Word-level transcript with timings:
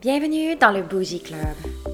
Bienvenue 0.00 0.56
dans 0.56 0.70
le 0.70 0.80
Bougie 0.80 1.20
Club. 1.20 1.38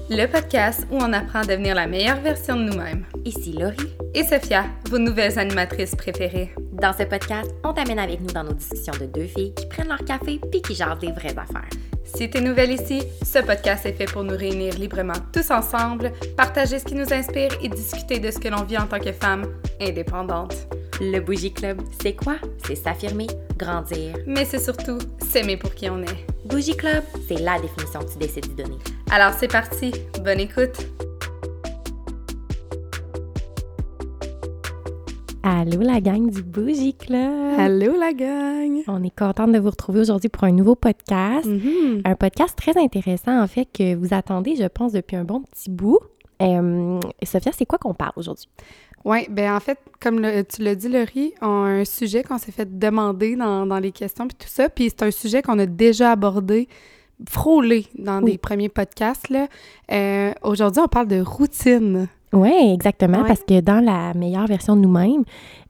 Le 0.09 0.27
podcast 0.27 0.87
où 0.89 0.95
on 0.95 1.11
apprend 1.11 1.39
à 1.39 1.43
devenir 1.43 1.75
la 1.75 1.87
meilleure 1.87 2.21
version 2.21 2.55
de 2.55 2.61
nous-mêmes. 2.61 3.03
Ici 3.25 3.51
Laurie. 3.51 3.93
Et 4.13 4.23
Sophia, 4.23 4.63
vos 4.89 4.97
nouvelles 4.97 5.37
animatrices 5.37 5.93
préférées. 5.93 6.53
Dans 6.71 6.93
ce 6.93 7.03
podcast, 7.03 7.53
on 7.65 7.73
t'amène 7.73 7.99
avec 7.99 8.21
nous 8.21 8.31
dans 8.31 8.45
nos 8.45 8.53
discussions 8.53 8.93
de 8.97 9.07
deux 9.07 9.25
filles 9.25 9.53
qui 9.53 9.65
prennent 9.65 9.89
leur 9.89 10.05
café 10.05 10.39
puis 10.49 10.61
qui 10.61 10.73
jasent 10.73 10.99
des 10.99 11.11
vraies 11.11 11.37
affaires. 11.37 11.67
Si 12.05 12.29
t'es 12.29 12.39
nouvelle 12.39 12.71
ici, 12.71 13.03
ce 13.25 13.39
podcast 13.39 13.85
est 13.85 13.91
fait 13.91 14.05
pour 14.05 14.23
nous 14.23 14.37
réunir 14.37 14.75
librement 14.75 15.11
tous 15.33 15.51
ensemble, 15.51 16.13
partager 16.37 16.79
ce 16.79 16.85
qui 16.85 16.95
nous 16.95 17.11
inspire 17.11 17.51
et 17.61 17.67
discuter 17.67 18.19
de 18.19 18.31
ce 18.31 18.39
que 18.39 18.47
l'on 18.47 18.63
vit 18.63 18.77
en 18.77 18.87
tant 18.87 18.99
que 18.99 19.11
femme 19.11 19.43
indépendante. 19.81 20.55
Le 21.01 21.19
Bougie 21.19 21.51
Club, 21.51 21.81
c'est 22.01 22.13
quoi? 22.13 22.37
C'est 22.65 22.75
s'affirmer, 22.75 23.27
grandir. 23.57 24.15
Mais 24.25 24.45
c'est 24.45 24.63
surtout 24.63 24.97
s'aimer 25.19 25.57
pour 25.57 25.75
qui 25.75 25.89
on 25.89 26.01
est. 26.03 26.36
Bougie 26.47 26.77
Club, 26.77 27.03
c'est 27.27 27.39
la 27.41 27.59
définition 27.59 27.99
que 27.99 28.11
tu 28.13 28.17
décides 28.17 28.55
de 28.55 28.63
donner. 28.63 28.77
Alors 29.11 29.33
c'est 29.33 29.49
parti, 29.49 29.91
bonne 30.23 30.39
écoute! 30.39 30.87
Allô 35.43 35.81
la 35.81 35.99
gang 35.99 36.29
du 36.29 36.43
Bougie 36.43 36.93
Club! 36.93 37.59
Allô 37.59 37.97
la 37.99 38.13
gang! 38.13 38.81
On 38.87 39.03
est 39.03 39.15
contente 39.15 39.51
de 39.51 39.59
vous 39.59 39.69
retrouver 39.69 39.99
aujourd'hui 39.99 40.29
pour 40.29 40.45
un 40.45 40.51
nouveau 40.51 40.75
podcast. 40.75 41.45
Mhm. 41.45 42.01
Un 42.05 42.15
podcast 42.15 42.57
très 42.57 42.77
intéressant 42.81 43.41
en 43.41 43.47
fait 43.47 43.65
que 43.65 43.95
vous 43.95 44.13
attendez, 44.13 44.55
je 44.55 44.67
pense, 44.67 44.93
depuis 44.93 45.17
un 45.17 45.25
bon 45.25 45.41
petit 45.41 45.69
bout. 45.69 45.99
Euh, 46.41 46.99
Sophia, 47.23 47.51
c'est 47.51 47.65
quoi 47.65 47.77
qu'on 47.79 47.93
parle 47.93 48.13
aujourd'hui? 48.15 48.47
Oui, 49.09 49.25
ben 49.29 49.55
en 49.55 49.59
fait, 49.61 49.79
comme 50.01 50.19
le- 50.19 50.43
tu 50.43 50.61
l'as 50.61 50.75
dit, 50.75 50.89
Laurie, 50.89 51.33
on 51.41 51.63
a 51.63 51.69
un 51.81 51.85
sujet 51.85 52.23
qu'on 52.23 52.37
s'est 52.37 52.51
fait 52.51 52.77
demander 52.77 53.35
dans, 53.37 53.65
dans 53.65 53.79
les 53.79 53.91
questions 53.93 54.27
puis 54.27 54.35
tout 54.37 54.49
ça, 54.49 54.67
puis 54.69 54.89
c'est 54.89 55.03
un 55.03 55.11
sujet 55.11 55.41
qu'on 55.41 55.57
a 55.59 55.65
déjà 55.65 56.11
abordé, 56.11 56.67
frôlé 57.29 57.85
dans 57.97 58.21
Oui. 58.21 58.33
des 58.33 58.37
premiers 58.37 58.69
podcasts. 58.69 59.29
là. 59.29 59.47
Euh, 59.91 60.33
Aujourd'hui, 60.43 60.81
on 60.83 60.87
parle 60.87 61.07
de 61.07 61.21
routine. 61.21 62.07
Oui, 62.33 62.51
exactement, 62.73 63.21
Ouais. 63.21 63.27
parce 63.27 63.43
que 63.43 63.61
dans 63.61 63.79
la 63.83 64.13
meilleure 64.13 64.47
version 64.47 64.75
de 64.75 64.81
nous-mêmes, 64.81 65.23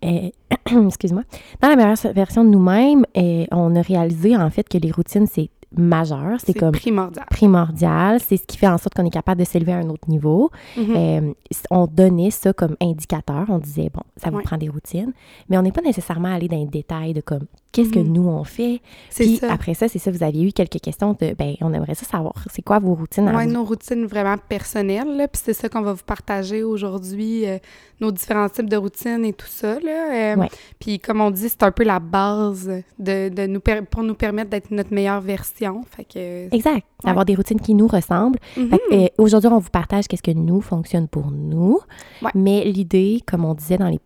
euh, 0.04 0.30
excuse-moi, 0.88 1.22
dans 1.62 1.68
la 1.70 1.76
meilleure 1.76 1.96
version 2.16 2.44
de 2.44 2.50
nous-mêmes, 2.50 3.06
euh, 3.16 3.46
on 3.52 3.76
a 3.76 3.82
réalisé 3.82 4.36
en 4.36 4.50
fait 4.50 4.68
que 4.68 4.80
les 4.80 4.90
routines, 4.92 5.28
c'est 5.28 5.50
majeur, 5.76 6.38
c'est 6.44 6.54
comme 6.54 6.72
primordial. 6.72 7.26
primordial, 7.30 8.20
c'est 8.20 8.38
ce 8.38 8.46
qui 8.46 8.58
fait 8.58 8.68
en 8.68 8.78
sorte 8.78 8.94
qu'on 8.96 9.06
est 9.06 9.10
capable 9.10 9.40
de 9.42 9.46
s'élever 9.46 9.74
à 9.74 9.78
un 9.78 9.90
autre 9.90 10.10
niveau. 10.10 10.50
Mhm. 10.78 10.96
Euh, 10.96 11.34
on 11.70 11.88
donnait 11.88 12.32
ça 12.32 12.54
comme 12.54 12.76
indicateur. 12.82 13.46
On 13.50 13.58
disait, 13.60 13.90
bon, 13.94 14.02
ça 14.16 14.30
vous 14.30 14.38
Ouais. 14.38 14.44
prend 14.44 14.58
des 14.58 14.70
routines, 14.70 15.12
mais 15.50 15.58
on 15.58 15.62
n'est 15.62 15.72
pas 15.72 15.82
nécessairement 15.82 16.34
allé 16.34 16.48
dans 16.48 16.58
les 16.58 16.66
détails 16.66 17.14
de 17.14 17.22
comme, 17.22 17.46
qu'est-ce 17.78 17.92
que 17.94 18.00
Mhm. 18.00 18.12
nous 18.14 18.28
on 18.28 18.44
fait? 18.44 18.82
Puis 19.16 19.38
ça. 19.38 19.52
après 19.54 19.74
ça, 19.74 19.88
c'est 19.88 20.00
ça, 20.00 20.12
vous 20.12 20.24
aviez 20.24 20.48
eu 20.48 20.52
quelques 20.52 20.82
questions 20.82 21.16
de, 21.20 21.34
ben, 21.34 21.56
on 21.62 21.72
aimerait 21.74 21.96
ça 21.96 22.06
savoir, 22.06 22.34
c'est 22.52 22.62
quoi 22.62 22.80
vos 22.80 22.94
routines 22.96 23.30
vous? 23.32 23.52
nos 23.52 23.64
routines 23.64 24.06
vraiment 24.06 24.36
personnelles, 24.50 25.16
là, 25.16 25.28
puis 25.28 25.42
c'est 25.44 25.54
ça 25.54 25.70
qu'on 25.70 25.82
va 25.82 25.94
vous 25.94 26.04
partager 26.06 26.64
aujourd'hui, 26.64 27.46
euh, 27.48 27.58
nos 28.02 28.12
différents 28.12 28.50
types 28.50 28.70
de 28.70 28.78
routines 28.78 29.24
et 29.26 29.34
tout 29.34 29.48
ça. 29.48 29.80
Là, 29.80 30.34
euh, 30.34 30.36
Ouais. 30.38 30.50
Puis 30.80 31.00
comme 31.00 31.22
on 31.22 31.32
dit, 31.32 31.50
c'est 31.50 31.64
un 31.64 31.72
peu 31.72 31.84
la 31.84 32.00
base 32.00 32.70
de, 33.00 33.30
de 33.30 33.48
nous 33.48 33.60
per- 33.60 33.82
pour 33.90 34.04
nous 34.04 34.14
permettre 34.16 34.50
d'être 34.50 34.72
notre 34.72 34.94
meilleure 34.94 35.22
version. 35.22 35.82
Fait 35.90 36.04
que... 36.04 36.54
Exact, 36.54 36.86
d'avoir 37.04 37.26
des 37.26 37.36
routines 37.36 37.60
qui 37.60 37.74
nous 37.74 37.88
ressemblent. 37.88 38.40
Mhm. 38.56 38.70
Fait 38.70 38.78
que, 38.78 38.96
euh, 38.96 39.08
Aujourd'hui, 39.18 39.50
on 39.52 39.60
vous 39.60 39.70
partage 39.70 40.08
qu'est-ce 40.08 40.22
que 40.24 40.32
nous 40.32 40.62
fonctionne 40.62 41.08
pour 41.08 41.32
nous. 41.32 41.80
Ouais. 42.22 42.30
Mais 42.36 42.64
l'idée, 42.66 43.22
comme 43.26 43.46
on 43.46 43.54
disait 43.54 43.78
dans 43.78 43.88
les- 43.88 44.00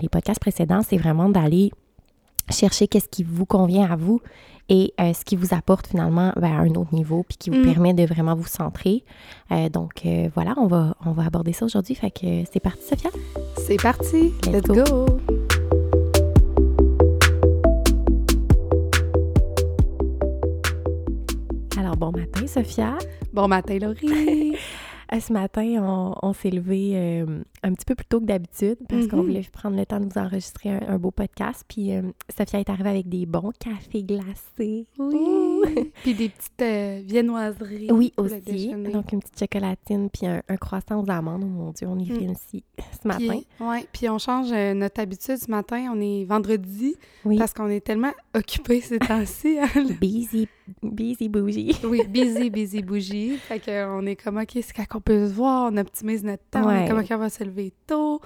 les 0.00 0.08
podcasts 0.08 0.40
précédents, 0.40 0.82
c'est 0.82 0.96
vraiment 0.96 1.28
d'aller 1.28 1.70
chercher 2.50 2.88
qu'est-ce 2.88 3.08
qui 3.08 3.22
vous 3.24 3.46
convient 3.46 3.90
à 3.90 3.96
vous 3.96 4.20
et 4.68 4.94
euh, 5.00 5.12
ce 5.12 5.24
qui 5.24 5.34
vous 5.34 5.52
apporte 5.52 5.88
finalement 5.88 6.32
ben, 6.36 6.52
à 6.52 6.60
un 6.60 6.68
autre 6.74 6.94
niveau 6.94 7.24
puis 7.28 7.36
qui 7.36 7.50
vous 7.50 7.56
Mm. 7.56 7.64
permet 7.72 7.94
de 7.94 8.04
vraiment 8.04 8.34
vous 8.36 8.46
centrer. 8.46 9.04
Euh, 9.50 9.68
donc 9.68 10.02
euh, 10.06 10.28
voilà, 10.34 10.54
on 10.58 10.66
va, 10.68 10.94
on 11.04 11.10
va 11.12 11.24
aborder 11.24 11.52
ça 11.52 11.64
aujourd'hui. 11.64 11.94
Fait 11.96 12.10
que 12.12 12.44
c'est 12.52 12.60
parti, 12.60 12.82
Sophia? 12.88 13.10
C'est 13.56 13.82
parti, 13.82 14.32
Let's 14.46 14.68
let's 14.68 14.88
go. 14.88 15.06
Alors 21.78 21.96
bon 21.96 22.12
matin, 22.12 22.46
Sophia. 22.46 22.98
Bon 23.32 23.48
matin, 23.48 23.78
Laurie. 23.78 24.56
Ce 25.12 25.32
matin, 25.32 25.78
on, 25.82 26.14
on 26.22 26.32
s'est 26.32 26.50
levé 26.50 27.24
un 27.62 27.72
petit 27.74 27.84
peu 27.84 27.94
plus 27.94 28.06
tôt 28.06 28.20
que 28.20 28.24
d'habitude 28.26 28.76
parce 28.88 29.06
qu'on 29.06 29.18
Mhm. 29.18 29.26
voulait 29.26 29.42
prendre 29.52 29.76
le 29.76 29.84
temps 29.84 30.00
de 30.00 30.06
vous 30.06 30.18
enregistrer 30.18 30.70
un, 30.70 30.80
un 30.88 30.98
beau 30.98 31.10
podcast. 31.10 31.64
Puis 31.68 31.92
euh, 31.94 32.02
Sophia 32.36 32.60
est 32.60 32.70
arrivée 32.70 32.90
avec 32.90 33.08
des 33.08 33.26
bons 33.26 33.52
cafés 33.58 34.02
glacés. 34.02 34.86
Ouh! 34.98 35.62
Puis 36.02 36.14
des 36.14 36.28
petites 36.30 36.62
euh, 36.62 37.02
viennoiseries. 37.04 37.88
Oui, 37.92 38.12
aussi. 38.16 38.68
Donc, 38.92 39.12
une 39.12 39.20
petite 39.20 39.38
chocolatine 39.38 40.08
puis 40.10 40.26
un, 40.26 40.42
un 40.48 40.56
croissant 40.56 41.02
aux 41.04 41.10
amandes. 41.10 41.42
Oh 41.44 41.46
mon 41.46 41.70
Dieu, 41.72 41.86
on 41.86 41.98
est 41.98 42.10
Mm. 42.10 42.28
fancy 42.28 42.64
ce 43.02 43.06
matin. 43.08 43.40
Ouais, 43.60 43.86
puis 43.92 44.08
on 44.08 44.18
change 44.18 44.48
euh, 44.52 44.72
notre 44.74 45.00
habitude 45.00 45.36
ce 45.36 45.50
matin. 45.50 45.92
On 45.94 46.00
est 46.00 46.24
vendredi 46.24 46.96
oui. 47.24 47.36
parce 47.36 47.52
qu'on 47.52 47.68
est 47.68 47.80
tellement 47.84 48.12
occupés 48.34 48.80
ces 48.80 48.98
temps-ci. 48.98 49.58
hein, 49.60 49.68
Busy, 50.00 50.48
busy 50.82 51.28
bougie. 51.28 51.76
Oui, 51.84 52.02
busy, 52.08 52.48
busy 52.50 52.82
bougie. 52.82 53.36
Fait 53.36 53.60
qu'on 53.60 54.06
est 54.06 54.16
comme, 54.16 54.38
OK, 54.38 54.50
c'est 54.54 54.72
quand 54.72 54.84
on 54.96 55.00
peut 55.00 55.28
se 55.28 55.32
voir, 55.34 55.70
on 55.72 55.76
optimise 55.76 56.24
notre 56.24 56.42
temps, 56.50 56.64
on 56.64 56.70
est 56.70 56.82
Ouais. 56.82 56.88
comme, 56.88 56.98
OK, 57.00 57.06
on 57.10 57.16
va 57.18 57.28
se 57.28 57.44
lever 57.50 57.72
tôt. 57.86 58.20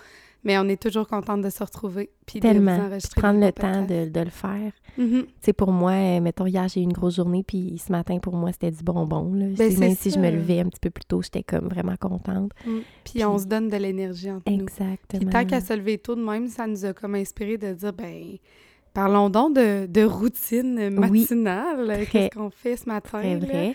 Mais 0.47 0.59
on 0.59 0.69
est 0.69 0.81
toujours 0.81 1.09
contente 1.09 1.41
de 1.41 1.49
se 1.49 1.65
retrouver. 1.65 2.11
Puis 2.27 2.39
Tellement. 2.39 2.73
de 2.73 2.77
vous 2.77 2.83
Puis 2.83 2.87
enregistrer. 2.93 3.21
prendre 3.23 3.41
le 3.41 3.51
temps 3.51 3.83
de, 3.87 4.11
de 4.11 4.21
le 4.21 4.31
faire. 4.31 4.73
Tu 4.97 5.27
sais, 5.41 5.55
pour 5.55 5.73
moi, 5.73 5.93
euh, 5.93 6.21
mettons, 6.21 6.45
hier, 6.45 6.69
j'ai 6.69 6.81
eu 6.81 6.83
une 6.83 6.93
grosse 6.93 7.17
journée, 7.17 7.43
puis 7.43 7.81
ce 7.85 7.91
matin, 7.91 8.19
pour 8.19 8.37
moi, 8.37 8.53
c'était 8.53 8.71
du 8.71 8.85
bonbon. 8.85 9.33
Là. 9.33 9.47
Ben, 9.57 9.79
même 9.79 9.95
si 9.97 10.11
je 10.11 10.19
me 10.19 10.31
levais 10.31 10.61
un 10.61 10.67
petit 10.69 10.81
peu 10.81 10.91
plus 10.91 11.07
tôt, 11.07 11.23
j'étais 11.23 11.43
comme 11.43 11.69
vraiment 11.69 11.97
contente. 11.99 12.53
Mm. 12.67 12.79
Puis 13.05 13.25
on 13.25 13.39
se 13.39 13.47
donne 13.47 13.71
de 13.71 13.77
l'énergie 13.79 14.31
entre 14.31 14.51
nous. 14.53 14.61
Exactement. 14.61 15.21
Puis 15.21 15.27
tant 15.31 15.47
qu'à 15.47 15.63
se 15.63 15.73
lever 15.73 15.97
tôt 15.97 16.15
de 16.15 16.23
même, 16.23 16.47
ça 16.49 16.67
nous 16.67 16.85
a 16.85 16.93
comme 16.93 17.15
inspiré 17.15 17.57
de 17.57 17.73
dire, 17.73 17.95
ben, 17.95 18.37
parlons 18.93 19.31
donc 19.31 19.57
de, 19.57 19.87
de 19.87 20.05
routine 20.05 20.91
matinale. 20.91 22.07
Qu'est-ce 22.13 22.37
qu'on 22.37 22.51
fait 22.51 22.77
ce 22.77 22.87
matin? 22.87 23.39
Très 23.41 23.69
là? 23.69 23.73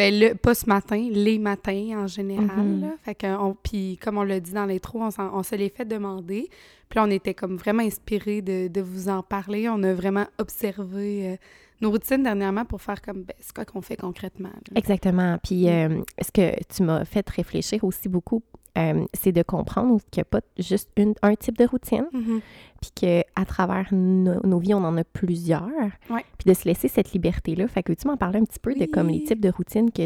Ben, 0.00 0.18
le, 0.18 0.34
pas 0.34 0.54
ce 0.54 0.64
matin, 0.64 1.10
les 1.12 1.38
matins 1.38 2.04
en 2.04 2.06
général. 2.06 2.64
Mhm. 2.64 2.80
là. 2.80 2.94
Fait 3.02 3.14
que, 3.14 3.26
on, 3.26 3.54
puis 3.54 3.98
comme 4.02 4.16
on 4.16 4.22
l'a 4.22 4.40
dit 4.40 4.54
dans 4.54 4.64
l'intro, 4.64 4.98
on, 5.02 5.10
on 5.18 5.42
se 5.42 5.54
les 5.54 5.68
fait 5.68 5.84
demander. 5.84 6.48
Puis 6.88 6.96
là, 6.96 7.04
on 7.04 7.10
était 7.10 7.34
comme 7.34 7.56
vraiment 7.56 7.82
inspirés 7.82 8.40
de, 8.40 8.68
de 8.68 8.80
vous 8.80 9.10
en 9.10 9.22
parler. 9.22 9.68
On 9.68 9.82
a 9.82 9.92
vraiment 9.92 10.24
observé 10.38 11.28
euh, 11.28 11.36
nos 11.82 11.90
routines 11.90 12.22
dernièrement 12.22 12.64
pour 12.64 12.80
faire 12.80 13.02
comme, 13.02 13.24
ben, 13.24 13.34
c'est 13.40 13.54
quoi 13.54 13.66
qu'on 13.66 13.82
fait 13.82 13.96
concrètement. 13.96 14.48
là. 14.48 14.72
Exactement. 14.74 15.36
Puis, 15.44 15.68
euh, 15.68 16.00
ce 16.18 16.32
que 16.32 16.64
tu 16.74 16.82
m'as 16.82 17.04
fait 17.04 17.28
réfléchir 17.28 17.84
aussi 17.84 18.08
beaucoup, 18.08 18.42
euh, 18.80 19.04
c'est 19.14 19.32
de 19.32 19.42
comprendre 19.42 20.00
qu'il 20.10 20.20
n'y 20.20 20.22
a 20.22 20.24
pas 20.24 20.40
juste 20.58 20.90
une, 20.96 21.14
un 21.22 21.34
type 21.34 21.58
de 21.58 21.64
routine, 21.66 22.06
Mhm. 22.12 22.40
puis 22.80 22.90
qu'à 22.94 23.44
travers 23.44 23.88
no- 23.92 24.40
nos 24.44 24.58
vies, 24.58 24.74
on 24.74 24.84
en 24.84 24.96
a 24.96 25.04
plusieurs. 25.04 25.68
Puis 26.08 26.46
de 26.46 26.54
se 26.54 26.64
laisser 26.66 26.88
cette 26.88 27.12
liberté-là. 27.12 27.68
Fait 27.68 27.82
que 27.82 27.92
tu 27.92 28.06
m'en 28.06 28.16
parler 28.16 28.38
un 28.40 28.44
petit 28.44 28.58
peu 28.58 28.74
de 28.74 28.86
comme 28.86 29.08
les 29.08 29.22
types 29.22 29.40
de 29.40 29.50
routines 29.50 29.90
que 29.90 30.02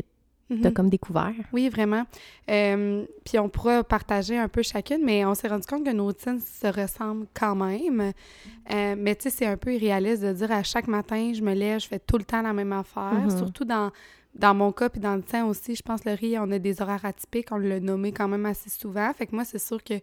tu 0.50 0.60
as 0.62 0.68
Mhm. 0.68 0.72
comme 0.74 0.90
découvert? 0.90 1.32
Oui, 1.54 1.68
vraiment. 1.70 2.04
Euh, 2.50 3.06
puis 3.24 3.38
on 3.38 3.48
pourra 3.48 3.82
partager 3.82 4.36
un 4.36 4.48
peu 4.48 4.62
chacune, 4.62 5.02
mais 5.02 5.24
on 5.24 5.34
s'est 5.34 5.48
rendu 5.48 5.66
compte 5.66 5.84
que 5.84 5.90
nos 5.90 6.04
routines 6.04 6.38
se 6.40 6.66
ressemblent 6.66 7.26
quand 7.32 7.54
même. 7.56 8.12
Euh, 8.72 8.94
mais 8.98 9.14
tu 9.16 9.22
sais, 9.24 9.30
c'est 9.30 9.46
un 9.46 9.56
peu 9.56 9.72
irréaliste 9.74 10.22
de 10.22 10.32
dire 10.32 10.52
à 10.52 10.62
chaque 10.62 10.86
matin, 10.86 11.32
je 11.34 11.40
me 11.42 11.54
lève, 11.54 11.80
je 11.80 11.88
fais 11.88 11.98
tout 11.98 12.18
le 12.18 12.24
temps 12.24 12.42
la 12.42 12.52
même 12.52 12.72
affaire. 12.72 13.14
Mhm. 13.24 13.30
Surtout 13.38 13.64
dans, 13.64 13.90
dans 14.34 14.54
mon 14.54 14.72
cas, 14.72 14.88
puis 14.88 15.00
dans 15.00 15.14
le 15.14 15.22
tien 15.22 15.46
aussi, 15.46 15.74
je 15.76 15.82
pense, 15.82 16.04
Laurie, 16.04 16.36
on 16.38 16.50
a 16.50 16.58
des 16.58 16.82
horaires 16.82 17.04
atypiques, 17.04 17.48
on 17.52 17.56
l'a 17.56 17.80
nommé 17.80 18.12
quand 18.12 18.28
même 18.28 18.46
assez 18.46 18.70
souvent. 18.70 19.12
Fait 19.12 19.26
que 19.26 19.34
moi, 19.34 19.44
c'est 19.44 19.58
sûr 19.60 19.82
que 19.82 19.94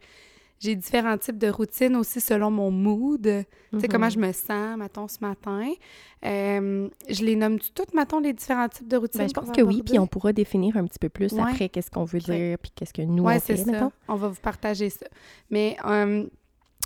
j'ai 0.59 0.75
différents 0.75 1.17
types 1.17 1.39
de 1.39 1.49
routines 1.49 1.95
aussi 1.95 2.21
selon 2.21 2.51
mon 2.51 2.69
mood. 2.69 3.21
Tu 3.71 3.79
sais, 3.79 3.87
comment 3.87 4.09
je 4.09 4.19
me 4.19 4.31
sens, 4.31 4.77
mettons, 4.77 5.07
ce 5.07 5.17
matin. 5.21 5.71
Euh, 6.23 6.87
je 7.09 7.25
les 7.25 7.35
nomme 7.35 7.57
toutes, 7.73 7.93
mettons, 7.95 8.19
les 8.19 8.31
différents 8.31 8.69
types 8.69 8.87
de 8.87 8.95
routines? 8.95 9.21
Ben, 9.21 9.27
je 9.27 9.33
pense 9.33 9.49
que 9.51 9.61
oui, 9.63 9.81
puis 9.83 9.97
on 9.97 10.05
pourra 10.05 10.33
définir 10.33 10.77
un 10.77 10.85
petit 10.85 10.99
peu 10.99 11.09
plus 11.09 11.33
Ouais. 11.33 11.41
après 11.41 11.67
qu'est-ce 11.69 11.89
qu'on 11.89 12.03
veut 12.05 12.19
dire, 12.19 12.57
puis 12.59 12.71
qu'est-ce 12.75 12.93
que 12.93 13.01
nous 13.01 13.23
on 13.23 13.39
fait, 13.39 13.57
ça. 13.57 13.91
On 14.07 14.15
va 14.15 14.27
vous 14.27 14.39
partager 14.41 14.91
ça. 14.91 15.07
Mais 15.49 15.77
euh, 15.83 16.25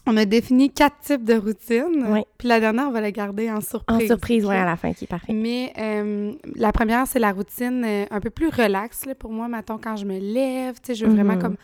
on 0.08 0.18
a 0.18 0.26
défini 0.26 0.70
quatre 0.72 1.00
types 1.00 1.24
de 1.24 1.34
routines. 1.36 2.24
Puis 2.38 2.48
la 2.48 2.60
dernière, 2.60 2.88
on 2.88 2.92
va 2.92 3.02
la 3.02 3.12
garder 3.12 3.50
en 3.50 3.58
En 3.58 3.62
surprise. 3.62 4.08
surprise, 4.08 4.44
ok? 4.46 4.50
ouais, 4.52 4.58
à 4.58 4.66
la 4.66 4.76
fin, 4.76 4.94
qui 4.94 5.06
est 5.06 5.08
parfait. 5.08 5.34
Mais 5.34 5.74
euh, 5.78 6.34
la 6.56 6.72
première, 6.72 7.08
c'est 7.08 7.20
la 7.20 7.32
routine 7.32 7.84
euh, 7.86 8.06
un 8.12 8.20
peu 8.20 8.30
plus 8.30 8.50
relaxe 8.50 9.06
là, 9.06 9.16
pour 9.16 9.32
moi, 9.32 9.48
mettons, 9.48 9.78
quand 9.78 9.96
je 9.96 10.06
me 10.06 10.18
lève. 10.20 10.76
Tu 10.76 10.88
sais, 10.88 10.96
je 10.96 11.06
veux 11.06 11.14
vraiment 11.14 11.34
Mhm. 11.36 11.42
comme 11.42 11.56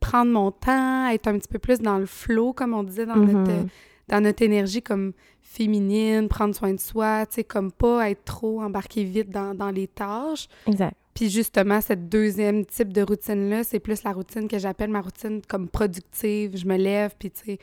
prendre 0.00 0.32
mon 0.32 0.50
temps, 0.50 1.08
être 1.08 1.26
un 1.28 1.38
petit 1.38 1.48
peu 1.48 1.58
plus 1.58 1.78
dans 1.80 1.98
le 1.98 2.06
flow, 2.06 2.52
comme 2.54 2.72
on 2.74 2.82
disait 2.82 3.04
dans, 3.06 3.16
notre, 3.16 3.38
Mhm. 3.38 3.48
euh, 3.50 3.62
dans 4.08 4.20
notre 4.22 4.42
énergie 4.42 4.80
comme 4.82 5.12
féminine, 5.42 6.28
prendre 6.28 6.54
soin 6.54 6.72
de 6.72 6.80
soi, 6.80 7.26
tu 7.26 7.34
sais, 7.36 7.44
comme 7.44 7.70
pas 7.72 8.08
être 8.10 8.24
trop 8.24 8.62
embarqué 8.62 9.04
vite 9.04 9.28
dans, 9.30 9.54
dans 9.54 9.70
les 9.70 9.88
tâches. 9.88 10.46
Exact. 10.66 10.94
Puis 11.12 11.28
justement, 11.28 11.80
cette 11.80 12.08
deuxième 12.08 12.64
type 12.64 12.92
de 12.92 13.02
routine-là, 13.02 13.64
c'est 13.64 13.80
plus 13.80 14.04
la 14.04 14.12
routine 14.12 14.48
que 14.48 14.58
j'appelle 14.58 14.90
ma 14.90 15.00
routine 15.00 15.42
comme 15.46 15.68
productive. 15.68 16.56
Je 16.56 16.64
me 16.66 16.76
lève, 16.76 17.14
puis 17.18 17.30
tu 17.30 17.40
sais, 17.44 17.58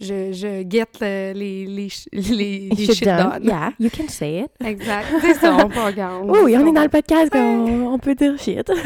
je, 0.00 0.32
je 0.32 0.62
guette 0.62 0.98
le- 1.00 1.32
les, 1.34 1.66
les, 1.66 1.88
les, 2.12 2.68
les 2.70 2.86
Shit 2.86 3.04
done. 3.04 3.16
done. 3.40 3.44
Yeah, 3.44 3.70
you 3.78 3.90
can 3.90 4.08
say 4.08 4.40
it. 4.44 4.50
Exact. 4.66 5.06
C'est 5.20 5.34
ça, 5.34 5.56
on 5.64 5.68
peut 5.68 5.80
regarder. 5.82 6.28
Oui, 6.28 6.38
oui, 6.44 6.56
on 6.56 6.66
est 6.66 6.72
dans 6.72 6.82
le 6.82 6.88
podcast, 6.88 7.30
on, 7.34 7.92
on 7.92 7.98
peut 7.98 8.14
dire 8.14 8.38
shit. 8.38 8.70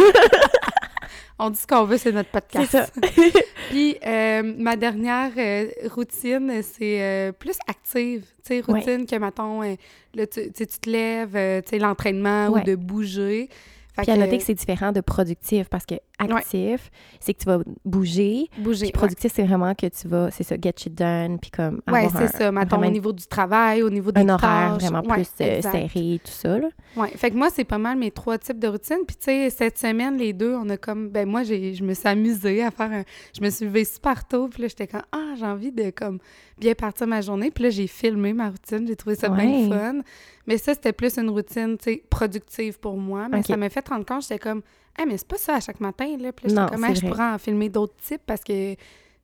On 1.41 1.51
dit 1.51 1.59
ce 1.59 1.69
qu'on 1.69 1.85
veut, 1.85 1.99
c'est 1.99 2.11
notre 2.11 2.31
podcast. 2.31 2.73
ça. 2.73 2.87
Puis 3.71 3.97
euh, 4.05 4.43
ma 4.59 4.75
dernière 4.75 5.31
euh, 5.39 5.69
routine, 5.95 6.53
c'est 6.63 7.01
euh, 7.01 7.31
plus 7.33 7.57
active. 7.69 8.25
Tu 8.45 8.57
sais, 8.57 8.65
Ouais. 8.69 8.81
routine 8.81 9.07
que, 9.07 9.15
mettons, 9.15 9.63
euh, 9.63 9.77
là, 10.15 10.27
tu, 10.27 10.51
tu 10.53 10.67
te 10.67 10.91
lèves, 10.91 11.37
euh, 11.37 11.61
tu 11.63 11.69
sais, 11.71 11.79
l'entraînement 11.79 12.49
Ouais. 12.49 12.61
ou 12.63 12.65
de 12.65 12.75
bouger. 12.75 13.51
Fait 13.99 14.13
Puis 14.13 14.13
à 14.13 14.17
noter 14.17 14.39
que 14.39 14.45
c'est 14.45 14.55
différent 14.55 14.93
de 14.93 15.01
productif 15.01 15.69
parce 15.69 15.85
que 15.85 15.97
actif, 16.21 16.91
c'est 17.19 17.35
que 17.35 17.39
tu 17.41 17.47
vas 17.47 17.59
bouger. 17.85 18.47
bouger. 18.59 18.87
Puis 18.87 18.93
productif, 18.93 19.33
c'est 19.35 19.43
vraiment 19.43 19.75
que 19.75 19.87
tu 19.87 20.07
vas, 20.07 20.31
c'est 20.31 20.45
ça, 20.45 20.55
get 20.61 20.75
shit 20.77 20.95
done, 20.95 21.39
puis 21.41 21.51
comme 21.51 21.83
avoir 21.85 22.11
c'est 22.17 22.29
ça. 22.29 22.53
Mettons, 22.53 22.81
au 22.81 22.91
niveau 22.91 23.13
du 23.13 23.27
travail, 23.27 23.83
au 23.83 23.91
niveau 23.91 24.13
des 24.13 24.21
un 24.21 24.29
horaire 24.29 24.79
tâches. 24.79 24.83
vraiment 24.83 25.09
Ouais, 25.09 25.15
plus 25.17 25.29
euh, 25.41 25.61
serré, 25.63 26.21
tout 26.25 26.31
ça. 26.31 26.59
Là. 26.59 26.69
Ouais. 26.97 27.09
Fait 27.09 27.31
que 27.31 27.37
moi, 27.37 27.49
c'est 27.51 27.65
pas 27.65 27.79
mal 27.79 27.99
mes 27.99 28.13
trois 28.13 28.39
types 28.39 28.61
de 28.61 28.69
routines. 28.69 29.05
Puis, 29.07 29.17
tu 29.17 29.25
sais, 29.25 29.51
cette 29.51 29.79
semaine, 29.79 30.17
les 30.17 30.33
deux, 30.33 30.55
on 30.55 30.69
a 30.69 30.77
comme. 30.77 31.09
Ben, 31.09 31.29
moi, 31.29 31.43
je 31.43 31.83
me 31.83 31.95
suis 31.95 32.09
amusée 32.09 32.63
à 32.63 32.71
faire 32.71 32.93
un. 32.93 33.03
Je 33.37 33.45
me 33.45 33.51
suis 33.51 33.65
levée 33.65 33.85
super 33.85 34.27
tôt. 34.29 34.49
Puis 34.49 34.63
là, 34.63 34.69
j'étais 34.69 34.87
comme, 34.87 35.03
ah, 35.11 35.35
j'ai 35.37 35.47
envie 35.47 35.73
de, 35.73 35.91
comme, 35.91 36.19
bien 36.59 36.75
partir 36.75 37.07
ma 37.07 37.21
journée. 37.21 37.51
Puis 37.51 37.65
là, 37.65 37.71
j'ai 37.71 37.87
filmé 37.87 38.33
ma 38.33 38.51
routine. 38.51 38.87
J'ai 38.87 38.97
trouvé 38.97 39.17
ça 39.17 39.29
bien 39.29 39.69
fun. 39.69 40.01
Mais 40.47 40.59
ça, 40.59 40.75
c'était 40.75 40.93
plus 40.93 41.17
une 41.19 41.31
routine, 41.31 41.77
tu 41.77 41.85
sais, 41.85 42.03
productive 42.09 42.79
pour 42.79 42.97
moi. 42.97 43.29
Mais 43.29 43.43
ça 43.43 43.57
m'a 43.57 43.69
fait 43.69 43.87
rendre 43.87 44.07
compte, 44.07 44.23
j'étais 44.23 44.39
comme, 44.39 44.63
ah, 44.99 45.05
mais 45.07 45.17
c'est 45.17 45.29
pas 45.29 45.37
ça 45.37 45.57
à 45.57 45.61
chaque 45.61 45.81
matin, 45.81 46.17
là. 46.19 46.33
Puis 46.33 46.49
là, 46.49 46.63
Non, 46.63 46.69
comme, 46.69 46.95
je 46.95 47.07
pourrais 47.07 47.33
en 47.33 47.39
filmer 47.39 47.69
d'autres 47.69 47.97
types 48.03 48.23
parce 48.27 48.43
que 48.43 48.75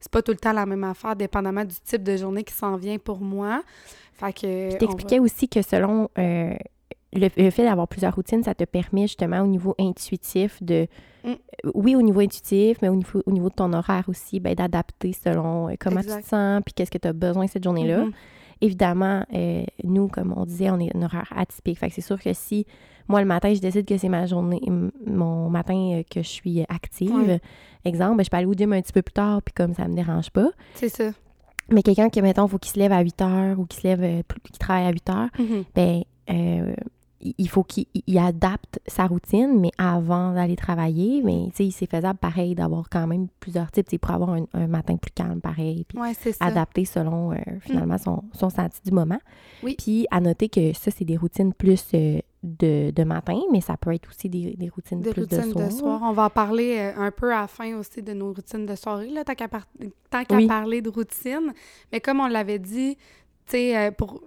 c'est 0.01 0.11
pas 0.11 0.23
tout 0.23 0.33
le 0.33 0.39
temps 0.39 0.53
la 0.53 0.67
même 0.67 0.85
affaire, 0.85 1.17
dépendamment 1.17 1.65
du 1.65 1.75
type 1.83 2.03
de 2.03 2.17
journée 2.17 2.45
qui 2.45 2.55
s'en 2.55 2.77
vient 2.77 2.99
pour 2.99 3.21
moi. 3.21 3.63
Fait 4.13 4.33
que. 4.33 4.69
Puis 4.69 4.79
t'expliquais 4.79 5.19
aussi 5.19 5.49
que 5.49 5.63
selon 5.63 6.09
euh, 6.19 6.55
le, 7.15 7.29
le 7.37 7.51
fait 7.51 7.63
d'avoir 7.65 7.89
plusieurs 7.89 8.15
routines, 8.15 8.43
ça 8.43 8.55
te 8.55 8.65
permet 8.65 9.03
justement 9.03 9.41
au 9.41 9.47
niveau 9.47 9.75
intuitif 9.79 10.63
de... 10.63 10.87
Mm. 11.25 11.33
Oui, 11.75 11.95
au 11.97 12.03
niveau 12.03 12.21
intuitif, 12.21 12.79
mais 12.83 12.89
au 12.89 12.97
niveau, 12.97 13.23
au 13.25 13.31
niveau 13.33 13.49
de 13.49 13.55
ton 13.55 13.73
horaire 13.73 14.05
aussi, 14.09 14.41
ben, 14.41 14.55
d'adapter 14.55 15.13
selon 15.13 15.69
euh, 15.71 15.75
comment 15.81 16.01
tu 16.01 16.09
te 16.09 16.27
sens, 16.27 16.61
puis 16.65 16.75
qu'est-ce 16.75 16.91
que 16.91 16.99
tu 16.99 17.09
as 17.09 17.13
besoin 17.13 17.47
cette 17.47 17.65
journée-là. 17.65 18.05
Mhm. 18.05 18.13
Évidemment, 18.61 19.25
euh, 19.35 19.65
nous, 19.83 20.09
comme 20.09 20.35
on 20.37 20.45
disait, 20.45 20.71
on 20.71 20.79
est 20.79 20.95
un 20.95 21.03
horaire 21.03 21.33
atypique. 21.35 21.79
Fait 21.79 21.89
que 21.89 21.95
c'est 21.95 22.01
sûr 22.03 22.21
que 22.23 22.33
si 22.35 22.67
moi, 23.09 23.21
le 23.21 23.27
matin, 23.27 23.53
je 23.53 23.61
décide 23.61 23.87
que 23.87 23.97
c'est 23.99 24.09
ma 24.09 24.27
journée, 24.27 24.61
mon 25.07 25.51
matin 25.51 25.99
euh, 25.99 26.03
que 26.11 26.23
je 26.23 26.29
suis 26.29 26.63
active, 26.69 27.39
exemple, 27.85 28.17
ben, 28.17 28.25
je 28.25 28.31
peux 28.31 28.37
aller 28.37 28.47
au 28.47 28.55
gym 28.55 28.73
un 28.73 28.81
petit 28.81 28.93
peu 28.93 29.03
plus 29.03 29.13
tard, 29.13 29.43
puis 29.43 29.53
comme 29.55 29.75
ça 29.75 29.87
me 29.89 29.95
dérange 29.95 30.31
pas. 30.31 30.49
C'est 30.75 30.89
ça. 30.89 31.11
Mais 31.71 31.83
quelqu'un 31.83 32.11
qui, 32.11 32.21
mettons, 32.23 32.47
faut 32.49 32.59
qu'il 32.59 32.73
se 32.73 32.79
lève 32.79 32.93
à 32.93 33.01
8 33.01 33.23
heures 33.23 33.59
ou 33.59 33.65
qu'il 33.67 33.81
se 33.81 33.87
lève, 33.87 34.03
euh, 34.03 34.23
travaille 34.59 34.85
à 34.87 34.91
8 34.91 35.11
heures, 35.11 35.29
Mhm. 35.39 35.65
ben, 35.75 36.03
euh, 36.31 36.75
il 37.21 37.49
faut 37.49 37.63
qu'il 37.65 37.87
il- 37.95 38.03
il 38.07 38.19
adapte 38.19 38.81
sa 38.87 39.07
routine, 39.07 39.59
mais 39.61 39.71
avant 39.79 40.33
d'aller 40.35 40.57
travailler, 40.57 41.23
mais 41.23 41.47
tu 41.55 41.65
sais, 41.65 41.71
c'est 41.71 41.91
faisable 41.91 42.19
pareil 42.19 42.55
d'avoir 42.55 42.89
quand 42.91 43.07
même 43.07 43.29
plusieurs 43.41 43.71
types, 43.71 43.87
tu 43.87 43.93
sais, 43.93 43.99
pour 43.99 44.11
avoir 44.11 44.31
un, 44.35 44.45
un 44.53 44.67
matin 44.67 44.97
plus 44.97 45.11
calme 45.13 45.41
pareil, 45.41 45.85
puis 45.89 45.99
Ouais, 45.99 46.13
adapter 46.41 46.85
selon 46.85 47.33
euh, 47.33 47.37
finalement 47.61 47.97
son, 47.99 48.25
son 48.33 48.51
senti 48.51 48.81
du 48.85 48.91
moment. 48.93 49.19
Oui. 49.63 49.77
Puis 49.79 50.07
à 50.11 50.21
noter 50.21 50.49
que 50.49 50.73
ça, 50.75 50.91
c'est 50.91 51.05
des 51.05 51.17
routines 51.17 51.55
plus 51.55 51.83
euh, 51.95 52.19
de, 52.43 52.91
de 52.91 53.05
matin, 53.05 53.41
mais 53.53 53.63
ça 53.63 53.77
peut 53.79 53.95
être 53.95 54.09
aussi 54.11 54.29
des, 54.29 54.55
des 54.59 54.69
routines 54.69 55.01
Des 55.01 55.11
plus 55.13 55.23
routines 55.23 55.39
de 55.49 55.53
soir. 55.53 55.67
de 55.69 55.73
soir. 55.73 56.01
On 56.05 56.13
va 56.13 56.25
en 56.27 56.31
parler 56.31 56.77
euh, 56.79 56.93
un 57.07 57.11
peu 57.11 57.33
à 57.33 57.41
la 57.43 57.47
fin 57.47 57.75
aussi 57.79 58.03
de 58.03 58.13
nos 58.13 58.35
routines 58.35 58.67
de 58.67 58.75
soirée, 58.75 59.09
là, 59.09 59.25
tant 59.25 59.35
qu'à 59.35 59.49
par- 59.49 59.67
qu'à 60.11 60.37
Oui. 60.37 60.47
parler 60.47 60.83
de 60.83 60.91
routine. 60.91 61.55
Mais 61.91 62.01
comme 62.01 62.21
on 62.21 62.27
l'avait 62.29 62.59
dit, 62.59 62.97
tu 63.47 63.53
sais, 63.53 63.91
pour... 63.97 64.21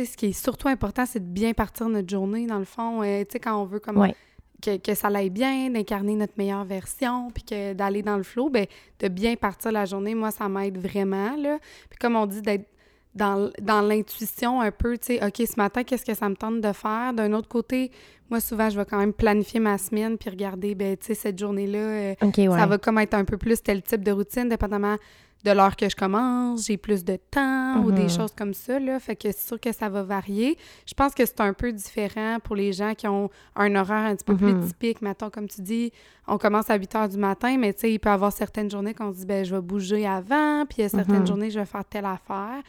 sais, 0.00 0.04
ce 0.04 0.16
qui 0.16 0.26
est 0.26 0.32
surtout 0.32 0.68
important, 0.68 1.04
c'est 1.06 1.20
de 1.20 1.32
bien 1.32 1.52
partir 1.54 1.88
notre 1.88 2.08
journée, 2.08 2.46
dans 2.46 2.58
le 2.58 2.64
fond. 2.64 3.02
euh, 3.02 3.20
tu 3.24 3.32
sais, 3.32 3.38
quand 3.40 3.56
on 3.60 3.64
veut 3.64 3.80
comme 3.80 3.98
Ouais. 3.98 4.14
que, 4.62 4.76
que 4.78 4.94
ça 4.94 5.08
aille 5.08 5.30
bien, 5.30 5.70
d'incarner 5.70 6.14
notre 6.14 6.34
meilleure 6.38 6.64
version, 6.64 7.30
puis 7.32 7.42
que 7.44 7.72
d'aller 7.74 8.02
dans 8.02 8.16
le 8.16 8.22
flow, 8.22 8.48
ben 8.50 8.66
de 9.00 9.08
bien 9.08 9.36
partir 9.36 9.72
la 9.72 9.84
journée, 9.84 10.14
moi, 10.14 10.30
ça 10.30 10.48
m'aide 10.48 10.78
vraiment, 10.78 11.36
là. 11.36 11.58
Puis 11.90 11.98
comme 12.00 12.16
on 12.16 12.26
dit, 12.26 12.40
d'être 12.42 12.66
dans, 13.14 13.50
dans 13.62 13.80
l'intuition 13.80 14.60
un 14.60 14.72
peu, 14.72 14.98
tu 14.98 15.18
sais, 15.18 15.24
OK, 15.24 15.36
ce 15.46 15.54
matin, 15.56 15.84
qu'est-ce 15.84 16.04
que 16.04 16.14
ça 16.14 16.28
me 16.28 16.34
tente 16.34 16.60
de 16.60 16.72
faire? 16.72 17.12
D'un 17.14 17.32
autre 17.32 17.48
côté, 17.48 17.92
moi, 18.28 18.40
souvent, 18.40 18.68
je 18.70 18.76
vais 18.78 18.84
quand 18.84 18.98
même 18.98 19.12
planifier 19.12 19.60
ma 19.60 19.78
semaine, 19.78 20.18
puis 20.18 20.30
regarder, 20.30 20.74
ben 20.74 20.96
tu 20.96 21.06
sais, 21.06 21.14
cette 21.14 21.38
journée-là, 21.38 21.78
euh, 21.78 22.14
ouais. 22.22 22.48
ça 22.48 22.66
va 22.66 22.78
comme 22.78 22.98
être 22.98 23.14
un 23.14 23.24
peu 23.24 23.36
plus 23.36 23.62
tel 23.62 23.82
type 23.82 24.02
de 24.02 24.10
routine, 24.10 24.48
dépendamment 24.48 24.96
de 25.44 25.50
l'heure 25.50 25.76
que 25.76 25.88
je 25.88 25.94
commence, 25.96 26.66
j'ai 26.66 26.76
plus 26.78 27.04
de 27.04 27.16
temps 27.30 27.82
ou 27.82 27.92
des 27.92 28.04
Mhm. 28.04 28.08
choses 28.10 28.32
comme 28.34 28.54
ça, 28.54 28.78
là. 28.80 28.98
Fait 28.98 29.14
que 29.14 29.30
c'est 29.30 29.46
sûr 29.48 29.60
que 29.60 29.72
ça 29.72 29.88
va 29.88 30.02
varier. 30.02 30.56
Je 30.86 30.94
pense 30.94 31.14
que 31.14 31.24
c'est 31.26 31.40
un 31.40 31.52
peu 31.52 31.70
différent 31.72 32.38
pour 32.42 32.56
les 32.56 32.72
gens 32.72 32.94
qui 32.94 33.06
ont 33.06 33.28
un 33.54 33.74
horaire 33.76 34.06
un 34.10 34.16
petit 34.16 34.24
peu 34.24 34.32
Mhm. 34.32 34.38
plus 34.38 34.68
typique. 34.68 35.02
Mettons, 35.02 35.28
comme 35.30 35.46
tu 35.48 35.60
dis, 35.60 35.92
on 36.26 36.38
commence 36.38 36.70
à 36.70 36.76
8 36.76 36.94
heures 36.94 37.08
du 37.08 37.18
matin, 37.18 37.56
mais 37.58 37.74
tu 37.74 37.80
sais, 37.80 37.92
il 37.92 37.98
peut 38.00 38.08
y 38.08 38.12
avoir 38.12 38.32
certaines 38.32 38.70
journées 38.70 38.94
qu'on 38.94 39.12
se 39.12 39.18
dit, 39.18 39.26
ben 39.26 39.44
je 39.44 39.54
vais 39.54 39.60
bouger 39.62 40.06
avant, 40.06 40.64
puis 40.66 40.78
il 40.78 40.82
y 40.82 40.84
a 40.84 40.88
certaines 40.88 41.20
Mhm. 41.20 41.26
journées, 41.26 41.50
je 41.50 41.58
vais 41.60 41.66
faire 41.66 41.84
telle 41.84 42.06
affaire. 42.06 42.62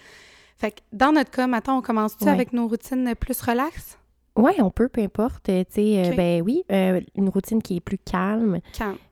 Fait 0.58 0.72
que 0.72 0.80
dans 0.94 1.12
notre 1.12 1.32
cas, 1.32 1.48
maintenant, 1.48 1.78
on 1.78 1.82
commence-tu 1.82 2.26
Ouais. 2.26 2.32
avec 2.32 2.52
nos 2.54 2.68
routines 2.68 3.14
plus 3.20 3.40
relax? 3.42 3.98
Oui, 4.38 4.52
on 4.60 4.70
peut, 4.70 4.90
peu 4.90 5.02
importe. 5.02 5.48
euh, 5.50 5.64
Tu 5.64 5.74
sais, 5.82 6.00
euh, 6.12 6.16
ben 6.16 6.42
oui, 6.42 6.64
euh, 6.72 7.00
une 7.16 7.30
routine 7.30 7.62
qui 7.62 7.78
est 7.78 7.80
plus 7.80 7.98
calme. 7.98 8.60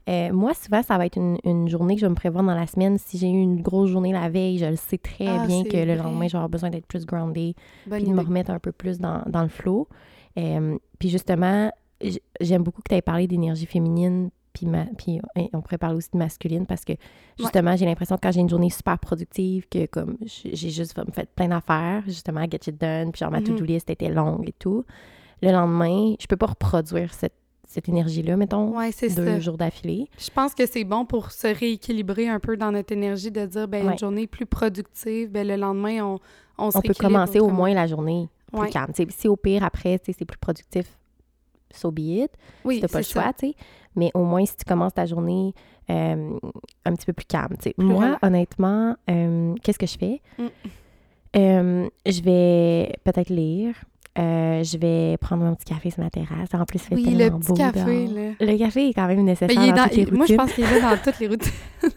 Euh, 0.10 0.34
moi, 0.34 0.54
souvent, 0.54 0.84
ça 0.84 0.98
va 0.98 1.06
être 1.06 1.16
une, 1.18 1.38
une 1.46 1.70
journée 1.70 1.96
que 1.96 2.02
je 2.02 2.06
vais 2.06 2.10
me 2.10 2.16
prévoir 2.16 2.44
dans 2.44 2.54
la 2.56 2.68
semaine. 2.68 2.98
Si 2.98 3.18
j'ai 3.18 3.28
eu 3.30 3.42
une 3.42 3.62
grosse 3.62 3.90
journée 3.90 4.12
la 4.12 4.28
veille, 4.30 4.58
je 4.58 4.66
le 4.66 4.76
sais 4.76 4.98
très 4.98 5.28
Ah, 5.28 5.46
bien 5.48 5.64
que 5.64 5.78
le 5.78 5.96
lendemain, 5.96 6.28
je 6.28 6.34
vais 6.34 6.38
avoir 6.38 6.50
besoin 6.50 6.70
d'être 6.70 6.88
plus 6.88 7.06
grounded, 7.06 7.54
Bonne 7.88 8.00
puis 8.02 8.10
de 8.10 8.14
me 8.14 8.22
remettre 8.28 8.52
un 8.52 8.60
peu 8.60 8.74
plus 8.74 9.00
dans, 9.00 9.22
dans 9.28 9.44
le 9.44 9.50
flow. 9.50 9.88
Euh, 10.38 10.78
puis 11.00 11.08
justement, 11.10 11.72
j'aime 12.42 12.64
beaucoup 12.64 12.82
que 12.82 12.90
tu 12.90 12.96
aies 12.96 13.02
parlé 13.02 13.26
d'énergie 13.28 13.66
féminine, 13.66 14.30
puis, 14.54 14.66
ma- 14.68 14.86
puis 14.98 15.20
on 15.54 15.62
pourrait 15.62 15.78
parler 15.78 15.98
aussi 15.98 16.10
de 16.14 16.18
masculine, 16.18 16.66
parce 16.66 16.86
que 16.86 16.94
justement, 17.40 17.76
j'ai 17.76 17.86
l'impression 17.86 18.16
que 18.16 18.22
quand 18.22 18.32
j'ai 18.32 18.42
une 18.42 18.50
journée 18.50 18.70
super 18.70 19.00
productive, 19.00 19.68
que 19.70 19.86
comme 19.88 20.18
j'ai 20.26 20.70
juste 20.70 20.94
fait 21.14 21.30
plein 21.36 21.48
d'affaires, 21.48 22.04
justement, 22.06 22.44
get 22.44 22.60
it 22.68 22.80
done, 22.80 23.12
puis 23.12 23.20
genre 23.20 23.32
ma 23.32 23.40
Mhm. 23.40 23.46
to-do 23.46 23.66
list 23.66 23.90
était 23.90 24.10
longue 24.10 24.48
et 24.48 24.54
tout. 24.54 24.86
Le 25.42 25.52
lendemain, 25.52 26.16
je 26.20 26.28
peux 26.28 26.38
pas 26.38 26.46
reproduire 26.48 27.14
cette, 27.14 27.34
cette 27.68 27.90
énergie-là, 27.90 28.38
mettons, 28.38 28.78
Ouais, 28.78 28.92
deux 29.02 29.10
ça. 29.10 29.40
jours 29.40 29.58
d'affilée. 29.58 30.08
Je 30.20 30.30
pense 30.30 30.54
que 30.54 30.66
c'est 30.68 30.84
bon 30.84 31.06
pour 31.06 31.32
se 31.32 31.48
rééquilibrer 31.48 32.30
un 32.30 32.40
peu 32.40 32.56
dans 32.56 32.72
notre 32.72 32.94
énergie, 32.94 33.32
de 33.32 33.46
dire, 33.48 33.68
ben, 33.68 33.86
Ouais. 33.86 33.94
une 33.94 33.98
journée 33.98 34.28
plus 34.28 34.46
productive, 34.46 35.32
ben, 35.32 35.48
le 35.48 35.56
lendemain, 35.56 36.02
on, 36.06 36.20
on 36.60 36.70
se 36.72 36.78
On 36.78 36.82
peut 36.82 36.94
commencer 36.94 37.40
au 37.40 37.50
moins 37.50 37.74
la 37.74 37.88
journée 37.88 38.30
plus 38.52 38.70
calme. 38.70 38.92
Si 39.10 39.28
au 39.28 39.36
pire, 39.36 39.64
après, 39.64 40.00
c'est 40.06 40.24
plus 40.26 40.38
productif, 40.38 40.86
so 41.74 41.90
be 41.90 42.00
it. 42.02 42.32
Oui, 42.64 42.76
si 42.76 42.82
t'as 42.82 42.88
pas 42.88 43.00
le 43.00 43.04
choix, 43.04 43.34
tu 43.34 43.48
sais. 43.48 43.56
Mais 43.96 44.12
au 44.14 44.24
moins, 44.24 44.46
si 44.46 44.56
tu 44.58 44.66
commences 44.66 44.94
ta 44.94 45.06
journée 45.06 45.54
euh, 45.90 46.38
un 46.86 46.94
petit 46.94 47.06
peu 47.06 47.14
plus 47.14 47.26
calme, 47.26 47.56
Moi, 47.78 48.18
honnêtement, 48.22 48.96
euh, 49.10 49.54
qu'est-ce 49.64 49.80
que 49.80 49.86
je 49.88 49.98
fais? 49.98 50.22
Mm. 50.38 50.46
Euh, 51.36 51.90
je 52.06 52.22
vais 52.22 52.94
peut-être 53.04 53.30
lire. 53.30 53.74
Euh, 54.20 54.64
je 54.64 54.78
vais 54.78 55.18
prendre 55.18 55.44
mon 55.44 55.56
petit 55.56 55.66
café 55.74 55.90
sur 55.90 56.04
ma 56.04 56.12
terrasse. 56.12 56.54
En 56.54 56.66
plus, 56.66 56.78
il 56.78 56.80
fait 56.82 56.96
Oui, 56.96 57.04
tellement 57.04 57.38
le 57.38 57.40
petit 57.40 57.48
beau 57.48 57.54
café, 57.56 58.08
là. 58.08 58.22
Le 58.40 58.58
café 58.60 58.90
est 58.90 58.94
quand 58.94 59.08
même 59.08 59.24
nécessaire 59.24 59.50
il 59.52 59.70
est 59.70 59.74
dans, 59.74 59.88
il- 59.92 60.14
moi, 60.14 60.28
je 60.28 60.36
pense 60.36 60.54
qu'il 60.54 60.64
est 60.64 60.80
là 60.80 60.96
dans 60.96 61.02
toutes 61.02 61.20
les 61.20 61.28
routines. 61.28 61.52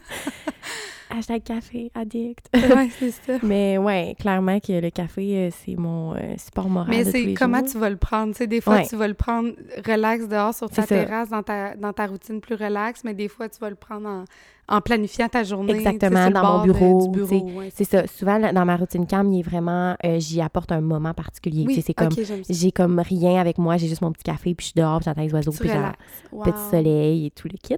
Hashtag 1.16 1.42
café 1.44 1.90
addict. 1.94 2.46
ouais, 2.54 2.88
c'est 2.98 3.10
ça. 3.10 3.38
Mais 3.42 3.78
ouais, 3.78 4.14
clairement 4.18 4.60
que 4.60 4.72
le 4.80 4.90
café, 4.90 5.46
euh, 5.46 5.50
c'est 5.64 5.74
mon 5.76 6.14
euh, 6.14 6.18
support 6.36 6.68
moral 6.68 6.90
Mais 6.90 7.04
c'est 7.04 7.32
comment 7.34 7.58
jours. 7.60 7.68
tu 7.72 7.78
vas 7.78 7.88
le 7.90 7.96
prendre? 7.96 8.32
Tu 8.32 8.38
sais, 8.38 8.46
des 8.46 8.60
fois, 8.60 8.74
Ouais. 8.76 8.86
tu 8.86 8.96
vas 8.96 9.08
le 9.08 9.14
prendre 9.14 9.50
relax 9.86 10.28
dehors 10.28 10.52
sur 10.54 10.68
ta 10.68 10.82
terrasse, 10.82 11.30
dans 11.30 11.42
ta, 11.42 11.74
dans 11.76 11.92
ta 11.92 12.06
routine 12.06 12.40
plus 12.40 12.54
relax, 12.54 13.02
mais 13.04 13.14
des 13.14 13.28
fois, 13.28 13.48
tu 13.48 13.58
vas 13.60 13.70
le 13.70 13.76
prendre 13.76 14.06
en, 14.08 14.24
en 14.68 14.80
planifiant 14.80 15.28
ta 15.28 15.42
journée. 15.42 15.72
Exactement, 15.74 16.30
dans 16.30 16.58
mon 16.58 16.64
bureau, 16.64 17.08
ouais, 17.14 17.70
C'est 17.74 17.84
ça. 17.84 18.06
Souvent, 18.06 18.38
dans 18.52 18.64
ma 18.66 18.76
routine 18.76 19.06
calme, 19.06 19.32
il 19.32 19.40
est 19.40 19.42
vraiment... 19.42 19.96
euh, 20.04 20.18
J'y 20.20 20.40
apporte 20.42 20.70
un 20.72 20.80
moment 20.80 21.14
particulier. 21.14 21.64
Oui, 21.66 21.82
c'est 21.84 21.94
comme... 21.94 22.10
J'ai 22.48 22.72
comme 22.72 22.98
rien 23.00 23.40
avec 23.40 23.56
moi, 23.58 23.76
j'ai 23.78 23.88
juste 23.88 24.02
mon 24.02 24.12
petit 24.12 24.24
café, 24.24 24.54
puis 24.54 24.66
je 24.66 24.72
suis 24.72 24.74
dehors, 24.80 24.98
puis 24.98 25.04
j'entends 25.06 25.22
les 25.22 25.32
oiseaux, 25.32 25.52
Tu 25.52 25.58
puis 25.60 25.70
relaxes. 25.70 25.96
Wow. 26.32 26.42
petit 26.42 26.70
soleil 26.70 27.26
et 27.26 27.30
tout 27.30 27.48
le 27.50 27.56
kit. 27.56 27.76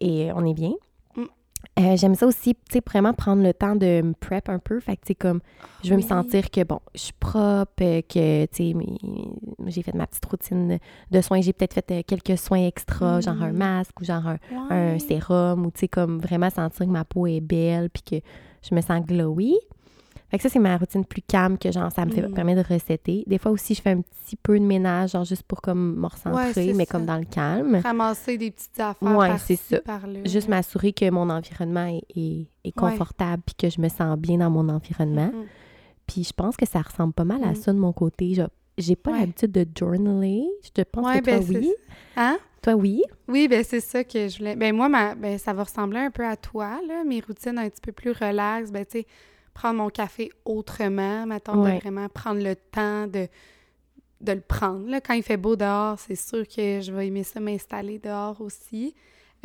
Et 0.00 0.30
on 0.34 0.44
est 0.44 0.54
bien. 0.54 0.72
Euh, 1.78 1.96
J'aime 1.96 2.14
ça 2.14 2.26
aussi, 2.26 2.54
tu 2.54 2.60
sais, 2.74 2.82
vraiment 2.86 3.12
prendre 3.12 3.42
le 3.42 3.52
temps 3.52 3.74
de 3.76 4.02
me 4.02 4.12
prep 4.14 4.48
un 4.48 4.58
peu. 4.58 4.78
Fait 4.80 4.96
que, 4.96 5.02
tu 5.02 5.08
sais, 5.08 5.14
comme, 5.14 5.40
je 5.82 5.90
veux 5.90 5.96
Oui. 5.96 6.02
me 6.02 6.08
sentir 6.08 6.50
que, 6.50 6.62
bon, 6.64 6.80
je 6.94 7.00
suis 7.00 7.12
propre, 7.14 7.72
euh, 7.82 8.00
que, 8.02 8.46
tu 8.46 8.72
sais, 8.72 8.74
j'ai 9.66 9.82
fait 9.82 9.94
ma 9.94 10.06
petite 10.06 10.24
routine 10.26 10.78
de 11.10 11.20
soins. 11.20 11.40
J'ai 11.40 11.52
peut-être 11.52 11.74
fait 11.74 11.90
euh, 11.90 12.02
quelques 12.06 12.38
soins 12.38 12.66
extra, 12.66 13.20
genre 13.20 13.42
un 13.42 13.52
Mm. 13.52 13.56
masque 13.56 14.00
ou 14.00 14.04
genre 14.04 14.26
un, 14.26 14.38
un 14.70 14.98
sérum, 14.98 15.66
ou, 15.66 15.70
tu 15.70 15.80
sais, 15.80 15.88
comme 15.88 16.18
vraiment 16.18 16.50
sentir 16.50 16.86
que 16.86 16.90
ma 16.90 17.04
peau 17.04 17.26
est 17.26 17.40
belle, 17.40 17.90
puis 17.90 18.02
que 18.02 18.16
je 18.68 18.74
me 18.74 18.80
sens 18.80 19.04
glowy. 19.04 19.54
Fait 20.34 20.38
que 20.38 20.42
ça, 20.42 20.48
c'est 20.48 20.58
ma 20.58 20.76
routine 20.76 21.04
plus 21.04 21.22
calme 21.22 21.56
que 21.58 21.70
genre, 21.70 21.92
ça 21.92 22.04
me 22.04 22.10
fait, 22.10 22.22
Mm. 22.26 22.34
permet 22.34 22.56
de 22.56 22.60
resetter. 22.68 23.22
Des 23.28 23.38
fois 23.38 23.52
aussi, 23.52 23.72
je 23.76 23.80
fais 23.82 23.90
un 23.90 24.00
petit 24.00 24.34
peu 24.34 24.58
de 24.58 24.64
ménage, 24.64 25.12
genre 25.12 25.24
juste 25.24 25.44
pour 25.44 25.60
comme 25.60 25.94
me 26.00 26.06
recentrer, 26.08 26.72
mais 26.74 26.86
ça. 26.86 26.90
comme 26.92 27.06
dans 27.06 27.18
le 27.18 27.24
calme. 27.24 27.76
Ramasser 27.84 28.36
des 28.36 28.50
petites 28.50 28.80
affaires 28.80 29.16
Ouais, 29.16 29.38
c'est 29.38 29.54
ça. 29.54 29.76
Juste 30.24 30.48
m'assurer 30.48 30.92
que 30.92 31.08
mon 31.08 31.30
environnement 31.30 31.86
est, 31.86 32.02
est- 32.18 32.48
est 32.64 32.66
Ouais. 32.66 32.72
confortable 32.72 33.44
puis 33.46 33.54
que 33.54 33.70
je 33.70 33.80
me 33.80 33.88
sens 33.88 34.18
bien 34.18 34.38
dans 34.38 34.50
mon 34.50 34.68
environnement. 34.70 35.30
Puis 36.08 36.24
je 36.24 36.32
pense 36.32 36.56
que 36.56 36.66
ça 36.66 36.80
ressemble 36.82 37.12
pas 37.12 37.24
mal 37.24 37.44
à 37.44 37.52
Mm. 37.52 37.54
ça 37.54 37.72
de 37.72 37.78
mon 37.78 37.92
côté. 37.92 38.34
Je- 38.34 38.42
J'ai 38.76 38.96
pas 38.96 39.12
Ouais. 39.12 39.20
l'habitude 39.20 39.52
de 39.52 39.64
journaler. 39.78 40.44
Je 40.64 40.70
te 40.70 40.82
pense 40.82 41.06
que 41.06 41.12
toi, 41.22 41.38
ben, 41.38 41.44
oui. 41.48 41.72
Hein? 42.16 42.38
Toi, 42.60 42.74
oui? 42.74 43.04
Oui, 43.28 43.46
ben 43.46 43.62
c'est 43.62 43.78
ça 43.78 44.02
que 44.02 44.26
je 44.26 44.38
voulais. 44.38 44.56
Ben 44.56 44.74
moi, 44.74 44.88
ma, 44.88 45.14
ben, 45.14 45.38
ça 45.38 45.52
va 45.52 45.62
ressembler 45.62 46.00
un 46.00 46.10
peu 46.10 46.26
à 46.26 46.34
toi, 46.34 46.80
là. 46.88 47.04
Mes 47.04 47.20
routines 47.20 47.56
un 47.56 47.68
petit 47.68 47.80
peu 47.80 47.92
plus 47.92 48.10
relax. 48.10 48.72
Ben, 48.72 48.84
tu 48.84 48.98
sais, 49.02 49.06
prendre 49.54 49.78
mon 49.78 49.88
café 49.88 50.30
autrement, 50.44 51.24
Ouais. 51.24 51.38
de 51.76 51.80
vraiment 51.80 52.08
prendre 52.08 52.42
le 52.42 52.54
temps 52.56 53.06
de, 53.06 53.28
de 54.20 54.32
le 54.32 54.40
prendre. 54.40 54.88
Là. 54.88 55.00
Quand 55.00 55.14
il 55.14 55.22
fait 55.22 55.36
beau 55.36 55.56
dehors, 55.56 55.98
c'est 55.98 56.16
sûr 56.16 56.46
que 56.46 56.80
je 56.80 56.92
vais 56.92 57.06
aimer 57.06 57.22
ça 57.24 57.40
m'installer 57.40 57.98
dehors 57.98 58.40
aussi. 58.40 58.94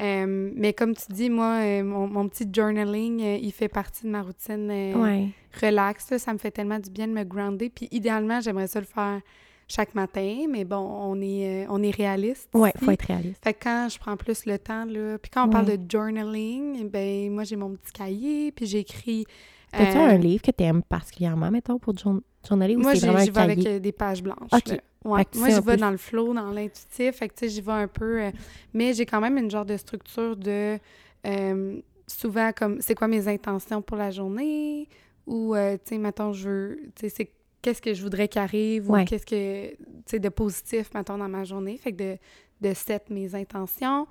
Euh, 0.01 0.51
mais 0.55 0.71
comme 0.73 0.95
tu 0.95 1.11
dis, 1.11 1.29
moi, 1.29 1.59
euh, 1.61 1.83
mon, 1.83 2.07
mon 2.07 2.27
petit 2.29 2.47
journaling, 2.51 3.21
euh, 3.21 3.37
il 3.41 3.51
fait 3.51 3.67
partie 3.67 4.05
de 4.05 4.09
ma 4.09 4.21
routine 4.21 4.71
Ouais. 4.95 5.27
relax. 5.61 6.09
là. 6.09 6.19
Ça 6.19 6.31
me 6.33 6.37
fait 6.37 6.51
tellement 6.51 6.79
du 6.79 6.89
bien 6.89 7.07
de 7.07 7.11
me 7.13 7.23
grounder. 7.23 7.69
Puis 7.69 7.89
idéalement, 7.91 8.39
j'aimerais 8.39 8.67
ça 8.67 8.79
le 8.79 8.85
faire 8.85 9.19
chaque 9.67 9.93
matin, 9.95 10.45
mais 10.49 10.63
bon, 10.63 10.77
on 10.77 11.19
est, 11.21 11.67
on 11.69 11.83
est 11.83 11.91
réaliste. 11.95 12.47
Ouais, 12.53 12.71
ici. 12.75 12.85
faut 12.85 12.91
être 12.91 13.05
réaliste. 13.05 13.43
Fait 13.43 13.53
que 13.53 13.59
quand 13.63 13.87
je 13.91 13.99
prends 13.99 14.15
plus 14.17 14.45
le 14.45 14.57
temps, 14.57 14.85
là, 14.85 15.17
puis 15.19 15.29
quand 15.29 15.45
on 15.47 15.49
parle 15.49 15.65
de 15.77 15.91
journaling, 15.91 16.89
ben 16.89 17.29
moi, 17.31 17.43
j'ai 17.43 17.57
mon 17.57 17.71
petit 17.71 17.91
cahier, 17.91 18.51
puis 18.53 18.65
j'écris... 18.65 19.25
T'as-tu 19.71 19.97
euh, 19.97 20.01
un 20.01 20.17
livre 20.17 20.41
que 20.41 20.51
t'aimes 20.51 20.83
particulièrement, 20.83 21.51
mettons, 21.51 21.79
pour 21.79 21.97
jour- 21.97 22.21
journaler 22.47 22.75
ou 22.75 22.81
Moi, 22.81 22.93
c'est 22.93 22.99
j'y 22.99 23.05
vraiment 23.05 23.19
un 23.19 23.25
j'y 23.25 23.29
vais 23.31 23.39
avec 23.41 23.63
cahier? 23.63 23.75
euh, 23.75 23.79
des 23.79 23.91
pages 23.91 24.23
blanches. 24.23 24.65
Là. 24.65 24.77
Ouais. 25.05 25.25
Moi, 25.35 25.49
j'y 25.49 25.61
vais 25.61 25.77
dans 25.77 25.91
le 25.91 25.97
flow, 25.97 26.33
dans 26.33 26.51
l'intuitif. 26.51 27.15
Fait 27.15 27.29
que, 27.29 27.33
tu 27.35 27.39
sais, 27.47 27.49
j'y 27.49 27.61
vais 27.61 27.71
un 27.71 27.87
peu... 27.87 28.21
euh, 28.23 28.31
mais 28.73 28.93
j'ai 28.93 29.05
quand 29.05 29.21
même 29.21 29.37
une 29.37 29.49
genre 29.49 29.65
de 29.65 29.77
structure 29.77 30.35
de... 30.35 30.77
euh, 31.25 31.81
souvent, 32.07 32.51
comme, 32.51 32.81
c'est 32.81 32.95
quoi 32.95 33.07
mes 33.07 33.27
intentions 33.27 33.81
pour 33.81 33.97
la 33.97 34.11
journée? 34.11 34.89
Ou, 35.27 35.55
euh, 35.55 35.75
tu 35.75 35.95
sais, 35.95 35.97
mettons, 35.97 36.33
je 36.33 36.49
veux... 36.49 36.79
Tu 36.95 37.01
sais, 37.01 37.09
c'est 37.09 37.31
qu'est-ce 37.61 37.81
que 37.81 37.93
je 37.93 38.01
voudrais 38.01 38.27
qu'il 38.27 38.41
arrive? 38.41 38.89
Ouais. 38.89 39.03
Ou 39.03 39.05
qu'est-ce 39.05 39.25
que... 39.25 39.69
Tu 39.75 39.77
sais, 40.05 40.19
de 40.19 40.29
positif, 40.29 40.89
mettons, 40.93 41.17
dans 41.17 41.29
ma 41.29 41.43
journée? 41.43 41.77
Fait 41.77 41.93
que 41.93 41.97
de, 41.97 42.17
de 42.61 42.73
set 42.73 43.09
mes 43.09 43.35
intentions. 43.35 44.07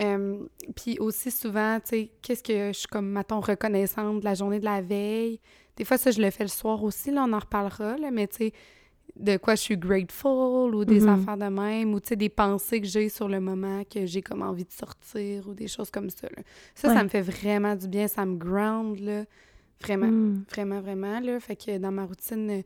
Euh, 0.00 0.38
puis 0.74 0.98
aussi, 0.98 1.30
souvent, 1.30 1.78
tu 1.80 1.88
sais, 1.90 2.10
qu'est-ce 2.22 2.42
que 2.42 2.68
je 2.72 2.78
suis, 2.78 2.88
comme, 2.88 3.10
mettons, 3.10 3.40
reconnaissante 3.40 4.20
de 4.20 4.24
la 4.24 4.34
journée 4.34 4.58
de 4.58 4.64
la 4.64 4.80
veille? 4.80 5.38
Des 5.76 5.84
fois, 5.84 5.98
ça, 5.98 6.10
je 6.10 6.20
le 6.20 6.30
fais 6.30 6.44
le 6.44 6.48
soir 6.48 6.82
aussi, 6.82 7.10
là, 7.10 7.24
on 7.28 7.32
en 7.32 7.38
reparlera, 7.38 7.96
là, 7.98 8.10
mais 8.10 8.26
tu 8.26 8.36
sais, 8.36 8.52
de 9.14 9.36
quoi 9.36 9.54
je 9.56 9.60
suis 9.60 9.76
grateful 9.76 10.74
ou 10.74 10.84
des 10.86 11.00
Mhm. 11.02 11.08
affaires 11.10 11.36
de 11.36 11.44
même 11.44 11.92
ou 11.92 12.00
tu 12.00 12.08
sais 12.08 12.16
des 12.16 12.30
pensées 12.30 12.80
que 12.80 12.86
j'ai 12.86 13.10
sur 13.10 13.28
le 13.28 13.40
moment 13.40 13.82
que 13.84 14.06
j'ai 14.06 14.22
comme 14.22 14.40
envie 14.40 14.64
de 14.64 14.72
sortir 14.72 15.46
ou 15.48 15.52
des 15.54 15.68
choses 15.68 15.90
comme 15.90 16.08
ça 16.08 16.28
là. 16.34 16.42
ça 16.74 16.88
Ouais. 16.88 16.94
ça 16.94 17.04
me 17.04 17.08
fait 17.10 17.20
vraiment 17.20 17.76
du 17.76 17.88
bien 17.88 18.08
ça 18.08 18.24
me 18.24 18.36
ground 18.36 18.98
là 19.00 19.24
vraiment 19.82 20.06
Hmm. 20.06 20.44
vraiment 20.50 20.80
vraiment 20.80 21.20
là 21.20 21.38
fait 21.40 21.56
que 21.56 21.76
dans 21.76 21.92
ma 21.92 22.06
routine 22.06 22.50
euh, 22.50 22.62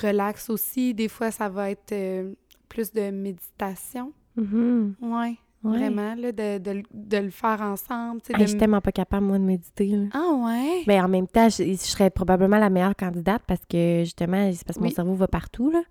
relax 0.00 0.48
aussi 0.48 0.94
des 0.94 1.08
fois 1.08 1.32
ça 1.32 1.48
va 1.48 1.72
être 1.72 1.90
euh, 1.90 2.34
plus 2.68 2.92
de 2.92 3.10
méditation 3.10 4.12
Mhm. 4.36 4.94
ouais, 5.02 5.36
Ouais. 5.62 5.78
vraiment 5.78 6.14
là 6.14 6.32
de, 6.32 6.58
de, 6.58 6.70
le- 6.70 6.82
de 6.94 7.16
le 7.18 7.30
faire 7.30 7.60
ensemble 7.60 8.20
Hey, 8.30 8.36
de 8.36 8.40
je 8.42 8.46
suis 8.48 8.58
tellement 8.58 8.80
pas 8.80 8.92
capable, 8.92 9.26
moi, 9.26 9.38
de 9.38 9.44
méditer. 9.44 9.88
là. 9.88 10.06
ah 10.14 10.32
ouais? 10.46 10.84
Mais 10.86 10.98
en 11.00 11.08
même 11.08 11.26
temps, 11.28 11.48
je, 11.50 11.62
je 11.64 11.74
serais 11.76 12.08
probablement 12.10 12.56
la 12.58 12.70
meilleure 12.70 12.96
candidate 12.96 13.42
parce 13.46 13.60
que, 13.68 14.00
justement, 14.04 14.50
c'est 14.54 14.64
parce 14.66 14.78
que 14.78 14.84
mon 14.84 14.90
cerveau 14.90 15.14
va 15.14 15.28
partout, 15.28 15.70
là, 15.70 15.82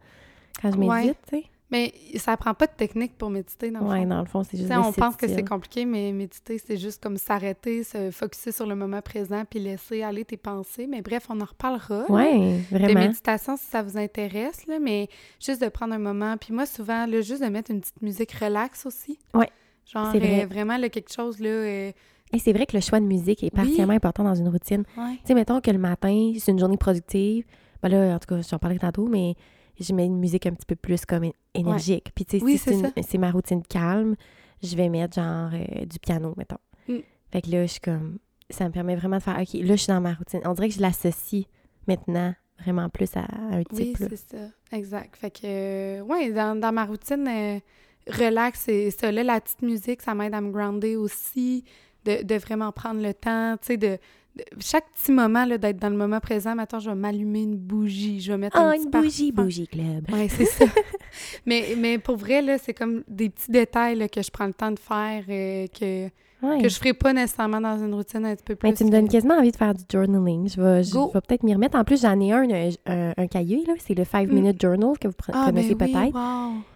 quand 0.61 0.71
je 0.71 0.77
Ouais. 0.77 1.01
médite, 1.03 1.17
tu 1.29 1.37
sais. 1.37 1.45
Mais 1.71 1.93
ça 2.15 2.35
prend 2.37 2.53
pas 2.53 2.65
de 2.67 2.71
technique 2.71 3.17
pour 3.17 3.29
méditer 3.29 3.69
dans 3.71 3.81
le 3.81 3.85
Ouais, 3.87 4.01
fond. 4.01 4.07
dans 4.07 4.19
le 4.19 4.25
fond, 4.25 4.43
c'est 4.43 4.57
juste 4.57 4.71
on 4.71 4.91
pense 4.91 5.15
que 5.15 5.27
c'est 5.27 5.47
compliqué, 5.47 5.85
mais 5.85 6.11
méditer, 6.11 6.57
c'est 6.57 6.77
juste 6.77 7.01
comme 7.03 7.17
s'arrêter, 7.17 7.83
se 7.83 8.09
focusser 8.11 8.51
sur 8.51 8.65
le 8.65 8.75
moment 8.75 9.01
présent, 9.01 9.43
puis 9.49 9.59
laisser 9.59 10.01
aller 10.03 10.25
tes 10.25 10.37
pensées. 10.37 10.87
Mais 10.87 11.01
bref, 11.01 11.27
on 11.29 11.39
en 11.41 11.45
reparlera. 11.45 12.05
De 12.07 12.75
vraiment. 12.77 12.99
méditation, 13.01 13.55
si 13.57 13.65
ça 13.65 13.81
vous 13.83 13.97
intéresse, 13.97 14.65
là, 14.67 14.79
mais 14.79 15.07
juste 15.39 15.61
de 15.61 15.69
prendre 15.69 15.93
un 15.93 15.99
moment. 15.99 16.35
Puis 16.37 16.53
moi, 16.53 16.65
souvent, 16.65 17.05
là, 17.05 17.21
juste 17.21 17.43
de 17.43 17.49
mettre 17.49 17.71
une 17.71 17.81
petite 17.81 18.01
musique 18.01 18.31
relax 18.33 18.85
aussi. 18.85 19.19
Ouais, 19.33 19.49
Genre, 19.91 20.09
c'est 20.11 20.19
vrai. 20.19 20.43
euh, 20.43 20.47
vraiment, 20.47 20.77
là, 20.77 20.89
quelque 20.89 21.11
chose, 21.13 21.39
là... 21.39 21.49
euh, 21.49 21.91
Et 22.33 22.39
c'est 22.39 22.53
vrai 22.53 22.65
que 22.67 22.75
le 22.77 22.81
choix 22.81 22.99
de 22.99 23.05
musique 23.05 23.43
est 23.43 23.49
particulièrement 23.49 23.93
important 23.93 24.23
dans 24.23 24.35
une 24.35 24.49
routine. 24.49 24.83
ouais. 24.97 25.15
Tu 25.21 25.27
sais, 25.27 25.33
mettons 25.33 25.61
que 25.61 25.71
le 25.71 25.79
matin, 25.79 26.31
c'est 26.37 26.51
une 26.51 26.59
journée 26.59 26.77
productive. 26.77 27.45
Ben 27.81 27.89
là, 27.89 28.15
en 28.15 28.19
tout 28.19 28.35
cas, 28.35 28.41
j'en 28.47 28.59
parlais 28.59 28.77
tantôt, 28.77 29.07
mais 29.07 29.35
je 29.79 29.93
mets 29.93 30.05
une 30.05 30.17
musique 30.17 30.45
un 30.45 30.51
petit 30.53 30.65
peu 30.65 30.75
plus 30.75 31.05
comme 31.05 31.31
énergique. 31.53 32.11
Puis, 32.15 32.25
tu 32.25 32.39
sais, 32.39 32.43
Oui, 32.43 32.57
si 32.57 32.71
c'est 33.03 33.17
ma 33.17 33.31
routine 33.31 33.61
calme, 33.63 34.15
je 34.61 34.75
vais 34.75 34.89
mettre 34.89 35.15
genre 35.15 35.49
euh, 35.53 35.85
du 35.85 35.99
piano, 35.99 36.33
mettons. 36.37 36.57
Mm. 36.87 36.97
Fait 37.31 37.41
que 37.41 37.49
là, 37.51 37.65
je 37.65 37.71
suis 37.71 37.79
comme. 37.81 38.19
Ça 38.49 38.65
me 38.65 38.71
permet 38.71 38.95
vraiment 38.95 39.17
de 39.17 39.21
faire, 39.21 39.37
OK, 39.39 39.53
là, 39.53 39.75
je 39.75 39.81
suis 39.83 39.87
dans 39.93 40.01
ma 40.01 40.13
routine. 40.13 40.41
On 40.45 40.53
dirait 40.53 40.69
que 40.69 40.75
je 40.75 40.81
l'associe 40.81 41.45
maintenant 41.87 42.33
vraiment 42.61 42.89
plus 42.89 43.15
à 43.15 43.21
un 43.51 43.59
Oui, 43.59 43.65
type. 43.93 43.99
là. 43.99 44.07
c'est 44.09 44.37
ça. 44.37 44.43
Exact. 44.71 45.15
Fait 45.15 45.29
que, 45.31 45.39
euh, 45.45 46.01
ouais, 46.01 46.31
dans, 46.31 46.59
dans 46.59 46.71
ma 46.71 46.85
routine, 46.85 47.27
euh, 47.27 47.59
relax, 48.11 48.61
c'est 48.65 48.89
ça. 48.91 49.11
Là, 49.11 49.23
la 49.23 49.39
petite 49.39 49.61
musique, 49.61 50.01
ça 50.01 50.13
m'aide 50.15 50.33
à 50.33 50.41
me 50.41 50.51
grounder 50.51 50.95
aussi, 50.95 51.63
de, 52.05 52.23
de 52.23 52.35
vraiment 52.35 52.71
prendre 52.71 53.01
le 53.01 53.13
temps, 53.13 53.55
tu 53.61 53.67
sais, 53.67 53.77
de- 53.77 53.97
Chaque 54.59 54.85
petit 54.93 55.11
moment, 55.11 55.43
là, 55.45 55.57
d'être 55.57 55.77
dans 55.79 55.89
le 55.89 55.97
moment 55.97 56.19
présent, 56.19 56.55
maintenant, 56.55 56.79
je 56.79 56.89
vais 56.89 56.95
m'allumer 56.95 57.41
une 57.43 57.57
bougie, 57.57 58.21
je 58.21 58.31
vais 58.31 58.37
mettre 58.37 58.57
un 58.57 58.69
Ah, 58.69 58.73
petit 58.73 58.83
une 58.85 58.89
bougie, 58.91 59.31
parfum. 59.33 59.45
bougie 59.45 59.67
club. 59.67 60.05
Ouais, 60.13 60.27
c'est 60.29 60.45
ça. 60.45 60.65
mais, 61.45 61.75
mais 61.77 61.97
pour 61.97 62.15
vrai, 62.15 62.41
là, 62.41 62.57
c'est 62.57 62.73
comme 62.73 63.03
des 63.07 63.29
petits 63.29 63.51
détails 63.51 63.95
là, 63.97 64.07
que 64.07 64.21
je 64.21 64.31
prends 64.31 64.45
le 64.47 64.53
temps 64.53 64.71
de 64.71 64.79
faire, 64.79 65.23
euh, 65.29 65.67
que, 65.67 66.09
Ouais. 66.41 66.61
que 66.61 66.69
je 66.69 66.75
ferai 66.77 66.93
pas 66.93 67.11
nécessairement 67.11 67.59
dans 67.59 67.77
une 67.83 67.93
routine 67.93 68.25
un 68.25 68.33
petit 68.33 68.45
peu 68.45 68.55
plus. 68.55 68.69
Ben, 68.69 68.73
tu 68.73 68.85
me 68.85 68.89
donnes 68.89 69.09
quasiment 69.09 69.33
envie 69.33 69.51
de 69.51 69.57
faire 69.57 69.73
du 69.73 69.83
journaling. 69.91 70.47
Je 70.47 70.61
vais, 70.61 70.83
je 70.83 70.93
vais 70.97 71.19
peut-être 71.19 71.43
m'y 71.43 71.53
remettre. 71.53 71.77
En 71.77 71.83
plus, 71.83 72.01
j'en 72.01 72.17
ai 72.21 72.31
un, 72.31 72.43
un, 72.49 72.69
un- 72.85 73.13
un 73.17 73.27
cahier, 73.27 73.65
là. 73.67 73.73
C'est 73.79 73.93
le 73.93 74.05
5 74.05 74.29
Mm. 74.29 74.33
Minute 74.33 74.61
Journal 74.61 74.97
que 74.97 75.09
vous 75.09 75.13
Ah, 75.33 75.47
connaissez 75.47 75.75
ben 75.75 75.87
oui, 75.87 75.91
peut-être. 75.93 76.15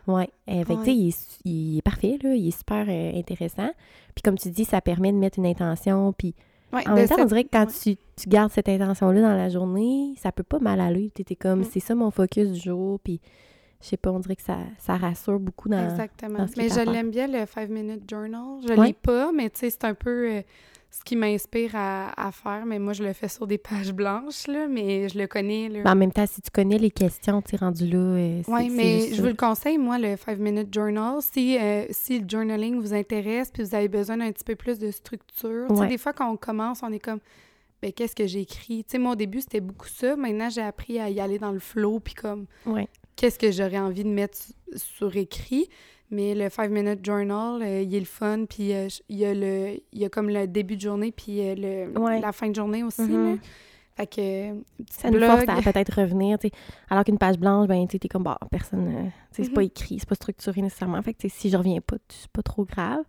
wow. 0.08 0.16
Ouais. 0.18 0.30
Euh, 0.50 0.66
fait 0.66 0.92
il, 0.92 1.08
est 1.08 1.40
il 1.46 1.78
est 1.78 1.82
parfait, 1.82 2.20
là. 2.22 2.36
Il 2.36 2.46
est 2.50 2.58
super 2.58 2.86
euh, 2.90 3.18
intéressant. 3.18 3.70
Puis, 4.14 4.22
comme 4.22 4.38
tu 4.38 4.50
dis, 4.50 4.66
ça 4.66 4.82
permet 4.82 5.14
de 5.14 5.18
mettre 5.18 5.40
une 5.40 5.46
intention. 5.46 6.12
Puis, 6.12 6.36
Ouais, 6.74 6.88
en 6.88 6.92
de 6.92 6.96
même 6.96 7.08
temps, 7.08 7.16
on 7.20 7.26
dirait 7.26 7.44
que 7.44 7.50
quand 7.54 7.66
ouais. 7.68 7.96
tu, 7.96 7.96
tu 8.16 8.30
gardes 8.30 8.52
cette 8.52 8.68
intention-là 8.68 9.22
dans 9.22 9.36
la 9.36 9.50
journée, 9.50 10.14
ça 10.18 10.32
peut 10.32 10.44
pas 10.44 10.60
mal 10.60 10.80
aller. 10.82 11.12
Tu 11.16 11.24
es 11.30 11.36
comme, 11.36 11.60
Mm. 11.60 11.66
c'est 11.72 11.80
ça 11.80 11.96
mon 11.96 12.10
focus 12.12 12.50
du 12.52 12.60
jour. 12.60 13.00
Puis, 13.02 13.22
je 13.82 13.88
sais 13.90 13.98
pas, 13.98 14.12
on 14.12 14.20
dirait 14.20 14.36
que 14.36 14.42
ça, 14.42 14.58
ça 14.80 14.96
rassure 14.98 15.40
beaucoup 15.40 15.70
dans. 15.70 15.84
Exactement. 15.84 16.40
dans 16.40 16.48
ce 16.48 16.54
qui 16.54 16.60
mais 16.62 16.70
je 16.70 16.90
l'aime 16.90 17.12
bien, 17.12 17.28
le 17.28 17.46
5 17.46 17.70
Minute 17.70 18.10
Journal. 18.10 18.42
Je 18.68 18.74
Ouais. 18.74 18.88
lis 18.88 18.94
pas, 18.94 19.32
mais 19.32 19.50
tu 19.50 19.60
sais, 19.60 19.70
c'est 19.70 19.84
un 19.86 19.94
peu 19.94 20.32
euh, 20.32 20.42
ce 20.96 21.04
qui 21.04 21.16
m'inspire 21.16 21.72
à, 21.76 22.28
à 22.28 22.32
faire. 22.32 22.66
Mais 22.68 22.78
moi, 22.78 22.94
je 22.94 23.04
le 23.04 23.14
fais 23.14 23.28
sur 23.28 23.48
des 23.48 23.58
pages 23.70 23.92
blanches, 23.94 24.46
là, 24.48 24.68
mais 24.68 25.10
je 25.10 25.18
le 25.18 25.26
connais. 25.28 25.68
Là. 25.68 25.80
Mais 25.84 25.90
en 25.90 25.96
même 25.96 26.12
temps, 26.12 26.26
si 26.28 26.40
tu 26.42 26.52
connais 26.52 26.78
les 26.78 26.92
questions, 26.92 27.42
tu 27.42 27.56
es 27.56 27.58
rendu 27.58 27.88
là. 27.88 27.98
euh, 27.98 28.42
Oui, 28.48 28.70
mais 28.70 29.08
je 29.10 29.16
ça. 29.16 29.22
vous 29.24 29.28
le 29.28 29.34
conseille, 29.34 29.78
moi, 29.80 29.98
le 29.98 30.16
5 30.16 30.38
Minute 30.38 30.72
Journal. 30.74 31.16
Si, 31.22 31.58
euh, 31.60 31.86
si 31.90 32.20
le 32.20 32.30
journaling 32.30 32.80
vous 32.80 32.94
intéresse 32.94 33.50
puis 33.52 33.64
vous 33.64 33.74
avez 33.74 33.88
besoin 33.88 34.18
d'un 34.18 34.32
petit 34.32 34.44
peu 34.44 34.56
plus 34.56 34.78
de 34.78 34.92
structure, 34.92 35.70
Ouais. 35.72 35.88
des 35.88 35.98
fois, 35.98 36.14
quand 36.14 36.32
on 36.32 36.38
commence, 36.38 36.84
on 36.84 36.92
est 36.92 37.00
comme, 37.00 37.20
ben, 37.82 37.92
qu'est-ce 37.92 38.16
que 38.16 38.28
j'ai 38.28 38.42
écrit? 38.42 38.84
Tu 38.84 38.92
sais, 38.92 38.98
moi, 39.00 39.14
au 39.14 39.16
début, 39.16 39.42
c'était 39.42 39.60
beaucoup 39.62 39.88
ça. 39.88 40.16
Maintenant, 40.16 40.50
j'ai 40.50 40.62
appris 40.62 41.00
à 41.00 41.10
y 41.10 41.20
aller 41.20 41.40
dans 41.40 41.52
le 41.52 41.60
flow 41.60 42.00
puis 42.00 42.14
comme, 42.14 42.46
Ouais. 42.66 42.88
qu'est-ce 43.16 43.40
que 43.40 43.52
j'aurais 43.52 43.80
envie 43.80 44.04
de 44.04 44.10
mettre 44.10 44.38
su- 44.38 44.54
sur 44.76 45.18
écrit. 45.18 45.68
Mais 46.14 46.36
le 46.36 46.48
5 46.48 46.70
Minute 46.70 47.04
Journal, 47.04 47.60
euh, 47.64 47.82
il 47.82 47.94
est 47.96 48.00
le 48.00 48.06
fun, 48.06 48.46
puis 48.48 48.72
euh, 48.72 48.88
il 49.10 49.18
y, 49.18 49.26
a 49.26 49.34
le, 49.34 49.80
il 49.92 50.00
y 50.00 50.06
a 50.06 50.10
comme 50.10 50.30
le 50.30 50.46
début 50.46 50.76
de 50.76 50.82
journée, 50.82 51.12
puis 51.12 51.42
euh, 51.42 51.56
le, 51.88 52.00
Ouais. 52.00 52.22
la 52.22 52.32
fin 52.32 52.50
de 52.50 52.56
journée 52.56 52.84
aussi. 52.84 53.08
Là. 53.08 53.36
Fait 53.96 54.08
que, 54.08 54.62
Ça 54.92 55.10
nous 55.10 55.20
force 55.20 55.44
à 55.48 55.62
peut-être 55.72 56.00
revenir, 56.02 56.38
tu 56.38 56.48
sais. 56.50 56.54
Alors 56.90 57.04
qu'une 57.04 57.18
page 57.18 57.40
blanche, 57.40 57.68
ben, 57.68 57.88
tu 57.88 58.00
t'es 58.00 58.08
comme, 58.08 58.24
bah, 58.24 58.38
personne, 58.52 59.12
tu 59.32 59.38
sais, 59.38 59.44
c'est 59.46 59.54
pas 59.54 59.64
écrit, 59.64 59.98
c'est 60.00 60.08
pas 60.08 60.14
structuré 60.16 60.62
nécessairement. 60.62 61.02
Fait 61.02 61.14
que, 61.16 61.28
si 61.30 61.50
je 61.50 61.58
reviens 61.58 61.82
pas, 61.82 61.98
c'est 62.10 62.30
pas 62.32 62.44
trop 62.44 62.64
grave. 62.66 63.04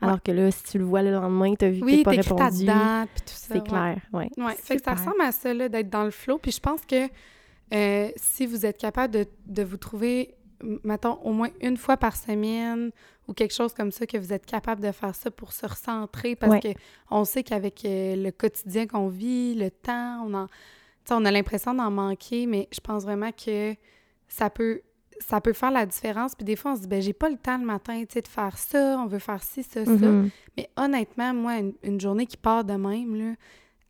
Alors 0.00 0.20
que 0.22 0.32
là, 0.32 0.50
si 0.50 0.62
tu 0.64 0.78
le 0.78 0.84
vois 0.84 1.02
le 1.02 1.12
lendemain, 1.12 1.54
t'as 1.54 1.68
vu 1.68 1.80
que 1.80 1.84
Oui, 1.84 2.02
t'as 2.04 2.10
pas 2.16 2.46
répondu. 2.48 2.64
puis 2.66 3.22
tout 3.26 3.32
ça. 3.34 3.46
C'est 3.48 3.54
ouais. 3.54 3.60
clair, 3.60 3.98
ouais. 4.12 4.30
Ouais, 4.38 4.54
fait 4.56 4.76
que 4.76 4.82
ça 4.82 4.94
ressemble 4.94 5.20
à 5.22 5.30
ça, 5.30 5.52
d'être 5.68 5.90
dans 5.90 6.04
le 6.04 6.10
flow. 6.10 6.38
Puis 6.38 6.50
je 6.52 6.60
pense 6.60 6.80
que 6.84 7.06
si 8.16 8.46
vous 8.46 8.66
êtes 8.66 8.78
capable 8.78 9.12
de, 9.14 9.26
de 9.46 9.62
vous 9.62 9.76
trouver, 9.76 10.34
mettons, 10.84 11.14
au 11.22 11.32
moins 11.32 11.48
une 11.60 11.76
fois 11.76 11.96
par 11.96 12.16
semaine 12.16 12.90
ou 13.28 13.32
quelque 13.32 13.54
chose 13.54 13.72
comme 13.74 13.92
ça, 13.92 14.06
que 14.06 14.16
vous 14.18 14.32
êtes 14.32 14.44
capable 14.46 14.80
de 14.82 14.92
faire 14.92 15.14
ça 15.14 15.30
pour 15.30 15.52
se 15.52 15.64
recentrer, 15.66 16.36
parce 16.36 16.52
Ouais. 16.52 16.60
que 16.74 16.80
on 17.10 17.24
sait 17.24 17.42
qu'avec 17.42 17.84
euh, 17.84 18.16
le 18.16 18.30
quotidien 18.32 18.86
qu'on 18.86 19.08
vit, 19.08 19.54
le 19.54 19.70
temps, 19.70 20.24
on, 20.26 20.34
en, 20.34 20.46
on 21.10 21.24
a 21.24 21.30
l'impression 21.30 21.74
d'en 21.74 21.90
manquer, 21.90 22.46
mais 22.46 22.68
je 22.72 22.80
pense 22.80 23.04
vraiment 23.04 23.30
que 23.32 23.74
ça 24.28 24.50
peut 24.50 24.82
ça 25.22 25.38
peut 25.42 25.52
faire 25.52 25.70
la 25.70 25.84
différence. 25.84 26.34
Puis 26.34 26.46
des 26.46 26.56
fois, 26.56 26.72
on 26.72 26.76
se 26.76 26.80
dit, 26.80 26.86
ben 26.88 27.02
j'ai 27.02 27.12
pas 27.12 27.28
le 27.28 27.36
temps 27.36 27.58
le 27.58 27.66
matin, 27.66 28.00
tu 28.08 28.14
sais, 28.14 28.22
de 28.22 28.26
faire 28.28 28.56
ça, 28.56 28.96
on 28.98 29.06
veut 29.06 29.18
faire 29.18 29.42
ci, 29.42 29.62
ça, 29.62 29.84
ça. 29.84 29.90
Mhm. 29.92 30.30
Mais 30.56 30.70
honnêtement, 30.78 31.34
moi, 31.34 31.58
une, 31.58 31.74
une 31.82 32.00
journée 32.00 32.24
qui 32.24 32.38
part 32.38 32.64
de 32.64 32.72
même, 32.72 33.14
là, 33.16 33.34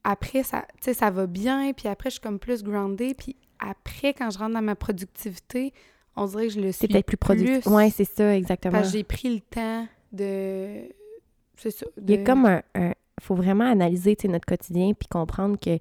après, 0.03 0.43
ça, 0.43 0.63
tu 0.79 0.87
sais, 0.87 0.95
ça 0.95 1.09
va 1.11 1.27
bien, 1.29 1.73
puis 1.73 1.87
après, 1.87 2.11
je 2.11 2.15
suis 2.15 2.21
comme 2.21 2.41
plus 2.41 2.65
groundée, 2.65 3.15
puis 3.15 3.37
après, 3.61 4.13
quand 4.13 4.29
je 4.31 4.39
rentre 4.39 4.55
dans 4.55 4.63
ma 4.63 4.75
productivité, 4.75 5.73
on 6.21 6.27
dirait 6.27 6.47
que 6.49 6.53
je 6.53 6.61
le 6.61 6.73
suis 6.73 6.81
C'est 6.83 6.89
peut-être 6.89 7.07
plus 7.07 7.17
productif. 7.17 7.67
Oui, 7.67 7.91
c'est 7.91 8.05
ça, 8.05 8.37
exactement. 8.37 8.73
Parce 8.73 8.93
que 8.93 8.99
j'ai 8.99 9.05
pris 9.05 9.35
le 9.35 9.41
temps 9.41 9.87
de... 10.13 10.83
C'est 11.57 11.71
ça. 11.71 11.87
Il 12.03 12.11
y 12.11 12.15
a 12.15 12.25
comme 12.25 12.47
un... 12.47 12.63
un- 12.75 12.93
faut 13.21 13.35
vraiment 13.35 13.65
analyser 13.71 14.17
notre 14.29 14.47
quotidien 14.47 14.93
puis 14.99 15.07
comprendre 15.09 15.59
que 15.59 15.79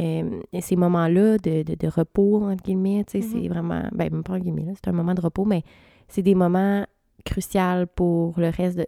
euh, 0.00 0.40
ces 0.60 0.74
moments-là 0.76 1.36
de, 1.38 1.62
de, 1.62 1.74
de 1.74 1.86
repos, 1.88 2.42
entre 2.44 2.62
guillemets, 2.62 3.04
tu 3.04 3.20
sais, 3.20 3.26
Mhm. 3.26 3.42
c'est 3.42 3.48
vraiment... 3.48 3.82
Ben, 3.92 4.10
même 4.10 4.22
pas 4.22 4.34
en 4.34 4.38
guillemets, 4.38 4.64
là, 4.64 4.72
c'est 4.74 4.88
un 4.88 4.92
moment 4.92 5.14
de 5.14 5.20
repos, 5.20 5.44
mais 5.44 5.62
c'est 6.08 6.22
des 6.22 6.34
moments 6.34 6.86
cruciaux 7.24 7.86
pour 7.94 8.38
le 8.40 8.48
reste 8.48 8.78
de, 8.78 8.86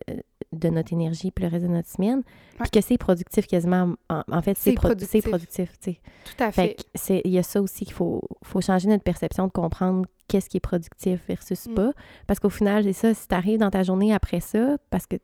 de 0.54 0.68
notre 0.68 0.92
énergie 0.92 1.30
puis 1.30 1.44
le 1.44 1.50
reste 1.50 1.64
de 1.64 1.70
notre 1.70 1.88
semaine. 1.88 2.22
Puis 2.60 2.70
que 2.70 2.80
c'est 2.80 2.98
productif 2.98 3.46
quasiment. 3.46 3.94
En, 4.08 4.22
en 4.30 4.42
fait, 4.42 4.56
c'est 4.56 4.72
pro- 4.74 4.88
productif. 4.88 5.22
c'est 5.24 5.28
productif, 5.28 5.72
tu. 5.80 5.92
Tout 5.94 6.42
à 6.44 6.52
Fait 6.52 6.76
fait. 6.96 7.22
il 7.24 7.32
y 7.32 7.38
a 7.38 7.42
ça 7.42 7.60
aussi 7.60 7.84
qu'il 7.84 7.94
faut, 7.94 8.20
faut 8.42 8.60
changer 8.60 8.88
notre 8.88 9.04
perception 9.04 9.46
de 9.46 9.52
comprendre 9.52 10.06
qu'est-ce 10.28 10.48
qui 10.48 10.56
est 10.58 10.60
productif 10.60 11.20
versus 11.28 11.66
Mm. 11.66 11.74
pas. 11.74 11.92
Parce 12.26 12.40
qu'au 12.40 12.50
final, 12.50 12.84
c'est 12.84 12.92
ça, 12.92 13.14
si 13.14 13.28
tu 13.28 13.34
arrives 13.34 13.58
dans 13.58 13.70
ta 13.70 13.82
journée 13.82 14.12
après 14.14 14.40
ça, 14.40 14.76
parce 14.90 15.06
que 15.06 15.16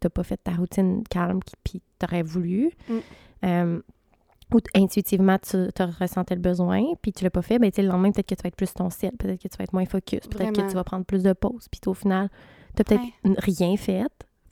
t'as 0.00 0.08
pas 0.10 0.22
fait 0.22 0.36
ta 0.36 0.52
routine 0.52 1.02
calme 1.08 1.40
puis 1.64 1.82
t'aurais 1.98 2.22
voulu, 2.22 2.70
Mm. 2.88 2.94
euh, 3.44 3.80
ou 4.54 4.58
intuitivement 4.76 5.38
tu 5.38 5.56
tu 5.74 5.82
ressentais 6.00 6.36
le 6.36 6.40
besoin, 6.40 6.84
puis 7.02 7.12
tu 7.12 7.24
l'as 7.24 7.30
pas 7.30 7.42
fait, 7.42 7.58
ben 7.58 7.68
tu 7.72 7.82
le 7.82 7.88
lendemain, 7.88 8.12
peut-être 8.12 8.28
que 8.28 8.34
tu 8.36 8.42
vas 8.44 8.48
être 8.48 8.54
plus 8.56 8.72
ton 8.72 8.90
ciel, 8.90 9.10
peut-être 9.18 9.42
que 9.42 9.48
tu 9.48 9.56
vas 9.58 9.64
être 9.64 9.72
moins 9.72 9.86
focus, 9.86 10.20
peut-être 10.20 10.52
que 10.52 10.68
tu 10.68 10.74
vas 10.74 10.84
prendre 10.84 11.04
plus 11.04 11.24
de 11.24 11.32
pauses, 11.32 11.66
puis 11.68 11.80
au 11.86 11.94
final, 11.94 12.28
t'as 12.76 12.84
peut-être 12.84 13.02
Ouais. 13.24 13.34
rien 13.38 13.76
fait. 13.76 14.06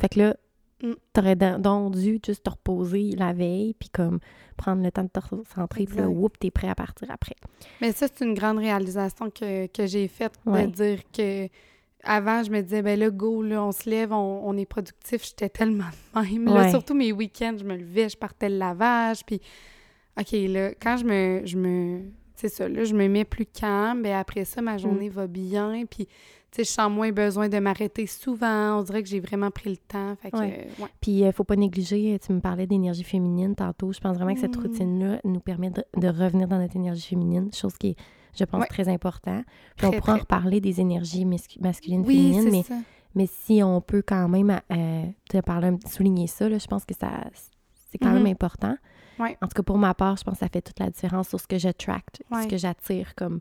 Fait 0.05 0.09
que 0.11 0.19
là, 0.21 0.37
Mm. 0.83 0.93
t'aurais 1.15 1.37
donc 1.37 1.95
dû 1.95 2.21
juste 2.27 2.43
te 2.43 2.51
reposer 2.51 3.13
la 3.17 3.33
veille, 3.33 3.75
puis 3.79 3.89
comme 3.89 4.19
prendre 4.59 4.83
le 4.83 4.91
temps 4.91 5.05
de 5.05 5.09
te 5.09 5.19
recentrer, 5.21 5.87
puis 5.87 5.97
là, 5.97 6.09
whoop, 6.11 6.39
t'es 6.39 6.51
prêt 6.51 6.69
à 6.69 6.75
partir 6.75 7.11
après. 7.11 7.37
Mais 7.81 7.93
ça, 7.93 8.07
c'est 8.13 8.23
une 8.23 8.35
grande 8.35 8.59
réalisation 8.59 9.31
que, 9.31 9.67
que 9.69 9.87
j'ai 9.87 10.09
faite 10.09 10.35
Ouais. 10.45 10.67
de 10.67 10.73
dire 10.73 10.99
que 11.11 11.49
avant, 12.03 12.43
je 12.43 12.51
me 12.51 12.61
disais, 12.61 12.83
ben 12.83 12.99
là, 12.99 13.09
go, 13.09 13.43
là, 13.43 13.65
on 13.65 13.73
se 13.73 13.89
lève, 13.89 14.13
on, 14.13 14.43
on 14.47 14.59
est 14.59 14.67
productif. 14.67 15.25
J'étais 15.25 15.49
tellement 15.49 15.85
de 16.15 16.21
même. 16.21 16.45
Là, 16.47 16.53
Ouais. 16.65 16.71
surtout 16.71 16.93
mes 16.95 17.13
week-ends, 17.13 17.57
je 17.59 17.65
me 17.65 17.77
levais, 17.79 18.11
je 18.11 18.19
partais 18.19 18.51
le 18.51 18.59
lavage. 18.59 19.25
Puis, 19.25 19.41
OK, 20.21 20.33
là, 20.33 20.75
quand 20.75 20.99
je 20.99 21.05
me. 21.07 21.41
Je 21.47 21.57
me 21.57 22.03
c'est 22.35 22.49
ça, 22.49 22.69
là, 22.69 22.83
je 22.85 22.95
me 22.95 23.09
mets 23.09 23.25
plus 23.25 23.47
calme. 23.47 24.03
Ben 24.03 24.17
après 24.17 24.45
ça, 24.45 24.61
Mm. 24.61 24.65
ma 24.65 24.77
journée 24.77 25.09
va 25.09 25.27
bien. 25.29 25.85
Puis, 25.89 26.09
je 26.63 26.69
sens 26.69 26.91
moins 26.91 27.11
besoin 27.11 27.49
de 27.49 27.59
m'arrêter 27.59 28.07
souvent. 28.07 28.79
On 28.79 28.83
dirait 28.83 29.03
que 29.03 29.09
j'ai 29.09 29.19
vraiment 29.21 29.51
pris 29.51 29.71
le 29.71 29.77
temps. 29.77 30.15
Fait 30.23 30.31
que, 30.31 30.37
Ouais. 30.37 30.67
euh, 30.79 30.83
ouais. 30.85 30.89
Puis, 31.01 31.21
il 31.23 31.33
faut 31.33 31.43
pas 31.45 31.57
négliger, 31.57 32.19
tu 32.25 32.33
me 32.33 32.41
parlais 32.41 32.67
d'énergie 32.67 33.03
féminine 33.03 33.55
tantôt. 33.57 33.93
Je 33.93 33.99
pense 34.01 34.17
vraiment 34.17 34.35
que 34.35 34.41
cette 34.41 34.57
Mm. 34.57 34.61
routine-là 34.63 35.21
nous 35.25 35.41
permet 35.41 35.71
de, 35.71 35.83
de 35.97 36.09
revenir 36.09 36.47
dans 36.47 36.59
notre 36.59 36.77
énergie 36.77 37.09
féminine, 37.09 37.51
chose 37.53 37.75
qui 37.77 37.89
est, 37.89 37.97
je 38.39 38.45
pense, 38.45 38.61
Ouais. 38.61 38.67
très 38.69 38.89
important. 38.89 39.43
Puis, 39.77 39.87
on 39.87 39.91
Très, 39.91 39.99
pourra 40.01 40.13
en 40.13 40.17
très. 40.17 40.21
reparler 40.23 40.61
des 40.61 40.81
énergies 40.81 41.25
mascu- 41.25 41.61
masculines, 41.61 42.05
Oui, 42.07 42.33
féminines, 42.33 42.51
mais, 42.53 42.63
ça. 42.63 42.75
mais 43.15 43.27
si 43.27 43.63
on 43.63 43.81
peut 43.81 44.03
quand 44.07 44.29
même 44.29 44.61
euh, 44.71 45.05
te 45.29 45.41
parler, 45.41 45.73
souligner 45.87 46.27
ça, 46.29 46.49
là, 46.49 46.59
je 46.59 46.67
pense 46.67 46.85
que 46.85 46.95
ça 46.95 47.11
c'est 47.91 47.99
quand 47.99 48.13
même 48.13 48.27
important. 48.27 48.77
Ouais. 49.21 49.37
En 49.41 49.47
tout 49.47 49.55
cas, 49.55 49.63
pour 49.63 49.79
ma 49.79 49.95
part, 49.95 50.17
je 50.17 50.25
pense 50.25 50.35
que 50.35 50.41
ça 50.41 50.49
fait 50.49 50.61
toute 50.63 50.81
la 50.81 50.91
différence 50.91 51.29
sur 51.29 51.39
ce 51.39 51.47
que 51.47 51.59
j'attract, 51.59 52.23
ce 52.29 52.35
Ouais. 52.37 52.49
que 52.49 52.57
j'attire 52.57 53.15
comme... 53.15 53.39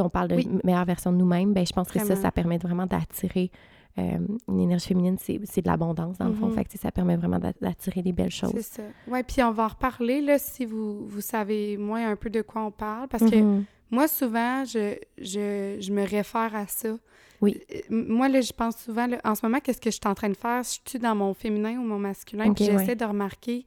On 0.00 0.08
parle 0.08 0.28
de 0.28 0.36
Oui. 0.36 0.48
meilleure 0.64 0.84
version 0.84 1.12
de 1.12 1.16
nous-mêmes, 1.18 1.52
ben 1.52 1.66
je 1.66 1.72
pense 1.72 1.88
que 1.90 1.98
ça, 2.00 2.16
ça 2.16 2.30
permet 2.30 2.58
vraiment 2.58 2.86
d'attirer 2.86 3.50
euh, 3.98 4.18
une 4.48 4.60
énergie 4.60 4.86
féminine, 4.88 5.18
c'est 5.18 5.38
de 5.60 5.66
l'abondance, 5.68 6.16
dans 6.16 6.28
le 6.28 6.32
fond. 6.34 6.46
Mhm. 6.46 6.54
Fait 6.54 6.64
que 6.64 6.78
ça 6.78 6.90
permet 6.90 7.14
vraiment 7.16 7.38
d'a- 7.38 7.52
d'attirer 7.60 8.00
des 8.00 8.12
belles 8.12 8.30
choses. 8.30 8.52
C'est 8.54 8.62
ça. 8.62 8.82
Oui, 9.06 9.22
puis 9.22 9.42
on 9.42 9.50
va 9.52 9.64
en 9.64 9.68
reparler, 9.68 10.22
là, 10.22 10.38
si 10.38 10.64
vous, 10.64 11.06
vous 11.06 11.20
savez 11.20 11.76
moins 11.76 12.08
un 12.10 12.16
peu 12.16 12.30
de 12.30 12.40
quoi 12.40 12.62
on 12.64 12.70
parle. 12.70 13.08
Parce 13.08 13.28
que 13.28 13.36
Mhm. 13.36 13.64
Moi, 13.90 14.08
souvent, 14.08 14.64
je, 14.64 14.96
je, 15.18 15.76
je 15.78 15.92
me 15.92 16.00
réfère 16.08 16.56
à 16.56 16.66
ça. 16.66 16.96
Oui. 17.42 17.60
Euh, 17.70 17.80
Moi, 17.90 18.30
là, 18.30 18.40
je 18.40 18.52
pense 18.54 18.78
souvent, 18.78 19.06
là, 19.06 19.18
en 19.22 19.34
ce 19.34 19.44
moment, 19.44 19.58
qu'est-ce 19.60 19.82
que 19.82 19.90
je 19.90 19.96
suis 19.96 20.08
en 20.08 20.14
train 20.14 20.30
de 20.30 20.36
faire? 20.38 20.62
Je 20.62 20.78
suis 20.88 20.98
dans 20.98 21.14
mon 21.14 21.34
féminin 21.34 21.76
ou 21.78 21.82
mon 21.84 21.98
masculin, 21.98 22.54
puis 22.54 22.64
j'essaie 22.64 22.86
ouais. 22.86 22.96
de 22.96 23.04
remarquer 23.04 23.66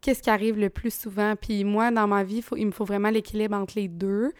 qu'est-ce 0.00 0.22
qui 0.22 0.30
arrive 0.30 0.58
le 0.58 0.70
plus 0.70 0.92
souvent. 0.92 1.34
Puis 1.40 1.62
moi, 1.62 1.92
dans 1.92 2.08
ma 2.08 2.24
vie, 2.24 2.42
faut- 2.42 2.56
il 2.56 2.66
me 2.66 2.70
faut 2.72 2.84
vraiment 2.84 3.10
l'équilibre 3.10 3.54
entre 3.56 3.74
les 3.76 3.86
deux. 3.86 4.32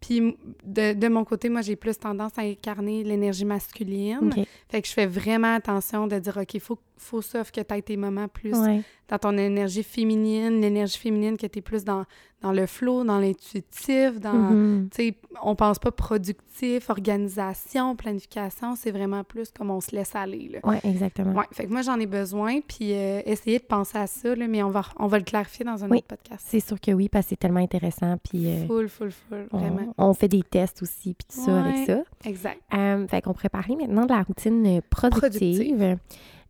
Puis 0.00 0.36
de, 0.64 0.92
de 0.92 1.08
mon 1.08 1.24
côté, 1.24 1.48
moi, 1.48 1.60
j'ai 1.60 1.76
plus 1.76 1.98
tendance 1.98 2.32
à 2.38 2.42
incarner 2.42 3.02
l'énergie 3.04 3.44
masculine. 3.44 4.32
Fait 4.68 4.80
que 4.82 4.88
je 4.88 4.92
fais 4.92 5.06
vraiment 5.06 5.54
attention 5.54 6.06
de 6.06 6.18
dire, 6.18 6.36
OK, 6.36 6.54
il 6.54 6.60
faut, 6.60 6.78
faut 6.98 7.22
sauf 7.22 7.50
que 7.50 7.60
tu 7.60 7.74
aies 7.74 7.82
tes 7.82 7.96
moments 7.96 8.28
plus 8.28 8.54
Ouais. 8.58 8.82
dans 9.08 9.18
ton 9.18 9.36
énergie 9.38 9.82
féminine, 9.82 10.60
l'énergie 10.60 10.98
féminine 10.98 11.36
que 11.36 11.46
tu 11.46 11.58
es 11.58 11.62
plus 11.62 11.84
dans, 11.84 12.04
dans 12.42 12.52
le 12.52 12.66
flow, 12.66 13.02
dans 13.04 13.18
l'intuitif, 13.18 14.20
dans... 14.20 14.86
Tu 14.90 14.96
sais, 14.96 15.14
on 15.42 15.54
pense 15.56 15.78
pas 15.78 15.90
productif, 15.90 16.88
organisation, 16.90 17.96
planification, 17.96 18.76
c'est 18.76 18.90
vraiment 18.90 19.24
plus 19.24 19.50
comme 19.50 19.70
on 19.70 19.80
se 19.80 19.94
laisse 19.94 20.14
aller, 20.14 20.48
là. 20.52 20.58
Ouais, 20.68 20.78
exactement. 20.84 21.32
Ouais, 21.34 21.46
fait 21.52 21.66
que 21.66 21.72
moi, 21.72 21.82
j'en 21.82 21.98
ai 21.98 22.06
besoin, 22.06 22.60
puis 22.60 22.92
euh, 22.92 23.22
essayer 23.24 23.58
de 23.58 23.64
penser 23.64 23.98
à 23.98 24.06
ça, 24.06 24.34
là, 24.34 24.46
mais 24.46 24.62
on 24.62 24.70
va, 24.70 24.82
on 24.98 25.06
va 25.06 25.18
le 25.18 25.24
clarifier 25.24 25.64
dans 25.64 25.82
un 25.84 25.88
Oui. 25.88 25.98
autre 25.98 26.06
podcast. 26.08 26.44
C'est 26.48 26.60
sûr 26.60 26.80
que 26.80 26.92
oui, 26.92 27.08
parce 27.08 27.24
que 27.26 27.30
c'est 27.30 27.36
tellement 27.40 27.60
intéressant. 27.60 28.16
Puis 28.28 28.46
euh, 28.46 28.66
Full, 28.66 28.88
full, 28.88 29.10
full, 29.10 29.46
on, 29.52 29.58
vraiment. 29.58 29.94
on 29.98 30.14
fait 30.14 30.28
des 30.28 30.42
tests 30.42 30.82
aussi, 30.82 31.14
puis 31.14 31.26
tout 31.34 31.44
ça 31.44 31.52
Ouais. 31.52 31.58
avec 31.70 31.86
ça. 31.86 32.02
Exact. 32.28 32.60
Euh, 32.74 33.06
fait 33.08 33.22
qu'on 33.22 33.32
parler 33.50 33.76
maintenant 33.76 34.04
de 34.04 34.12
la 34.12 34.22
routine 34.22 34.80
productive, 34.90 35.20
Productive. 35.20 35.98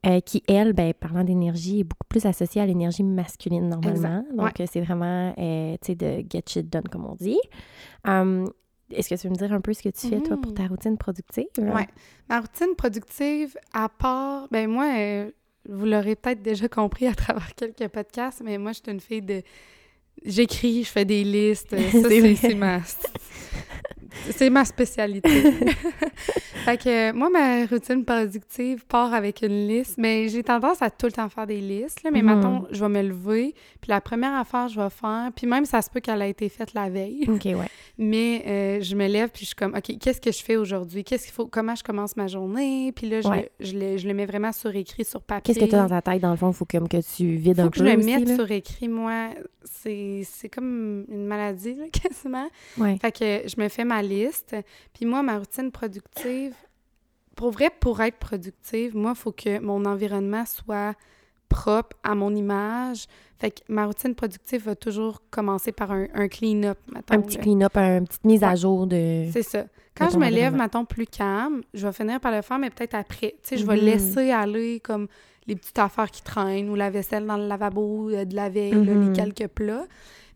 Euh, 0.06 0.20
qui, 0.20 0.42
elle, 0.46 0.72
ben, 0.72 0.94
parlant 0.94 1.24
d'énergie, 1.24 1.80
est 1.80 1.84
beaucoup 1.84 2.06
plus 2.08 2.24
associée 2.24 2.60
à 2.60 2.66
l'énergie 2.66 3.02
masculine 3.02 3.68
normalement. 3.68 4.20
Exact. 4.20 4.36
Donc, 4.36 4.60
euh, 4.60 4.66
c'est 4.70 4.80
vraiment, 4.80 5.34
euh, 5.38 5.76
tu 5.82 5.86
sais, 5.86 5.94
de 5.94 6.24
get 6.30 6.42
shit 6.46 6.68
done, 6.70 6.84
comme 6.90 7.04
on 7.06 7.16
dit. 7.16 7.40
Euh, 8.06 8.46
Est-ce 8.90 9.08
que 9.08 9.14
tu 9.16 9.26
veux 9.26 9.32
me 9.32 9.38
dire 9.38 9.52
un 9.52 9.60
peu 9.60 9.72
ce 9.74 9.82
que 9.82 9.88
tu 9.88 10.08
fais, 10.08 10.20
toi, 10.20 10.36
pour 10.40 10.54
ta 10.54 10.66
routine 10.66 10.96
productive? 10.96 11.46
Ouais. 11.58 11.88
Ma 12.28 12.40
routine 12.40 12.74
productive, 12.76 13.56
à 13.72 13.88
part, 13.88 14.48
ben 14.50 14.70
moi, 14.70 14.86
euh, 14.96 15.30
vous 15.68 15.84
l'aurez 15.84 16.14
peut-être 16.16 16.42
déjà 16.42 16.68
compris 16.68 17.06
à 17.06 17.14
travers 17.14 17.54
quelques 17.54 17.88
podcasts, 17.88 18.40
mais 18.44 18.56
moi, 18.56 18.72
je 18.72 18.80
suis 18.82 18.92
une 18.92 19.00
fille 19.00 19.22
de. 19.22 19.42
J'écris, 20.24 20.84
je 20.84 20.90
fais 20.90 21.04
des 21.04 21.22
listes. 21.22 21.76
Ça, 21.90 22.08
c'est 22.08 22.54
ma. 22.54 22.80
C'est 24.30 24.50
ma 24.50 24.64
spécialité. 24.64 25.28
fait 26.64 26.76
que 26.78 27.10
euh, 27.10 27.12
moi, 27.12 27.28
ma 27.30 27.66
routine 27.66 28.04
productive 28.04 28.84
part 28.86 29.12
avec 29.14 29.42
une 29.42 29.66
liste, 29.68 29.96
mais 29.98 30.28
j'ai 30.28 30.42
tendance 30.42 30.82
à 30.82 30.90
tout 30.90 31.06
le 31.06 31.12
temps 31.12 31.28
faire 31.28 31.46
des 31.46 31.60
listes. 31.60 32.02
Là, 32.02 32.10
mais 32.10 32.20
Mhm. 32.22 32.26
maintenant, 32.26 32.66
je 32.70 32.80
vais 32.84 32.88
me 32.88 33.02
lever, 33.08 33.54
puis 33.80 33.88
la 33.90 34.00
première 34.00 34.34
affaire, 34.34 34.68
je 34.68 34.80
vais 34.80 34.90
faire, 34.90 35.30
puis 35.36 35.46
même 35.46 35.64
ça 35.64 35.82
se 35.82 35.90
peut 35.90 36.00
qu'elle 36.00 36.22
a 36.22 36.26
été 36.26 36.48
faite 36.48 36.74
la 36.74 36.88
veille. 36.88 37.24
OK, 37.28 37.44
ouais. 37.44 37.54
Mais 37.98 38.44
euh, 38.46 38.80
je 38.80 38.94
me 38.94 39.06
lève 39.08 39.28
puis 39.30 39.40
je 39.40 39.46
suis 39.46 39.54
comme, 39.56 39.74
OK, 39.74 39.98
qu'est-ce 39.98 40.20
que 40.20 40.30
je 40.30 40.42
fais 40.42 40.56
aujourd'hui? 40.56 41.02
Qu'est-ce 41.04 41.24
qu'il 41.24 41.32
faut? 41.34 41.46
Comment 41.46 41.74
je 41.74 41.82
commence 41.82 42.16
ma 42.16 42.28
journée? 42.28 42.92
Puis 42.94 43.08
là, 43.08 43.20
je, 43.20 43.28
Ouais. 43.28 43.50
le, 43.58 43.66
je, 43.66 43.72
le, 43.76 43.96
je 43.98 44.06
le 44.08 44.14
mets 44.14 44.26
vraiment 44.26 44.52
sur 44.52 44.74
écrit, 44.74 45.04
sur 45.04 45.20
papier. 45.22 45.52
Qu'est-ce 45.54 45.64
que 45.66 45.70
tu 45.70 45.76
as 45.76 45.82
dans 45.86 46.00
ta 46.00 46.12
tête, 46.12 46.22
dans 46.22 46.30
le 46.30 46.36
fond? 46.36 46.50
Il 46.50 46.54
faut 46.54 46.64
comme 46.64 46.88
que 46.88 46.98
tu 47.16 47.36
vides 47.36 47.56
faut 47.56 47.62
un 47.62 47.68
que 47.70 47.78
peu 47.80 47.84
je 47.86 47.90
le 47.90 47.96
mette 48.04 48.28
là. 48.28 48.34
sur 48.36 48.50
écrit, 48.50 48.88
moi. 48.88 49.28
C'est 49.64 50.22
c'est 50.24 50.48
comme 50.48 51.04
une 51.10 51.26
maladie, 51.26 51.74
là, 51.74 51.84
quasiment. 51.92 52.48
Ouais. 52.78 52.96
Fait 53.02 53.12
que 53.12 53.48
je 53.48 53.60
me 53.60 53.68
fais 53.68 53.84
ma 53.84 53.97
Puis 54.02 55.04
moi, 55.06 55.22
ma 55.22 55.38
routine 55.38 55.70
productive, 55.70 56.54
pour 57.36 57.50
vrai, 57.50 57.70
pour 57.80 58.00
être 58.00 58.16
productive, 58.18 58.96
moi, 58.96 59.12
il 59.14 59.18
faut 59.18 59.32
que 59.32 59.58
mon 59.60 59.84
environnement 59.84 60.44
soit 60.46 60.94
propre 61.48 61.96
à 62.02 62.14
mon 62.14 62.34
image. 62.34 63.06
Fait 63.38 63.50
que 63.52 63.60
ma 63.68 63.86
routine 63.86 64.14
productive 64.14 64.64
va 64.64 64.74
toujours 64.74 65.22
commencer 65.30 65.72
par 65.72 65.92
un, 65.92 66.06
un 66.14 66.28
clean-up, 66.28 66.78
Un 67.10 67.20
petit 67.20 67.38
clean-up, 67.38 67.76
une 67.76 68.06
petite 68.06 68.24
mise 68.24 68.42
à 68.42 68.54
jour 68.54 68.86
de... 68.86 69.26
C'est 69.32 69.42
ça. 69.44 69.64
Quand 69.96 70.10
je 70.10 70.18
me 70.18 70.28
lève, 70.30 70.54
mettons, 70.54 70.84
plus 70.84 71.06
calme, 71.06 71.62
je 71.74 71.86
vais 71.86 71.92
finir 71.92 72.20
par 72.20 72.32
le 72.32 72.42
faire, 72.42 72.58
mais 72.58 72.70
peut-être 72.70 72.94
après. 72.94 73.34
Tu 73.42 73.48
sais, 73.50 73.56
je 73.56 73.66
vais 73.66 73.76
Mhm. 73.76 73.84
laisser 73.84 74.30
aller 74.30 74.80
comme 74.80 75.08
les 75.46 75.56
petites 75.56 75.78
affaires 75.78 76.10
qui 76.10 76.22
traînent 76.22 76.68
ou 76.70 76.74
la 76.74 76.90
vaisselle 76.90 77.24
dans 77.26 77.36
le 77.38 77.46
lavabo 77.48 78.10
euh, 78.10 78.24
de 78.24 78.36
la 78.36 78.48
veille, 78.48 78.72
là, 78.84 78.94
Mhm. 78.94 79.00
les 79.06 79.12
quelques 79.12 79.48
plats. 79.48 79.86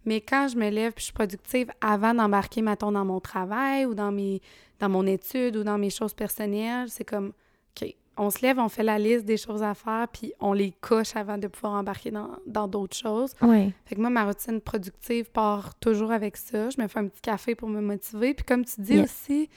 Mais 0.04 0.20
quand 0.20 0.48
je 0.48 0.56
me 0.56 0.68
lève 0.68 0.92
puis 0.92 1.00
je 1.02 1.04
suis 1.06 1.12
productive 1.12 1.70
avant 1.80 2.14
d'embarquer, 2.14 2.62
mettons, 2.62 2.92
dans 2.92 3.04
mon 3.04 3.20
travail 3.20 3.86
ou 3.86 3.94
dans, 3.94 4.12
mes, 4.12 4.40
dans 4.80 4.88
mon 4.88 5.06
étude 5.06 5.56
ou 5.56 5.62
dans 5.64 5.78
mes 5.78 5.90
choses 5.90 6.14
personnelles, 6.14 6.88
c'est 6.88 7.04
comme, 7.04 7.32
OK, 7.80 7.94
on 8.16 8.30
se 8.30 8.40
lève, 8.42 8.58
on 8.58 8.68
fait 8.68 8.82
la 8.82 8.98
liste 8.98 9.24
des 9.24 9.36
choses 9.36 9.62
à 9.62 9.74
faire, 9.74 10.06
puis 10.12 10.32
on 10.40 10.52
les 10.52 10.72
coche 10.80 11.16
avant 11.16 11.38
de 11.38 11.46
pouvoir 11.46 11.74
embarquer 11.74 12.12
dans 12.46 12.68
d'autres 12.68 12.96
choses. 12.96 13.32
Ouais. 13.40 13.72
Fait 13.86 13.94
que 13.94 14.00
moi, 14.00 14.10
ma 14.10 14.24
routine 14.24 14.60
productive 14.60 15.30
part 15.30 15.74
toujours 15.76 16.12
avec 16.12 16.36
ça. 16.36 16.68
Je 16.70 16.80
me 16.80 16.88
fais 16.88 16.98
un 16.98 17.06
petit 17.08 17.22
café 17.22 17.54
pour 17.54 17.68
me 17.68 17.80
motiver. 17.80 18.34
Puis 18.34 18.44
comme 18.44 18.64
tu 18.64 18.80
dis 18.80 18.96
Yes. 18.96 19.04
aussi, 19.04 19.48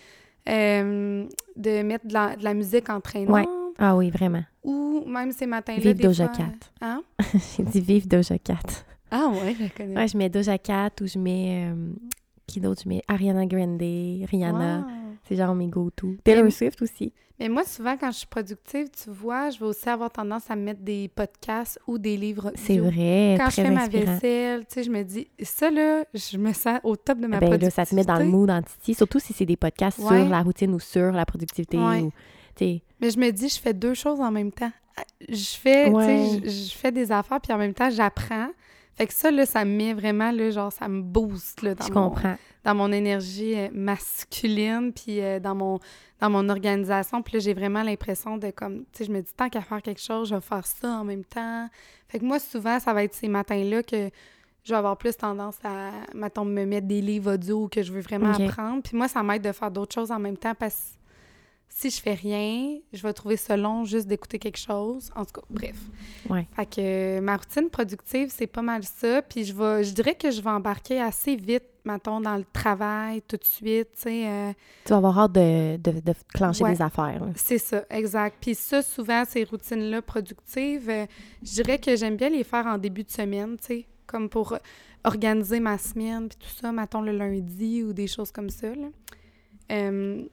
euh, 0.47 1.25
de 1.55 1.81
mettre 1.81 2.08
de 2.08 2.13
la, 2.13 2.36
de 2.36 2.43
la 2.43 2.53
musique 2.53 2.89
entraînante. 2.89 3.29
Ouais. 3.36 3.45
Ah 3.77 3.95
oui, 3.95 4.10
vraiment. 4.10 4.43
Ou 4.63 5.03
même 5.05 5.31
ces 5.31 5.45
matins-là, 5.47 5.81
Vive 5.81 5.99
Doja. 6.01 6.27
Cat. 6.29 6.53
Hein? 6.81 7.03
J'ai 7.58 7.63
dit 7.63 7.81
vive 7.81 8.08
Doja 8.08 8.38
Cat. 8.38 8.86
Ah 9.11 9.29
ouais, 9.29 9.55
je 9.57 9.63
la 9.63 9.69
connais. 9.69 9.95
Ouais, 9.95 10.07
je 10.07 10.17
mets 10.17 10.29
Doja 10.29 10.57
Cat 10.57 10.91
ou 11.01 11.07
je 11.07 11.17
mets... 11.19 11.69
euh, 11.71 11.91
qui 12.47 12.59
d'autre? 12.59 12.81
Je 12.83 12.89
mets 12.89 13.01
Ariana 13.07 13.45
Grande, 13.45 13.79
Rihanna. 13.81 14.79
Wow. 14.79 14.85
C'est 15.27 15.35
genre 15.35 15.55
mes 15.55 15.67
go-to. 15.67 16.15
Taylor 16.23 16.51
Swift 16.51 16.81
aussi. 16.81 17.11
Mais 17.39 17.49
moi, 17.49 17.63
souvent, 17.65 17.97
quand 17.97 18.11
je 18.11 18.19
suis 18.19 18.27
productive, 18.27 18.87
tu 18.91 19.09
vois, 19.09 19.49
je 19.49 19.59
vais 19.59 19.65
aussi 19.65 19.89
avoir 19.89 20.09
tendance 20.11 20.49
à 20.49 20.55
mettre 20.55 20.81
des 20.81 21.09
podcasts 21.13 21.79
ou 21.87 21.97
des 21.97 22.15
livres. 22.15 22.51
C'est 22.55 22.77
vrai. 22.77 23.35
Quand 23.37 23.49
très 23.49 23.63
je 23.63 23.67
fais 23.67 23.71
ma 23.73 23.81
inspirant. 23.81 24.05
vaisselle, 24.13 24.59
tu 24.67 24.73
sais, 24.75 24.83
je 24.83 24.89
me 24.91 25.03
dis, 25.03 25.27
ça 25.41 25.69
là, 25.71 26.05
je 26.13 26.37
me 26.37 26.53
sens 26.53 26.79
au 26.83 26.95
top 26.95 27.17
de 27.19 27.27
ma 27.27 27.39
Ben 27.39 27.49
là, 27.49 27.57
productivité. 27.57 27.71
ça 27.75 27.85
te 27.85 27.95
met 27.95 28.03
dans 28.05 28.19
le 28.19 28.25
mood 28.25 28.49
anti 28.49 28.93
surtout 28.93 29.19
si 29.19 29.33
c'est 29.33 29.45
des 29.45 29.57
podcasts 29.57 29.99
Ouais. 29.99 30.21
sur 30.21 30.29
la 30.29 30.41
routine 30.43 30.73
ou 30.73 30.79
sur 30.79 31.11
la 31.11 31.25
productivité. 31.25 31.77
Ouais. 31.77 32.01
Ou, 32.01 32.11
Mais 33.01 33.09
je 33.09 33.19
me 33.19 33.31
dis, 33.31 33.49
je 33.49 33.59
fais 33.59 33.73
deux 33.73 33.95
choses 33.95 34.21
en 34.21 34.31
même 34.31 34.51
temps. 34.51 34.71
Je 35.27 35.57
fais, 35.57 35.89
Ouais. 35.89 36.39
je, 36.43 36.49
je 36.49 36.71
fais 36.73 36.91
des 36.93 37.11
affaires, 37.11 37.41
puis 37.41 37.51
en 37.51 37.57
même 37.57 37.73
temps, 37.73 37.89
j'apprends. 37.89 38.47
Fait 38.95 39.08
que 39.08 39.13
ça, 39.13 39.29
là, 39.29 39.45
ça 39.45 39.65
me 39.65 39.75
met 39.75 39.93
vraiment, 39.93 40.31
là, 40.31 40.49
genre, 40.51 40.71
ça 40.71 40.88
me 40.88 41.01
booste, 41.01 41.62
là, 41.62 41.75
dans, 41.75 41.86
je 41.86 41.91
mon, 41.91 42.10
comprends. 42.10 42.38
dans 42.63 42.75
mon 42.75 42.91
énergie 42.91 43.55
euh, 43.55 43.67
masculine, 43.73 44.93
puis 44.93 45.21
euh, 45.21 45.39
dans, 45.39 45.53
mon, 45.53 45.79
dans 46.21 46.29
mon 46.29 46.47
organisation. 46.47 47.21
Puis 47.21 47.34
là, 47.34 47.39
j'ai 47.39 47.53
vraiment 47.53 47.84
l'impression 47.84 48.38
de, 48.38 48.51
comme, 48.51 48.79
tu 48.93 48.99
sais, 48.99 49.05
je 49.05 49.12
me 49.12 49.21
dis, 49.21 49.34
tant 49.36 49.49
qu'à 49.49 49.62
faire 49.62 49.81
quelque 49.81 50.01
chose, 50.01 50.29
je 50.29 50.36
vais 50.36 50.41
faire 50.41 50.65
ça 50.65 50.88
en 50.88 51.03
même 51.03 51.25
temps. 51.25 51.67
Fait 52.08 52.19
que 52.19 52.25
moi, 52.25 52.39
souvent, 52.39 52.79
ça 52.79 52.93
va 52.93 53.03
être 53.03 53.13
ces 53.13 53.27
matins-là 53.27 53.84
que 53.84 54.10
je 54.63 54.71
vais 54.71 54.77
avoir 54.77 54.97
plus 54.97 55.15
tendance 55.15 55.58
à, 55.63 55.91
mettons, 56.13 56.45
me 56.45 56.65
mettre 56.65 56.88
des 56.88 57.01
livres 57.01 57.34
audio 57.34 57.67
que 57.67 57.84
je 57.84 57.91
veux 57.91 58.01
vraiment 58.01 58.31
apprendre. 58.31 58.81
Puis 58.81 58.95
moi, 58.95 59.08
ça 59.08 59.21
m'aide 59.23 59.43
de 59.43 59.51
faire 59.51 59.71
d'autres 59.71 59.93
choses 59.93 60.12
en 60.12 60.19
même 60.19 60.38
temps 60.38 60.55
parce 60.55 60.75
que 60.75 61.04
si 61.77 61.89
je 61.89 61.99
fais 62.01 62.13
rien, 62.13 62.77
je 62.93 63.01
vais 63.03 63.11
trouver 63.11 63.35
ça 63.35 63.57
long 63.57 63.83
juste 63.83 64.07
d'écouter 64.07 64.39
quelque 64.39 64.57
chose. 64.57 65.11
En 65.13 65.25
tout 65.25 65.41
cas, 65.41 65.45
bref. 65.49 65.75
Ouais. 66.29 66.47
Fait 66.55 66.65
que 66.65 66.75
euh, 66.79 67.19
ma 67.21 67.35
routine 67.35 67.69
productive, 67.69 68.29
c'est 68.33 68.47
pas 68.47 68.61
mal 68.61 68.83
ça. 68.85 69.21
Puis 69.21 69.43
je 69.43 69.53
vais, 69.53 69.83
je 69.83 69.93
dirais 69.93 70.15
que 70.15 70.31
je 70.31 70.41
vais 70.41 70.49
embarquer 70.51 71.01
assez 71.01 71.35
vite, 71.35 71.65
mettons, 71.83 72.21
dans 72.21 72.38
le 72.38 72.45
travail 72.53 73.21
tout 73.23 73.35
de 73.35 73.43
suite, 73.43 73.89
tu 73.95 74.03
sais. 74.03 74.25
euh, 74.25 74.53
Tu 74.85 74.91
vas 74.91 74.97
avoir 74.97 75.19
hâte 75.19 75.33
de, 75.33 75.75
de, 75.75 75.99
de 75.99 76.13
clencher 76.33 76.63
Ouais. 76.63 76.71
des 76.75 76.81
affaires. 76.81 77.21
c'est 77.35 77.57
ça, 77.57 77.83
exact. 77.89 78.38
Puis 78.39 78.55
ça, 78.55 78.81
souvent, 78.81 79.25
ces 79.27 79.43
routines-là 79.43 80.01
productives, 80.01 80.89
euh, 80.89 81.05
je 81.43 81.51
dirais 81.61 81.77
que 81.77 81.97
j'aime 81.97 82.15
bien 82.15 82.29
les 82.29 82.45
faire 82.45 82.67
en 82.67 82.77
début 82.77 83.03
de 83.03 83.11
semaine, 83.11 83.57
tu 83.57 83.65
sais, 83.65 83.85
comme 84.07 84.29
pour 84.29 84.57
organiser 85.03 85.59
ma 85.59 85.77
semaine, 85.77 86.29
puis 86.29 86.38
tout 86.39 86.55
ça, 86.55 86.71
mettons 86.71 87.01
le 87.01 87.11
lundi 87.11 87.83
ou 87.83 87.91
des 87.91 88.07
choses 88.07 88.31
comme 88.31 88.49
ça, 88.49 88.73
là. 88.73 88.88
Euh, 89.71 90.23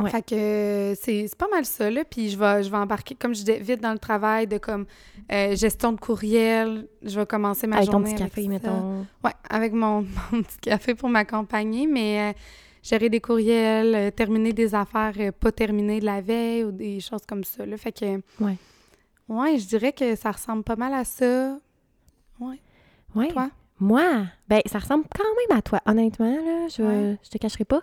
Ouais. 0.00 0.10
Fait 0.10 0.22
que 0.22 0.34
euh, 0.34 0.94
c'est 1.00 1.28
pas 1.38 1.46
mal 1.48 1.64
ça, 1.64 1.88
là. 1.88 2.02
Puis 2.04 2.28
je 2.30 2.36
vais, 2.38 2.64
je 2.64 2.70
vais 2.70 2.76
embarquer, 2.76 3.14
comme 3.14 3.32
je 3.32 3.40
disais, 3.44 3.58
vite 3.60 3.80
dans 3.80 3.92
le 3.92 3.98
travail 4.00 4.46
de 4.48 4.58
comme 4.58 4.86
euh, 5.30 5.54
gestion 5.54 5.92
de 5.92 6.00
courriel. 6.00 6.88
Je 7.02 7.18
vais 7.20 7.26
commencer 7.26 7.66
ma 7.68 7.76
Avec 7.76 7.86
ton 7.86 7.92
journée 7.92 8.12
petit 8.14 8.22
avec 8.22 8.32
café, 8.34 8.42
ça. 8.42 8.48
mettons. 8.48 9.06
Ouais, 9.22 9.30
avec 9.48 9.72
mon, 9.72 10.02
mon 10.32 10.42
petit 10.42 10.58
café 10.60 10.94
pour 10.96 11.08
m'accompagner, 11.08 11.86
mais 11.86 12.30
euh, 12.30 12.38
gérer 12.82 13.08
des 13.08 13.20
courriels, 13.20 13.94
euh, 13.94 14.10
terminer 14.10 14.52
des 14.52 14.74
affaires 14.74 15.14
pas 15.38 15.52
terminées 15.52 16.00
de 16.00 16.06
la 16.06 16.20
veille 16.20 16.64
ou 16.64 16.72
des 16.72 16.98
choses 16.98 17.24
comme 17.28 17.44
ça. 17.44 17.64
Là. 17.64 17.76
Fait 17.76 17.92
que. 17.92 18.16
Ouais. 18.40 18.56
Ouais, 19.28 19.58
je 19.58 19.66
dirais 19.66 19.92
que 19.92 20.16
ça 20.16 20.32
ressemble 20.32 20.64
pas 20.64 20.76
mal 20.76 20.92
à 20.92 21.04
ça. 21.04 21.56
Ouais. 22.40 23.28
Toi? 23.28 23.48
Moi, 23.80 24.02
ben 24.48 24.60
ça 24.66 24.78
ressemble 24.80 25.04
quand 25.16 25.24
même 25.48 25.58
à 25.58 25.62
toi, 25.62 25.80
honnêtement, 25.86 26.30
là, 26.34 26.66
je, 26.68 26.82
Ouais. 26.82 27.16
je 27.22 27.30
te 27.30 27.38
cacherai 27.38 27.64
pas. 27.64 27.80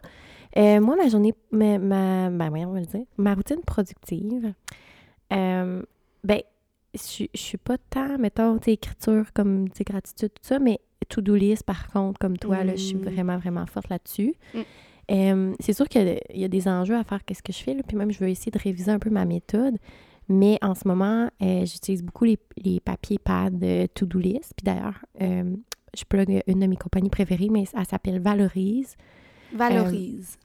Euh, 0.58 0.82
moi, 0.82 0.96
ma 0.96 1.08
journée, 1.08 1.34
ma, 1.52 1.78
ma, 1.80 2.30
ben, 2.30 2.50
voyons, 2.50 2.70
on 2.70 2.74
va 2.74 2.80
le 2.82 2.86
dire, 2.86 3.06
ma 3.18 3.34
routine 3.34 3.62
productive, 3.66 4.54
euh, 5.34 5.82
ben, 6.24 6.42
je 6.94 7.00
suis- 7.34 7.58
pas 7.58 7.78
tant, 7.90 8.18
mettons, 8.18 8.58
tu 8.60 8.70
écriture 8.72 9.32
comme, 9.34 9.70
tu 9.70 9.84
gratitude, 9.84 10.30
tout 10.30 10.42
ça, 10.44 10.60
mais 10.60 10.80
to-do 11.08 11.36
list, 11.36 11.64
par 11.64 11.88
contre, 11.92 12.20
comme 12.20 12.38
toi, 12.38 12.64
là, 12.64 12.76
je 12.76 12.82
suis 12.84 12.96
Mm. 12.96 13.02
vraiment, 13.04 13.38
vraiment 13.38 13.66
forte 13.66 13.90
là-dessus. 13.90 14.34
Mm. 14.54 14.60
Euh, 15.12 15.54
c'est 15.60 15.74
sûr 15.74 15.88
qu'il 15.90 16.20
y 16.34 16.40
y 16.42 16.44
a 16.44 16.48
des 16.48 16.68
enjeux 16.68 16.96
à 16.98 17.04
faire 17.04 17.24
qu'est-ce 17.26 17.44
que 17.44 17.54
je 17.54 17.60
fais, 17.64 17.74
là, 17.74 17.82
puis 17.88 17.96
même, 17.98 18.12
je 18.12 18.20
veux 18.20 18.30
essayer 18.30 18.52
de 18.52 18.60
réviser 18.60 18.92
un 18.92 19.00
peu 19.00 19.10
ma 19.10 19.26
méthode, 19.26 19.78
mais 20.30 20.58
en 20.62 20.76
ce 20.76 20.88
moment, 20.88 21.30
euh, 21.42 21.66
j'utilise 21.66 22.04
beaucoup 22.04 22.26
les, 22.26 22.38
les 22.58 22.80
papiers 22.82 23.20
pads 23.20 23.50
to-do 23.94 24.20
list, 24.20 24.54
puis 24.56 24.64
d'ailleurs, 24.64 25.00
euh, 25.22 25.56
je 25.98 26.04
plug 26.06 26.42
une 26.48 26.60
de 26.60 26.68
mes 26.68 26.78
compagnies 26.78 27.10
préférées, 27.10 27.50
mais 27.50 27.64
elle 27.78 27.86
s'appelle 27.86 28.20
Valorise. 28.22 28.96
Valorise. 29.56 30.38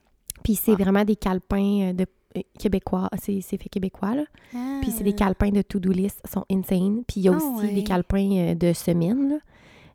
Puis 0.43 0.55
c'est 0.55 0.71
Ah. 0.73 0.75
vraiment 0.75 1.03
des 1.03 1.15
calepins 1.15 1.89
euh, 1.89 1.93
de 1.93 2.05
euh, 2.37 2.41
québécois, 2.59 3.09
c'est 3.21 3.41
c'est 3.41 3.57
fait 3.61 3.69
québécois, 3.69 4.15
là. 4.15 4.23
Puis 4.81 4.91
c'est 4.91 5.03
des 5.03 5.13
calepins 5.13 5.49
de 5.49 5.61
to-do 5.61 5.91
list, 5.91 6.21
sont 6.31 6.45
insane. 6.51 7.03
Puis 7.07 7.21
il 7.21 7.23
y 7.23 7.29
a 7.29 7.33
Ah 7.33 7.37
aussi 7.37 7.65
ouais. 7.67 7.73
des 7.73 7.83
calepins 7.83 8.31
euh, 8.31 8.55
de 8.55 8.73
semaine, 8.73 9.29
là. 9.29 9.35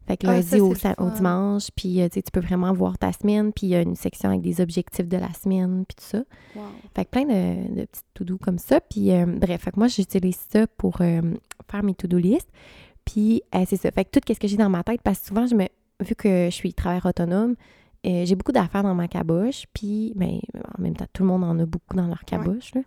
Fait 0.08 0.16
que 0.16 0.26
Ah, 0.26 0.32
lundi 0.32 0.74
ça, 0.74 0.94
au, 0.98 1.10
dimanche, 1.10 1.68
puis 1.76 2.02
euh, 2.02 2.08
tu 2.12 2.20
peux 2.32 2.40
vraiment 2.40 2.72
voir 2.72 2.98
ta 2.98 3.12
semaine, 3.12 3.52
puis 3.52 3.68
il 3.68 3.70
y 3.70 3.76
a 3.76 3.82
une 3.82 3.94
section 3.94 4.30
avec 4.30 4.40
des 4.42 4.60
objectifs 4.60 5.06
de 5.06 5.16
la 5.16 5.32
semaine, 5.32 5.84
puis 5.86 5.94
tout 5.94 6.04
ça. 6.04 6.24
Wow. 6.56 6.62
Fait 6.96 7.04
que 7.04 7.10
plein 7.10 7.24
de, 7.24 7.76
de 7.76 7.84
petits 7.84 8.00
to-do 8.12 8.36
comme 8.36 8.58
ça. 8.58 8.80
Puis 8.80 9.12
euh, 9.12 9.26
bref, 9.26 9.62
fait 9.62 9.70
que 9.70 9.78
moi, 9.78 9.86
j'utilise 9.86 10.40
ça 10.52 10.66
pour 10.66 11.00
euh, 11.02 11.20
faire 11.70 11.84
mes 11.84 11.94
to-do 11.94 12.18
list. 12.18 12.48
Puis 13.04 13.42
euh, 13.54 13.64
c'est 13.68 13.76
ça. 13.76 13.92
Fait 13.92 14.04
que 14.04 14.18
tout 14.18 14.32
ce 14.34 14.40
que 14.40 14.48
j'ai 14.48 14.56
dans 14.56 14.68
ma 14.70 14.82
tête, 14.82 15.02
parce 15.02 15.20
que 15.20 15.26
souvent, 15.28 15.46
je 15.46 15.54
me, 15.54 15.66
vu 16.00 16.16
que 16.16 16.46
je 16.46 16.54
suis 16.54 16.74
travailleur 16.74 17.06
autonome, 17.06 17.54
euh, 18.04 18.24
j'ai 18.24 18.34
beaucoup 18.34 18.52
d'affaires 18.52 18.82
dans 18.82 18.94
ma 18.94 19.06
caboche. 19.08 19.64
Puis, 19.72 20.12
ben, 20.16 20.40
en 20.78 20.82
même 20.82 20.96
temps, 20.96 21.06
tout 21.12 21.22
le 21.22 21.28
monde 21.28 21.44
en 21.44 21.58
a 21.58 21.66
beaucoup 21.66 21.94
dans 21.96 22.06
leur 22.08 22.24
caboche. 22.24 22.74
là. 22.74 22.80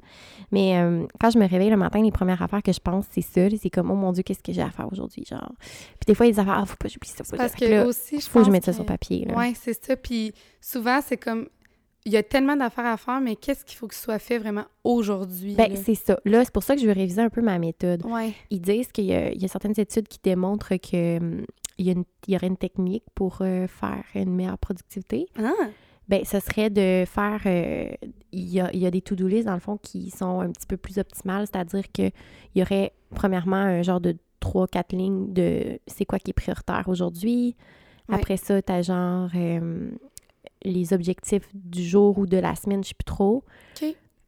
Mais 0.51 0.77
euh, 0.77 1.05
quand 1.19 1.29
je 1.29 1.39
me 1.39 1.47
réveille 1.47 1.69
le 1.69 1.77
matin, 1.77 2.01
les 2.01 2.11
premières 2.11 2.41
affaires 2.41 2.61
que 2.61 2.73
je 2.73 2.79
pense, 2.79 3.05
c'est 3.11 3.21
ça. 3.21 3.41
C'est 3.57 3.69
comme, 3.69 3.91
oh 3.91 3.95
mon 3.95 4.11
Dieu, 4.11 4.23
qu'est-ce 4.23 4.43
que 4.43 4.51
j'ai 4.51 4.61
à 4.61 4.69
faire 4.71 4.91
aujourd'hui? 4.91 5.23
Genre. 5.25 5.53
Puis 5.59 6.05
des 6.07 6.15
fois, 6.15 6.25
il 6.25 6.29
y 6.29 6.31
a 6.31 6.35
des 6.35 6.39
affaires, 6.41 6.59
ah, 6.61 6.65
faut 6.65 6.75
pas 6.75 6.87
que 6.87 6.93
j'oublie 6.93 7.07
ça. 7.09 7.23
faut 7.23 7.37
Parce 7.37 7.53
que 7.55 7.65
là, 7.65 7.85
aussi, 7.85 8.19
je 8.19 8.27
faut 8.29 8.39
que 8.39 8.45
je 8.45 8.51
mette 8.51 8.65
ça 8.65 8.71
que- 8.71 8.75
sur 8.75 8.85
papier. 8.85 9.27
Oui, 9.35 9.53
c'est 9.55 9.81
ça. 9.85 9.95
Puis 9.95 10.33
souvent, 10.59 10.99
c'est 11.01 11.17
comme. 11.17 11.47
Il 12.07 12.11
y 12.11 12.17
a 12.17 12.21
tellement 12.23 12.55
d'affaires 12.55 12.85
à 12.85 12.97
faire, 12.97 13.19
mais 13.19 13.35
qu'est-ce 13.35 13.65
qu'il 13.65 13.77
faut 13.79 13.87
que 13.87 13.95
ce 13.95 14.03
soit 14.03 14.19
fait 14.19 14.37
vraiment 14.37 14.65
aujourd'hui? 14.83 15.55
Ben, 15.55 15.75
c'est 15.75 15.95
ça. 15.95 16.19
Là, 16.23 16.43
c'est 16.43 16.53
pour 16.53 16.61
ça 16.61 16.75
que 16.75 16.81
je 16.81 16.85
veux 16.85 16.93
réviser 16.93 17.19
un 17.21 17.29
peu 17.29 17.41
ma 17.41 17.57
méthode. 17.57 18.05
Ouais. 18.05 18.31
Ils 18.51 18.61
disent 18.61 18.91
qu'il 18.91 19.05
y, 19.05 19.13
a- 19.15 19.31
il 19.31 19.41
y 19.41 19.45
a 19.45 19.47
certaines 19.47 19.73
études 19.77 20.07
qui 20.07 20.19
démontrent 20.23 20.75
que 20.75 21.17
hum, 21.17 21.45
il 21.77 21.85
y, 21.85 21.89
a 21.89 21.93
une- 21.93 22.05
il 22.27 22.33
y 22.33 22.37
aurait 22.37 22.47
une 22.47 22.57
technique 22.57 23.03
pour 23.15 23.39
euh, 23.41 23.67
faire 23.67 24.03
une 24.15 24.33
meilleure 24.35 24.57
productivité. 24.57 25.27
Ah! 25.37 25.51
Ben, 26.07 26.23
ce 26.23 26.39
serait 26.39 26.69
de 26.69 27.03
faire. 27.07 27.41
euh, 27.47 27.89
il, 28.31 28.47
y 28.49 28.59
a, 28.59 28.71
il 28.73 28.79
y 28.79 28.85
a 28.85 28.91
des 28.91 29.01
to-do 29.01 29.27
list, 29.27 29.45
dans 29.47 29.55
le 29.55 29.59
fond, 29.59 29.77
qui 29.81 30.11
sont 30.11 30.39
un 30.39 30.51
petit 30.51 30.67
peu 30.67 30.77
plus 30.77 30.99
optimales, 30.99 31.47
c'est-à-dire 31.47 31.91
qu'il 31.91 32.11
y 32.53 32.61
aurait, 32.61 32.93
premièrement, 33.09 33.55
un 33.55 33.81
genre 33.81 33.99
de 34.01 34.15
3-4 34.39 34.95
lignes 34.95 35.33
de 35.33 35.79
c'est 35.87 36.05
quoi 36.05 36.19
qui 36.19 36.29
est 36.29 36.33
prioritaire 36.33 36.83
aujourd'hui. 36.87 37.55
Ouais. 38.07 38.15
Après 38.15 38.37
ça, 38.37 38.61
tu 38.61 38.71
as 38.71 38.83
genre 38.83 39.29
euh, 39.35 39.89
les 40.63 40.93
objectifs 40.93 41.47
du 41.55 41.83
jour 41.83 42.19
ou 42.19 42.27
de 42.27 42.37
la 42.37 42.53
semaine, 42.55 42.83
je 42.83 42.89
sais 42.89 42.93
plus 42.95 43.03
trop. 43.05 43.43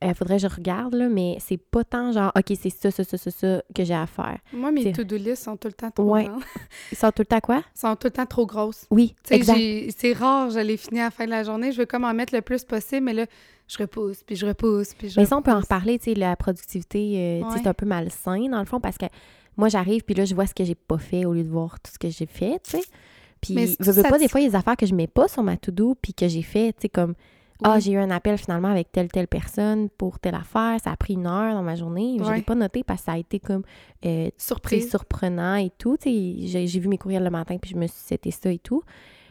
Il 0.03 0.13
faudrait 0.13 0.36
que 0.38 0.43
je 0.43 0.47
regarde, 0.47 0.93
là, 0.93 1.10
mais 1.10 1.38
c'est 1.39 1.57
pas 1.57 1.83
tant 1.83 2.12
genre, 2.12 2.31
OK, 2.38 2.55
c'est 2.62 2.69
ça, 2.69 2.91
ça, 2.91 3.03
ça, 3.03 3.17
ça, 3.17 3.31
ça 3.31 3.62
que 3.73 3.83
j'ai 3.83 3.93
à 3.95 4.05
faire. 4.05 4.38
Moi, 4.53 4.71
mes 4.71 4.91
to-do 4.91 5.15
list 5.17 5.43
sont 5.43 5.57
tout 5.57 5.67
le 5.67 5.73
temps 5.73 5.89
trop 5.89 6.03
Ouais. 6.03 6.25
grandes. 6.25 6.43
Ils 6.91 6.97
sortent 6.97 7.15
tout 7.15 7.23
le 7.23 7.25
temps 7.27 7.39
quoi? 7.39 7.63
sont 7.73 7.95
tout 7.95 8.05
le 8.07 8.12
temps 8.12 8.25
trop 8.27 8.45
grosses. 8.45 8.86
Oui, 8.91 9.15
c'est 9.23 10.13
rare, 10.13 10.51
je 10.51 10.60
les 10.60 10.77
finis 10.77 10.99
à 10.99 11.05
la 11.05 11.12
fin 11.12 11.25
de 11.25 11.31
la 11.31 11.43
journée. 11.43 11.71
Je 11.71 11.79
veux 11.79 11.86
comme 11.88 12.03
en 12.03 12.13
mettre 12.13 12.36
le 12.36 12.41
plus 12.41 12.63
possible, 12.63 13.05
mais 13.05 13.13
là, 13.13 13.25
je 13.67 13.77
repousse, 13.79 14.23
puis 14.23 14.36
je 14.36 14.45
repousse, 14.45 14.93
puis 14.93 15.10
je 15.10 15.19
Mais 15.19 15.25
ça, 15.25 15.36
on 15.38 15.41
peut 15.41 15.51
en 15.51 15.60
reparler, 15.60 15.97
tu 15.99 16.13
sais, 16.13 16.15
la 16.15 16.36
productivité, 16.36 17.41
euh, 17.43 17.45
Ouais. 17.49 17.57
c'est 17.57 17.67
un 17.67 17.73
peu 17.73 17.86
malsain, 17.86 18.47
dans 18.49 18.60
le 18.60 18.65
fond, 18.65 18.79
parce 18.79 18.97
que 18.97 19.05
moi, 19.57 19.67
j'arrive, 19.69 20.03
puis 20.03 20.13
là, 20.15 20.25
je 20.25 20.36
vois 20.36 20.45
ce 20.45 20.53
que 20.53 20.63
j'ai 20.63 20.75
pas 20.75 20.99
fait 20.99 21.25
au 21.25 21.33
lieu 21.33 21.43
de 21.43 21.49
voir 21.49 21.79
tout 21.79 21.91
ce 21.91 21.97
que 21.99 22.10
j'ai 22.10 22.27
fait, 22.27 22.60
tu 22.63 22.77
sais. 22.77 22.83
Puis, 23.41 23.53
Mais 23.55 23.67
je 23.79 23.91
veux 23.91 24.03
pas, 24.03 24.17
des 24.19 24.27
fois, 24.27 24.39
il 24.39 24.43
y 24.43 24.47
a 24.47 24.49
des 24.51 24.55
affaires 24.55 24.77
que 24.77 24.86
je 24.86 24.93
mets 24.95 25.07
pas 25.07 25.27
sur 25.27 25.43
ma 25.43 25.57
to-do, 25.57 25.95
puis 26.01 26.13
que 26.13 26.27
j'ai 26.27 26.41
fait, 26.43 26.73
tu 26.73 26.83
sais, 26.83 26.89
comme, 26.89 27.13
ah, 27.63 27.73
Oui. 27.75 27.81
j'ai 27.81 27.91
eu 27.93 27.97
un 27.97 28.11
appel 28.11 28.37
finalement 28.37 28.67
avec 28.69 28.91
telle, 28.91 29.07
telle 29.09 29.27
personne 29.27 29.89
pour 29.89 30.19
telle 30.19 30.35
affaire, 30.35 30.77
ça 30.83 30.91
a 30.91 30.97
pris 30.97 31.13
une 31.15 31.27
heure 31.27 31.53
dans 31.53 31.63
ma 31.63 31.75
journée, 31.75 32.17
je 32.23 32.31
l'ai 32.31 32.41
pas 32.41 32.55
noté 32.55 32.83
parce 32.83 33.01
que 33.01 33.05
ça 33.05 33.11
a 33.13 33.17
été 33.17 33.39
comme, 33.39 33.63
euh, 34.05 34.29
Surprise. 34.37 34.89
surprenant 34.89 35.55
et 35.55 35.71
tout, 35.77 35.97
j'ai 36.03 36.35
j'ai 36.67 36.79
vu 36.79 36.87
mes 36.87 36.97
courriels 36.97 37.23
le 37.23 37.29
matin, 37.31 37.57
puis 37.61 37.71
je 37.71 37.75
me 37.77 37.87
suis 37.87 37.99
c'était 38.05 38.31
ça 38.31 38.51
et 38.51 38.59
tout. 38.59 38.83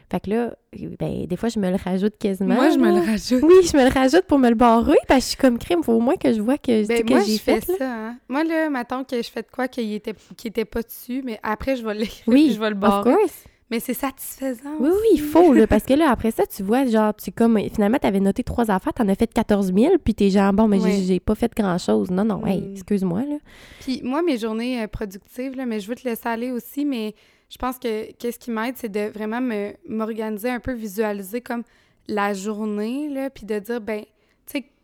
Fait 0.09 0.21
que 0.21 0.29
là, 0.29 0.55
ben, 0.99 1.25
des 1.25 1.35
fois, 1.35 1.49
je 1.49 1.59
me 1.59 1.69
le 1.69 1.75
rajoute 1.75 2.17
quasiment. 2.17 2.55
Moi, 2.55 2.69
je 2.69 2.77
me 2.77 2.87
le 2.97 3.05
rajoute. 3.05 3.43
Oui, 3.43 3.55
je 3.69 3.75
me 3.75 3.83
le 3.83 3.93
rajoute 3.93 4.23
pour 4.25 4.39
me 4.39 4.47
le 4.47 4.55
barrer 4.55 4.95
parce 5.05 5.19
que 5.19 5.23
je 5.23 5.27
suis 5.31 5.37
comme 5.37 5.57
crime. 5.59 5.83
Faut 5.83 5.91
au 5.95 5.99
moins 5.99 6.15
que 6.15 6.31
je 6.31 6.39
vois 6.41 6.57
que, 6.57 6.87
Ben, 6.87 7.03
que 7.03 7.11
moi, 7.13 7.21
j'ai 7.25 7.33
je 7.35 7.41
fais 7.41 7.59
fait. 7.59 7.73
là. 7.73 7.77
ça. 7.77 7.93
Hein. 7.93 8.17
Moi, 8.29 8.45
là, 8.45 8.69
mettons 8.69 9.03
que 9.03 9.21
je 9.21 9.29
fais 9.29 9.41
de 9.41 9.49
quoi 9.53 9.67
qu'il 9.67 9.91
était, 9.91 10.13
qu'il 10.37 10.47
était 10.47 10.63
pas 10.63 10.81
dessus, 10.81 11.21
mais 11.25 11.37
après, 11.43 11.75
je 11.75 11.83
vais 11.85 11.93
l'écrire 11.93 12.23
Oui, 12.27 12.45
puis 12.45 12.53
je 12.55 12.59
vais 12.61 12.69
le 12.69 12.75
of 12.77 12.79
barrer. 12.79 13.15
course. 13.15 13.43
Mais 13.69 13.79
c'est 13.81 13.93
satisfaisant. 13.93 14.75
Oui, 14.79 14.89
oui, 14.89 15.07
il 15.15 15.21
faut, 15.21 15.51
là, 15.53 15.67
parce 15.67 15.83
que 15.85 15.93
là, 15.93 16.09
après 16.09 16.31
ça, 16.31 16.45
tu 16.45 16.63
vois, 16.63 16.85
genre, 16.85 17.13
tu 17.15 17.31
comme, 17.31 17.59
finalement, 17.69 17.97
t'avais 17.99 18.21
noté 18.21 18.43
trois 18.43 18.71
affaires, 18.71 18.93
t'en 18.93 19.07
as 19.09 19.15
fait 19.15 19.31
14 19.31 19.73
000, 19.73 19.95
puis 20.03 20.15
t'es 20.15 20.29
genre, 20.29 20.53
bon, 20.53 20.67
mais 20.69 20.77
j'ai- 20.79 20.83
Ouais. 20.85 21.01
j'ai 21.05 21.19
pas 21.19 21.35
fait 21.35 21.51
grand-chose. 21.55 22.09
Non, 22.09 22.23
non, 22.23 22.45
hey, 22.45 22.61
Mm. 22.61 22.71
excuse-moi, 22.71 23.21
là. 23.23 23.35
Puis 23.81 24.01
moi, 24.03 24.21
mes 24.21 24.37
journées 24.37 24.81
euh, 24.83 24.87
productives, 24.87 25.55
là, 25.55 25.65
mais 25.65 25.79
je 25.81 25.87
veux 25.89 25.95
te 25.95 26.07
laisser 26.07 26.27
aller 26.29 26.51
aussi, 26.51 26.85
mais 26.85 27.13
je 27.49 27.57
pense 27.57 27.77
que 27.77 28.11
qu'est-ce 28.13 28.39
qui 28.39 28.51
m'aide, 28.51 28.75
c'est 28.77 28.91
de 28.91 29.09
vraiment 29.11 29.41
me 29.41 29.71
m'organiser 29.87 30.49
un 30.49 30.59
peu, 30.61 30.73
visualiser 30.73 31.41
comme 31.41 31.63
la 32.07 32.33
journée, 32.33 33.09
là, 33.09 33.29
puis 33.29 33.45
de 33.45 33.59
dire, 33.59 33.81
ben, 33.81 34.03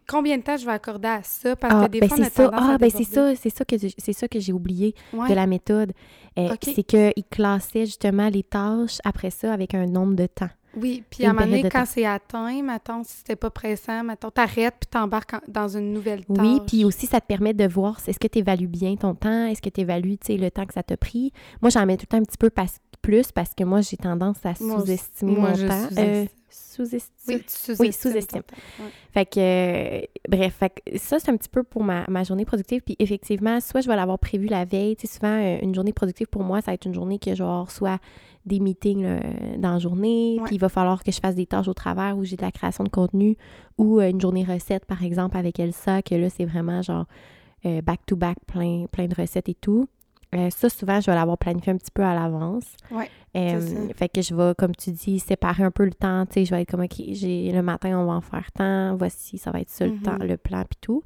combien 0.07 0.37
de 0.37 0.43
temps 0.43 0.57
je 0.57 0.65
vais 0.65 0.71
accorder 0.71 1.07
à 1.07 1.23
ça, 1.23 1.55
parce 1.55 1.73
Ah, 1.77 1.85
que 1.85 1.91
des 1.91 1.99
ben 1.99 2.09
fois, 2.09 2.17
c'est 2.17 2.33
ça. 2.33 2.49
Ah, 2.53 2.77
ben 2.79 2.89
c'est 2.89 3.03
ça, 3.03 3.35
c'est 3.35 3.49
ça 3.49 3.65
que 3.65 3.77
j'ai- 3.77 3.93
c'est 3.97 4.13
ça 4.13 4.27
que 4.27 4.39
j'ai 4.39 4.53
oublié 4.53 4.95
Ouais. 5.13 5.29
de 5.29 5.33
la 5.33 5.47
méthode. 5.47 5.93
Euh. 6.37 6.49
C'est 6.61 6.83
qu'il 6.83 7.23
classait 7.29 7.85
justement 7.85 8.29
les 8.29 8.43
tâches 8.43 8.97
après 9.03 9.29
ça 9.29 9.53
avec 9.53 9.73
un 9.75 9.85
nombre 9.85 10.15
de 10.15 10.25
temps. 10.25 10.49
Oui, 10.75 11.03
puis 11.07 11.23
à 11.23 11.29
un 11.29 11.33
moment 11.33 11.45
donné, 11.45 11.69
quand 11.69 11.85
c'est 11.85 12.03
atteint, 12.03 12.63
mettons, 12.63 13.03
si 13.03 13.17
c'était 13.17 13.35
pas 13.35 13.51
pressant, 13.51 14.03
mettons, 14.03 14.31
t'arrêtes 14.31 14.73
puis 14.79 14.87
t'embarques 14.89 15.35
dans 15.47 15.67
une 15.67 15.93
nouvelle 15.93 16.25
tâche. 16.25 16.37
Oui, 16.39 16.59
puis 16.65 16.83
aussi, 16.83 17.05
ça 17.05 17.21
te 17.21 17.27
permet 17.27 17.53
de 17.53 17.67
voir, 17.67 17.99
est-ce 18.07 18.17
que 18.17 18.25
tu 18.27 18.39
évalues 18.39 18.65
bien 18.65 18.95
ton 18.95 19.13
temps? 19.13 19.45
Est-ce 19.45 19.61
que 19.61 19.69
tu 19.69 19.81
évalues, 19.81 20.17
tu 20.17 20.33
sais, 20.33 20.37
le 20.37 20.49
temps 20.49 20.65
que 20.65 20.73
ça 20.73 20.81
t'a 20.81 20.97
pris? 20.97 21.31
Moi, 21.61 21.69
j'en 21.69 21.85
mets 21.85 21.95
tout 21.95 22.05
le 22.09 22.17
temps 22.17 22.17
un 22.17 22.23
petit 22.23 22.39
peu 22.39 22.49
plus 23.03 23.31
parce 23.31 23.53
que 23.53 23.63
moi, 23.63 23.81
j'ai 23.81 23.97
tendance 23.97 24.37
à 24.45 24.55
sous-estimer 24.55 25.35
mon 25.35 25.53
temps. 25.53 25.87
Euh, 25.99 26.25
sous-estime. 26.53 27.39
Oui, 27.79 27.91
sous-estime. 27.91 28.43
Fait 29.13 29.25
que, 29.25 29.39
euh, 29.39 30.01
bref, 30.29 30.55
fait 30.59 30.69
que 30.69 30.97
ça, 30.97 31.19
c'est 31.19 31.31
un 31.31 31.37
petit 31.37 31.49
peu 31.49 31.63
pour 31.63 31.83
ma, 31.83 32.05
ma, 32.09 32.23
journée 32.23 32.45
productive. 32.45 32.81
Puis 32.81 32.95
effectivement, 32.99 33.59
soit 33.59 33.81
je 33.81 33.87
vais 33.87 33.95
l'avoir 33.95 34.19
prévu 34.19 34.47
la 34.47 34.65
veille. 34.65 34.95
Tu 34.95 35.07
sais, 35.07 35.15
souvent, 35.15 35.39
euh, 35.39 35.57
une 35.61 35.73
journée 35.73 35.93
productive 35.93 36.27
pour 36.27 36.43
moi, 36.43 36.61
ça 36.61 36.71
va 36.71 36.73
être 36.75 36.85
une 36.85 36.93
journée 36.93 37.19
que 37.19 37.31
avoir 37.31 37.71
soit 37.71 37.99
des 38.45 38.59
meetings 38.59 39.05
dans 39.57 39.73
la 39.73 39.79
journée, 39.79 40.37
puis 40.45 40.55
il 40.55 40.59
va 40.59 40.67
falloir 40.67 41.01
que 41.01 41.13
je 41.13 41.19
fasse 41.19 41.35
des 41.35 41.45
tâches 41.45 41.69
au 41.69 41.73
travers 41.73 42.17
où 42.17 42.25
j'ai 42.25 42.35
de 42.35 42.41
la 42.41 42.51
création 42.51 42.83
de 42.83 42.89
contenu, 42.89 43.37
ou 43.77 44.01
une 44.01 44.19
journée 44.19 44.43
recette, 44.43 44.85
par 44.85 45.01
exemple, 45.01 45.37
avec 45.37 45.61
Elsa, 45.61 46.01
que 46.01 46.13
là, 46.15 46.29
c'est 46.29 46.43
vraiment 46.43 46.81
genre 46.81 47.05
back-to-back, 47.63 48.39
plein, 48.45 48.87
plein 48.91 49.07
de 49.07 49.15
recettes 49.15 49.47
et 49.47 49.53
tout. 49.53 49.87
Euh, 50.33 50.49
ça, 50.49 50.69
souvent, 50.69 50.99
je 50.99 51.07
vais 51.07 51.15
l'avoir 51.15 51.37
planifié 51.37 51.71
un 51.73 51.77
petit 51.77 51.91
peu 51.91 52.03
à 52.03 52.15
l'avance. 52.15 52.65
Oui. 52.91 53.05
Euh, 53.35 53.89
fait 53.95 54.09
que 54.09 54.21
je 54.21 54.35
vais, 54.35 54.53
comme 54.55 54.75
tu 54.75 54.91
dis, 54.91 55.19
séparer 55.19 55.63
un 55.63 55.71
peu 55.71 55.85
le 55.85 55.93
temps. 55.93 56.25
Tu 56.25 56.33
sais, 56.33 56.45
je 56.45 56.51
vais 56.53 56.61
être 56.61 56.71
comme, 56.71 56.83
OK, 56.83 57.01
j'ai, 57.11 57.51
le 57.51 57.61
matin, 57.61 57.97
on 57.97 58.05
va 58.05 58.13
en 58.13 58.21
faire 58.21 58.51
tant. 58.51 58.95
Voici, 58.95 59.37
ça 59.37 59.51
va 59.51 59.61
être 59.61 59.69
ça 59.69 59.87
le 59.87 59.97
temps, 59.97 60.17
mm-hmm. 60.17 60.27
le 60.27 60.37
plan, 60.37 60.63
puis 60.69 60.77
tout. 60.81 61.03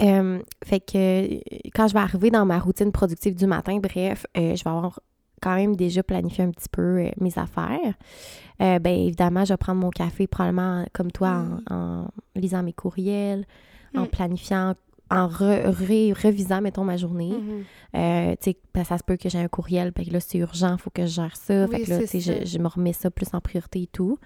Euh, 0.00 0.40
fait 0.64 0.80
que 0.80 1.70
quand 1.74 1.88
je 1.88 1.94
vais 1.94 2.00
arriver 2.00 2.30
dans 2.30 2.44
ma 2.44 2.58
routine 2.58 2.92
productive 2.92 3.34
du 3.34 3.46
matin, 3.46 3.78
bref, 3.78 4.26
je 4.34 4.40
vais 4.40 4.70
avoir 4.70 5.00
quand 5.40 5.54
même 5.54 5.76
déjà 5.76 6.02
planifié 6.02 6.44
un 6.44 6.50
petit 6.50 6.68
peu 6.68 7.10
mes 7.20 7.38
affaires. 7.38 7.94
ben 8.58 8.86
évidemment, 8.86 9.44
je 9.44 9.54
vais 9.54 9.56
prendre 9.56 9.80
mon 9.80 9.90
café 9.90 10.26
probablement 10.26 10.84
comme 10.92 11.10
toi 11.10 11.44
en, 11.70 12.02
mm. 12.02 12.08
lisant 12.36 12.62
mes 12.62 12.72
courriels, 12.72 13.46
en 13.96 14.02
mm. 14.02 14.08
planifiant 14.08 14.74
en 15.10 15.26
revisant, 15.26 16.60
mettons, 16.60 16.84
ma 16.84 16.96
journée, 16.96 17.32
mm-hmm. 17.32 17.64
euh, 17.96 18.34
tu 18.42 18.52
sais, 18.52 18.84
ça 18.84 18.98
se 18.98 19.04
peut 19.04 19.16
que 19.16 19.28
j'ai 19.28 19.38
un 19.38 19.48
courriel, 19.48 19.92
puis 19.92 20.06
que 20.06 20.12
là, 20.12 20.20
c'est 20.20 20.38
urgent, 20.38 20.74
il 20.74 20.80
faut 20.80 20.90
que 20.90 21.02
je 21.02 21.12
gère 21.12 21.36
ça. 21.36 21.66
fait 21.68 21.82
que 21.82 21.90
là, 21.90 21.98
tu 22.00 22.06
sais, 22.06 22.20
je, 22.20 22.44
je, 22.46 22.58
me 22.58 22.68
remets 22.68 22.92
ça 22.92 23.10
plus 23.10 23.28
en 23.32 23.40
priorité 23.40 23.82
et 23.82 23.86
tout. 23.86 24.18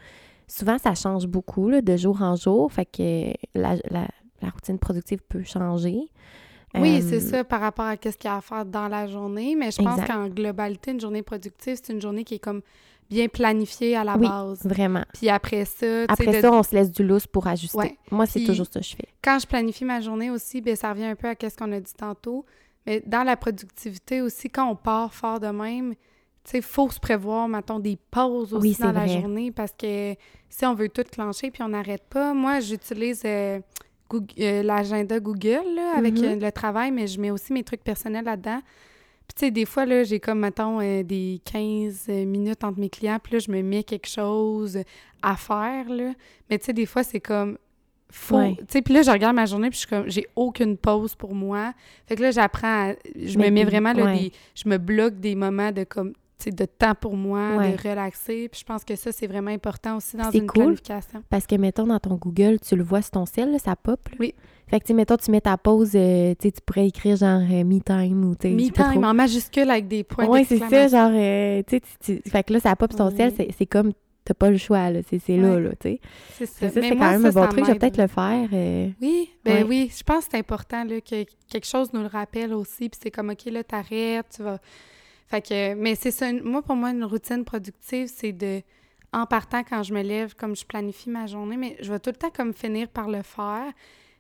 Souvent, 0.49 0.79
ça 0.79 0.95
change 0.95 1.27
beaucoup, 1.27 1.69
là, 1.69 1.81
de 1.81 1.97
jour 1.97 2.21
en 2.21 2.37
jour. 2.37 2.73
Fait 2.73 2.85
que 2.85 3.33
la, 3.55 3.77
la, 3.91 4.09
la 4.43 4.51
routine 4.51 4.79
productive 4.79 5.21
peut 5.29 5.45
changer. 5.45 6.11
Oui, 6.75 7.03
c'est 7.03 7.17
euh, 7.17 7.21
ça 7.21 7.45
par 7.45 7.61
rapport 7.61 7.85
à 7.85 7.97
ce 7.97 8.17
qu'il 8.17 8.29
y 8.29 8.33
a 8.33 8.37
à 8.37 8.41
faire 8.41 8.65
dans 8.65 8.89
la 8.89 9.07
journée. 9.07 9.55
Mais 9.57 9.71
je 9.71 9.83
pense 9.83 10.01
qu'en 10.07 10.29
globalité, 10.29 10.93
une 10.93 11.01
journée 11.01 11.23
productive, 11.23 11.79
c'est 11.83 11.93
une 11.93 12.01
journée 12.01 12.25
qui 12.25 12.35
est 12.35 12.39
comme 12.39 12.63
bien 13.13 13.29
planifié 13.29 13.97
à 13.97 14.05
la 14.05 14.17
oui, 14.17 14.27
base. 14.27 14.65
vraiment. 14.65 15.05
Puis 15.15 15.29
après 15.29 15.65
ça... 15.65 16.05
Après 16.09 16.41
ça, 16.41 16.53
on 16.53 16.63
se 16.63 16.75
laisse 16.75 16.91
du 16.91 17.05
lousse 17.05 17.27
pour 17.27 17.47
ajuster. 17.47 17.99
Moi, 18.11 18.27
c'est 18.27 18.45
toujours 18.45 18.67
ça 18.67 18.81
que 18.81 18.87
je 18.87 18.97
fais. 18.97 19.09
Quand 19.23 19.39
je 19.39 19.47
planifie 19.47 19.85
ma 19.85 20.01
journée 20.01 20.31
aussi, 20.31 20.61
bien, 20.61 20.75
ça 20.75 20.91
revient 20.91 21.05
un 21.05 21.17
peu 21.17 21.29
à 21.29 21.35
ce 21.35 21.57
qu'on 21.57 21.73
a 21.73 21.81
dit 21.81 21.95
tantôt. 21.97 22.45
Mais 22.87 23.03
dans 23.07 23.23
la 23.23 23.37
productivité 23.37 24.23
aussi, 24.23 24.51
quand 24.51 24.69
on 24.69 24.77
part 24.77 25.15
fort 25.15 25.39
de 25.39 25.49
même, 25.49 25.95
tu 26.45 26.51
sais, 26.51 26.59
il 26.59 26.65
faut 26.65 26.91
se 26.91 26.99
prévoir, 26.99 27.47
mettons, 27.47 27.79
des 27.79 27.97
pauses 28.11 28.53
aussi 28.53 28.81
dans 28.81 28.93
la 28.93 29.07
journée 29.07 29.53
parce 29.53 29.73
que 29.73 30.15
si 30.49 30.67
on 30.67 30.75
veut 30.75 30.89
tout 30.89 31.05
clencher 31.05 31.51
puis 31.53 31.63
on 31.63 31.69
n'arrête 31.69 32.03
pas, 32.11 32.35
moi, 32.35 32.59
j'utilise 32.59 33.23
euh, 33.25 33.61
euh, 34.13 34.63
l'agenda 34.63 35.21
Google 35.21 35.79
avec 35.97 36.15
mm-hmm. 36.15 36.37
euh, 36.37 36.47
le 36.47 36.53
travail, 36.53 36.91
mais 36.91 37.07
je 37.07 37.21
mets 37.21 37.31
aussi 37.31 37.53
mes 37.53 37.63
trucs 37.63 37.85
personnels 37.85 38.25
là-dedans. 38.25 38.61
Puis, 39.29 39.35
tu 39.35 39.47
sais, 39.47 39.51
des 39.51 39.65
fois, 39.65 39.87
là, 39.87 40.05
j'ai 40.05 40.21
comme, 40.21 40.41
mettons, 40.41 40.81
euh, 40.81 41.03
des 41.03 41.41
15 41.45 42.07
euh, 42.09 42.25
minutes 42.25 42.65
entre 42.65 42.79
mes 42.79 42.91
clients, 42.91 43.19
puis 43.23 43.35
là, 43.35 43.39
je 43.39 43.51
me 43.51 43.63
mets 43.63 43.83
quelque 43.83 44.09
chose 44.09 44.79
à 45.23 45.37
faire, 45.37 45.89
là. 45.89 46.13
Mais, 46.51 46.59
tu 46.59 46.67
sais, 46.67 46.73
des 46.73 46.87
fois, 46.87 47.03
c'est 47.03 47.21
comme, 47.21 47.57
faux. 48.11 48.55
Tu 48.59 48.65
sais, 48.69 48.83
puis 48.83 48.95
là, 48.95 49.03
je 49.03 49.11
regarde 49.11 49.35
ma 49.35 49.47
journée, 49.47 49.71
puis 49.71 49.77
je 49.77 49.87
suis 49.87 49.89
comme, 49.89 50.09
j'ai 50.09 50.27
aucune 50.37 50.77
pause 50.77 51.15
pour 51.15 51.35
moi. 51.35 51.73
Fait 52.07 52.17
que 52.17 52.23
là, 52.23 52.31
j'apprends 52.31 52.91
à, 52.91 52.95
Je 53.17 53.39
me 53.39 53.49
mets 53.51 53.65
vraiment, 53.65 53.93
là, 53.93 54.15
des... 54.15 54.33
Je 54.55 54.69
me 54.69 54.79
bloque 54.79 55.19
des 55.19 55.35
moments 55.35 55.73
de, 55.73 55.85
comme, 55.85 56.13
de 56.51 56.65
temps 56.65 56.95
pour 56.95 57.17
moi, 57.17 57.59
de 57.59 57.89
relaxer. 57.89 58.49
Puis 58.49 58.61
je 58.61 58.65
pense 58.65 58.85
que 58.85 58.97
ça, 58.97 59.13
c'est 59.13 59.27
vraiment 59.27 59.51
important 59.51 59.97
aussi 59.97 60.17
dans 60.17 60.31
une 60.31 60.47
cool, 60.47 60.65
planification. 60.65 61.23
Parce 61.31 61.47
que, 61.47 61.55
mettons, 61.55 61.87
dans 61.87 62.01
ton 62.01 62.17
Google, 62.17 62.59
tu 62.61 62.77
le 62.77 62.83
vois 62.83 63.03
sur 63.03 63.13
ton 63.13 63.27
ciel, 63.27 63.57
ça 63.61 63.77
pop. 63.77 64.01
Oui. 64.19 64.35
Fait 64.73 64.81
que, 64.81 64.87
tu 64.87 64.95
mettons, 64.95 65.19
tu 65.19 65.31
mets 65.31 65.43
ta 65.43 65.59
pause, 65.59 65.91
euh, 65.95 66.35
tu 66.41 66.51
pourrais 66.65 66.87
écrire 66.87 67.17
genre 67.17 67.43
euh, 67.43 67.63
me 67.63 67.79
time 67.81 68.25
ou 68.25 68.35
tu 68.35 68.49
Me 68.49 68.71
time 68.71 69.05
en 69.05 69.13
majuscule 69.13 69.71
avec 69.71 69.87
des 69.87 70.03
points 70.03 70.27
Oui, 70.27 70.47
c'est 70.47 70.61
ça, 70.61 70.89
genre, 70.89 71.13
euh, 71.13 71.63
tu 71.67 71.79
sais, 72.01 72.23
fait 72.27 72.43
que 72.43 72.55
là, 72.55 72.61
ça 72.61 72.75
pop 72.75 72.91
sur 72.91 72.99
ton 72.99 73.15
ciel, 73.15 73.35
c'est 73.37 73.67
comme 73.67 73.93
t'as 74.25 74.33
pas 74.33 74.51
le 74.51 74.57
choix, 74.57 74.89
là, 74.89 75.01
c'est 75.07 75.37
là, 75.37 75.61
là, 75.61 75.71
tu 75.79 75.91
sais. 75.91 76.01
C'est 76.39 76.47
ça. 76.47 76.71
ça 76.71 76.81
c'est 76.81 76.97
quand 76.97 77.11
même 77.11 77.27
un 77.27 77.31
bon 77.31 77.47
truc, 77.49 77.67
je 77.67 77.73
vais 77.73 77.79
peut-être 77.79 77.99
le 77.99 78.07
faire. 78.07 78.49
Oui, 79.03 79.31
ben 79.45 79.67
oui, 79.69 79.93
je 79.95 80.03
pense 80.03 80.25
que 80.25 80.31
c'est 80.31 80.39
important, 80.39 80.85
là, 80.85 81.03
que 81.03 81.27
quelque 81.51 81.67
chose 81.67 81.93
nous 81.93 82.01
le 82.01 82.07
rappelle 82.07 82.55
aussi, 82.55 82.89
puis 82.89 82.99
c'est 83.03 83.11
comme, 83.11 83.29
OK, 83.29 83.45
là, 83.47 83.63
t'arrêtes, 83.63 84.27
tu 84.35 84.43
vas... 84.43 84.59
Fait 85.33 85.41
que, 85.41 85.73
mais 85.73 85.95
c'est 85.95 86.11
ça, 86.11 86.31
moi, 86.31 86.61
pour 86.61 86.77
moi, 86.77 86.91
une 86.91 87.05
routine 87.05 87.43
productive, 87.43 88.07
c'est 88.15 88.33
de, 88.33 88.61
en 89.15 89.25
partant, 89.25 89.65
quand 89.65 89.83
je 89.83 89.95
me 89.95 90.03
lève, 90.03 90.35
comme 90.35 90.55
je 90.55 90.67
planifie 90.67 91.09
ma 91.09 91.25
journée, 91.25 91.57
mais 91.57 91.79
je 91.81 91.91
vais 91.91 91.99
tout 91.99 92.11
le 92.11 92.17
temps 92.17 92.29
comme 92.29 92.53
finir 92.53 92.87
par 92.89 93.09
le 93.09 93.23
faire, 93.23 93.73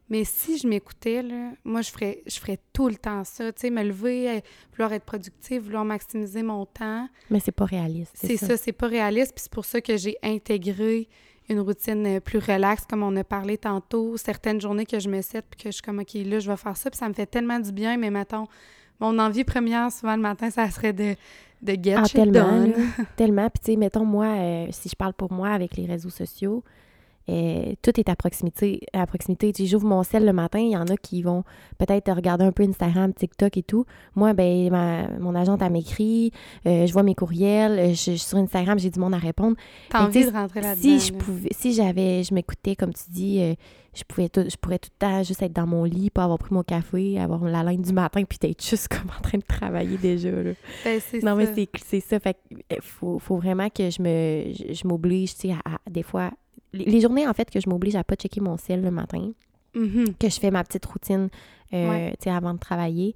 mais 0.08 0.24
si 0.24 0.56
je 0.56 0.66
m'écoutais, 0.66 1.20
là, 1.22 1.50
moi, 1.64 1.82
je 1.82 1.90
ferais, 1.90 2.22
je 2.26 2.38
ferais 2.38 2.58
tout 2.72 2.88
le 2.88 2.94
temps 2.94 3.24
ça. 3.24 3.52
Tu 3.52 3.60
sais, 3.60 3.70
me 3.70 3.82
lever, 3.82 4.30
euh, 4.30 4.40
vouloir 4.72 4.94
être 4.94 5.04
productive, 5.04 5.64
vouloir 5.64 5.84
maximiser 5.84 6.42
mon 6.42 6.64
temps. 6.64 7.06
Mais 7.28 7.40
c'est 7.40 7.52
pas 7.52 7.66
réaliste. 7.66 8.12
C'est 8.14 8.38
ça, 8.38 8.56
c'est 8.56 8.72
pas 8.72 8.86
réaliste. 8.86 9.34
Puis 9.34 9.42
c'est 9.42 9.52
pour 9.52 9.66
ça 9.66 9.82
que 9.82 9.98
j'ai 9.98 10.16
intégré 10.22 11.08
une 11.50 11.60
routine 11.60 12.06
euh, 12.06 12.20
plus 12.20 12.38
relaxe, 12.38 12.86
comme 12.88 13.02
on 13.02 13.14
a 13.16 13.24
parlé 13.24 13.58
tantôt. 13.58 14.16
Certaines 14.16 14.62
journées 14.62 14.86
que 14.86 14.98
je 14.98 15.10
me 15.10 15.20
cède, 15.20 15.44
puis 15.50 15.64
que 15.64 15.68
je 15.68 15.74
suis 15.74 15.82
comme, 15.82 15.98
OK, 15.98 16.14
là, 16.14 16.38
je 16.38 16.50
vais 16.50 16.56
faire 16.56 16.76
ça. 16.78 16.88
Puis 16.90 16.96
ça 16.96 17.06
me 17.06 17.14
fait 17.14 17.26
tellement 17.26 17.60
du 17.60 17.70
bien. 17.70 17.98
Mais 17.98 18.10
mettons, 18.10 18.46
mon 19.02 19.18
envie 19.18 19.44
première, 19.44 19.90
souvent 19.90 20.14
le 20.14 20.22
matin, 20.22 20.50
ça 20.50 20.70
serait 20.70 20.92
de, 20.92 21.14
de 21.60 21.72
get 21.82 21.96
ah, 21.96 22.08
tellement, 22.08 22.68
tellement. 23.16 23.50
Puis 23.50 23.60
tu 23.64 23.72
sais, 23.72 23.76
mettons, 23.76 24.04
moi, 24.04 24.26
euh, 24.26 24.66
si 24.70 24.88
je 24.88 24.96
parle 24.96 25.12
pour 25.12 25.32
moi 25.32 25.48
avec 25.50 25.76
les 25.76 25.86
réseaux 25.86 26.10
sociaux, 26.10 26.62
euh, 27.28 27.74
tout 27.82 27.98
est 27.98 28.08
à 28.08 28.16
proximité. 28.16 28.80
À 28.92 29.06
proximité. 29.06 29.52
Tu 29.52 29.66
j'ouvre 29.66 29.86
mon 29.86 30.02
ciel 30.02 30.24
le 30.24 30.32
matin, 30.32 30.58
il 30.58 30.70
y 30.70 30.76
en 30.76 30.86
a 30.86 30.96
qui 30.96 31.22
vont 31.22 31.44
peut-être 31.78 32.12
regarder 32.12 32.44
un 32.44 32.52
peu 32.52 32.62
Instagram, 32.62 33.12
TikTok 33.12 33.56
et 33.56 33.62
tout. 33.62 33.84
Moi, 34.14 34.32
ben, 34.32 35.16
mon 35.20 35.34
agente, 35.34 35.62
a 35.62 35.68
m'écrit, 35.68 36.32
euh, 36.66 36.86
je 36.86 36.92
vois 36.92 37.02
mes 37.02 37.14
courriels, 37.14 37.78
euh, 37.78 37.88
je, 37.90 37.94
suis 37.94 38.18
sur 38.18 38.38
Instagram, 38.38 38.78
j'ai 38.78 38.90
du 38.90 38.98
monde 38.98 39.14
à 39.14 39.18
répondre. 39.18 39.56
T'as 39.90 40.06
envie 40.06 40.24
de 40.24 40.30
rentrer 40.30 40.60
là-dedans. 40.60 40.80
Si 40.80 41.00
je 41.00 41.12
pouvais, 41.12 41.50
si 41.52 41.72
j'avais, 41.72 42.24
je 42.24 42.34
m'écoutais, 42.34 42.74
comme 42.74 42.92
tu 42.92 43.04
dis, 43.10 43.56
je 43.94 44.04
pouvais 44.04 44.28
tout, 44.28 44.44
je 44.48 44.56
pourrais 44.56 44.78
tout 44.78 44.88
le 44.92 45.06
temps 45.06 45.22
juste 45.22 45.42
être 45.42 45.52
dans 45.52 45.66
mon 45.66 45.84
lit, 45.84 46.10
pas 46.10 46.24
avoir 46.24 46.38
pris 46.38 46.54
mon 46.54 46.62
café, 46.62 47.20
avoir 47.20 47.44
la 47.44 47.62
ligne 47.62 47.82
du 47.82 47.92
matin, 47.92 48.24
puis 48.24 48.38
être 48.42 48.64
juste 48.64 48.88
comme 48.88 49.10
en 49.16 49.20
train 49.20 49.38
de 49.38 49.44
travailler 49.44 49.98
déjà. 49.98 50.30
Là. 50.30 50.52
Ben, 50.84 51.00
non, 51.22 51.36
mais 51.36 51.48
c'est 51.76 52.00
ça. 52.00 52.18
Fait 52.18 52.36
faut, 52.80 53.18
faut 53.18 53.36
vraiment 53.36 53.68
que 53.68 53.90
je 53.90 54.02
me 54.02 54.52
je, 54.72 54.86
m'oblige, 54.86 55.34
tu 55.34 55.48
sais, 55.48 55.52
à, 55.52 55.78
des 55.90 56.02
fois 56.02 56.30
les 56.72 57.00
journées, 57.00 57.26
en 57.26 57.34
fait, 57.34 57.50
que 57.50 57.60
je 57.60 57.68
m'oblige 57.68 57.96
à 57.96 58.04
pas 58.04 58.14
checker 58.14 58.40
mon 58.40 58.56
ciel 58.56 58.82
le 58.82 58.90
matin, 58.90 59.32
mm-hmm. 59.74 60.14
que 60.18 60.28
je 60.28 60.40
fais 60.40 60.50
ma 60.50 60.64
petite 60.64 60.86
routine, 60.86 61.28
euh, 61.72 62.10
tu 62.10 62.24
sais, 62.24 62.30
avant 62.30 62.54
de 62.54 62.58
travailler, 62.58 63.14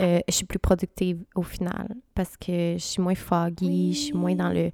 euh, 0.00 0.20
je 0.28 0.34
suis 0.34 0.46
plus 0.46 0.58
productive 0.58 1.24
au 1.34 1.42
final 1.42 1.88
parce 2.14 2.36
que 2.36 2.74
je 2.74 2.82
suis 2.82 3.02
moins 3.02 3.14
foggy, 3.14 3.92
je 3.94 3.98
suis 3.98 4.12
moins 4.12 4.34
dans 4.34 4.50
le... 4.50 4.70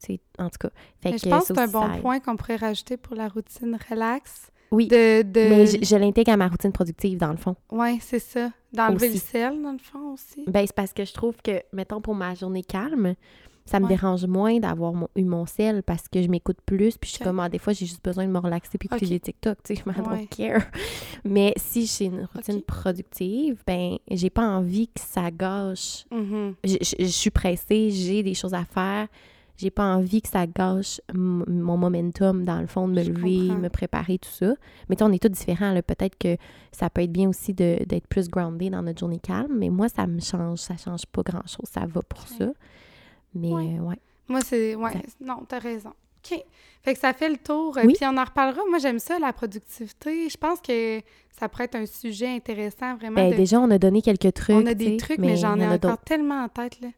Tu 0.00 0.14
sais, 0.14 0.20
en 0.38 0.48
tout 0.50 0.58
cas. 0.60 0.70
Fait 1.00 1.18
je 1.18 1.28
pense 1.28 1.48
que 1.48 1.54
c'est 1.54 1.60
un 1.60 1.68
bon 1.68 1.88
point 2.00 2.20
qu'on 2.20 2.36
pourrait 2.36 2.56
rajouter 2.56 2.96
pour 2.96 3.16
la 3.16 3.28
routine 3.28 3.78
relax. 3.90 4.50
Oui, 4.72 4.88
de, 4.88 5.22
mais 5.34 5.66
je, 5.66 5.96
l'intègre 5.96 6.32
à 6.32 6.36
ma 6.36 6.48
routine 6.48 6.72
productive, 6.72 7.18
dans 7.18 7.30
le 7.30 7.36
fond. 7.36 7.56
Oui, 7.70 7.98
c'est 8.00 8.18
ça. 8.18 8.50
Dans 8.72 8.88
le 8.88 8.98
ciel, 8.98 9.60
dans 9.60 9.72
le 9.72 9.78
fond, 9.78 10.14
aussi. 10.14 10.44
Ben, 10.46 10.66
c'est 10.66 10.74
parce 10.74 10.94
que 10.94 11.04
je 11.04 11.12
trouve 11.12 11.36
que, 11.44 11.62
mettons, 11.74 12.00
pour 12.00 12.14
ma 12.14 12.34
journée 12.34 12.64
calme, 12.64 13.14
ça 13.64 13.80
me 13.80 13.86
dérange 13.86 14.26
moins 14.26 14.58
d'avoir 14.58 14.92
mon, 14.92 15.08
eu 15.16 15.24
mon 15.24 15.46
sel 15.46 15.82
parce 15.82 16.08
que 16.08 16.20
je 16.20 16.28
m'écoute 16.28 16.58
plus. 16.66 16.96
Puis 16.98 17.10
je 17.10 17.14
suis 17.16 17.24
comme, 17.24 17.40
ah, 17.40 17.48
des 17.48 17.58
fois, 17.58 17.72
j'ai 17.72 17.86
juste 17.86 18.04
besoin 18.04 18.26
de 18.26 18.30
me 18.30 18.38
relaxer 18.38 18.76
puis 18.78 18.86
écouter 18.86 19.06
des 19.06 19.20
TikTok, 19.20 19.58
tu 19.62 19.74
sais, 19.74 19.82
je 19.84 19.90
m'en 19.90 20.26
care. 20.26 20.62
Mais 21.24 21.54
si 21.56 21.86
j'ai 21.86 22.06
une 22.06 22.28
routine 22.34 22.62
productive, 22.62 23.62
ben, 23.66 23.98
j'ai 24.10 24.30
pas 24.30 24.46
envie 24.46 24.88
que 24.88 25.00
ça 25.00 25.30
gâche. 25.30 26.06
Mm-hmm. 26.10 26.54
je, 26.98 27.04
suis 27.06 27.30
pressée, 27.30 27.90
j'ai 27.90 28.22
des 28.22 28.34
choses 28.34 28.54
à 28.54 28.64
faire. 28.64 29.08
J'ai 29.58 29.70
pas 29.70 29.94
envie 29.94 30.22
que 30.22 30.28
ça 30.28 30.46
gâche 30.46 31.00
mon 31.14 31.76
momentum, 31.76 32.44
dans 32.44 32.60
le 32.60 32.66
fond, 32.66 32.88
de 32.88 32.94
me 32.94 33.04
lever, 33.04 33.54
me 33.54 33.68
préparer, 33.68 34.18
tout 34.18 34.30
ça. 34.30 34.54
Mais 34.88 34.96
tu 34.96 35.04
on 35.04 35.12
est 35.12 35.22
tous 35.22 35.28
différents. 35.28 35.72
Peut-être 35.86 36.18
que 36.18 36.36
ça 36.72 36.90
peut 36.90 37.02
être 37.02 37.12
bien 37.12 37.28
aussi 37.28 37.54
d'être 37.54 38.08
plus 38.08 38.28
groundé 38.28 38.70
dans 38.70 38.82
notre 38.82 38.98
journée 38.98 39.20
calme, 39.20 39.54
mais 39.56 39.68
moi, 39.68 39.88
ça 39.88 40.06
me 40.06 40.20
change. 40.20 40.58
Ça 40.58 40.76
change 40.76 41.06
pas 41.06 41.22
grand-chose. 41.22 41.68
Ça 41.70 41.86
va 41.86 42.02
pour 42.02 42.26
ça. 42.26 42.50
Mais 43.34 43.50
ouais. 43.50 43.78
Euh, 43.78 43.94
moi, 44.28 44.40
c'est. 44.40 44.74
Ouais, 44.74 44.92
non, 45.20 45.44
t'as 45.48 45.58
raison. 45.58 45.90
OK. 46.24 46.38
Fait 46.82 46.94
que 46.94 47.00
ça 47.00 47.12
fait 47.12 47.28
le 47.28 47.36
tour. 47.36 47.76
Euh, 47.78 47.82
puis 47.82 47.96
on 48.02 48.16
en 48.16 48.24
reparlera. 48.24 48.62
Moi, 48.68 48.78
j'aime 48.78 48.98
ça, 48.98 49.18
la 49.18 49.32
productivité. 49.32 50.28
Je 50.28 50.36
pense 50.36 50.60
que 50.60 51.00
ça 51.38 51.48
pourrait 51.48 51.64
être 51.64 51.74
un 51.76 51.86
sujet 51.86 52.28
intéressant, 52.28 52.96
vraiment. 52.96 53.16
Ben, 53.16 53.34
Déjà, 53.36 53.60
on 53.60 53.70
a 53.70 53.78
donné 53.78 54.02
quelques 54.02 54.32
trucs. 54.34 54.56
On 54.56 54.66
a 54.66 54.74
des 54.74 54.96
trucs, 54.96 55.18
mais, 55.18 55.36
j'en 55.36 55.58
ai 55.58 55.66
encore 55.66 55.98
tellement 55.98 56.44
en 56.44 56.48
tête, 56.48 56.80
là. 56.80 56.88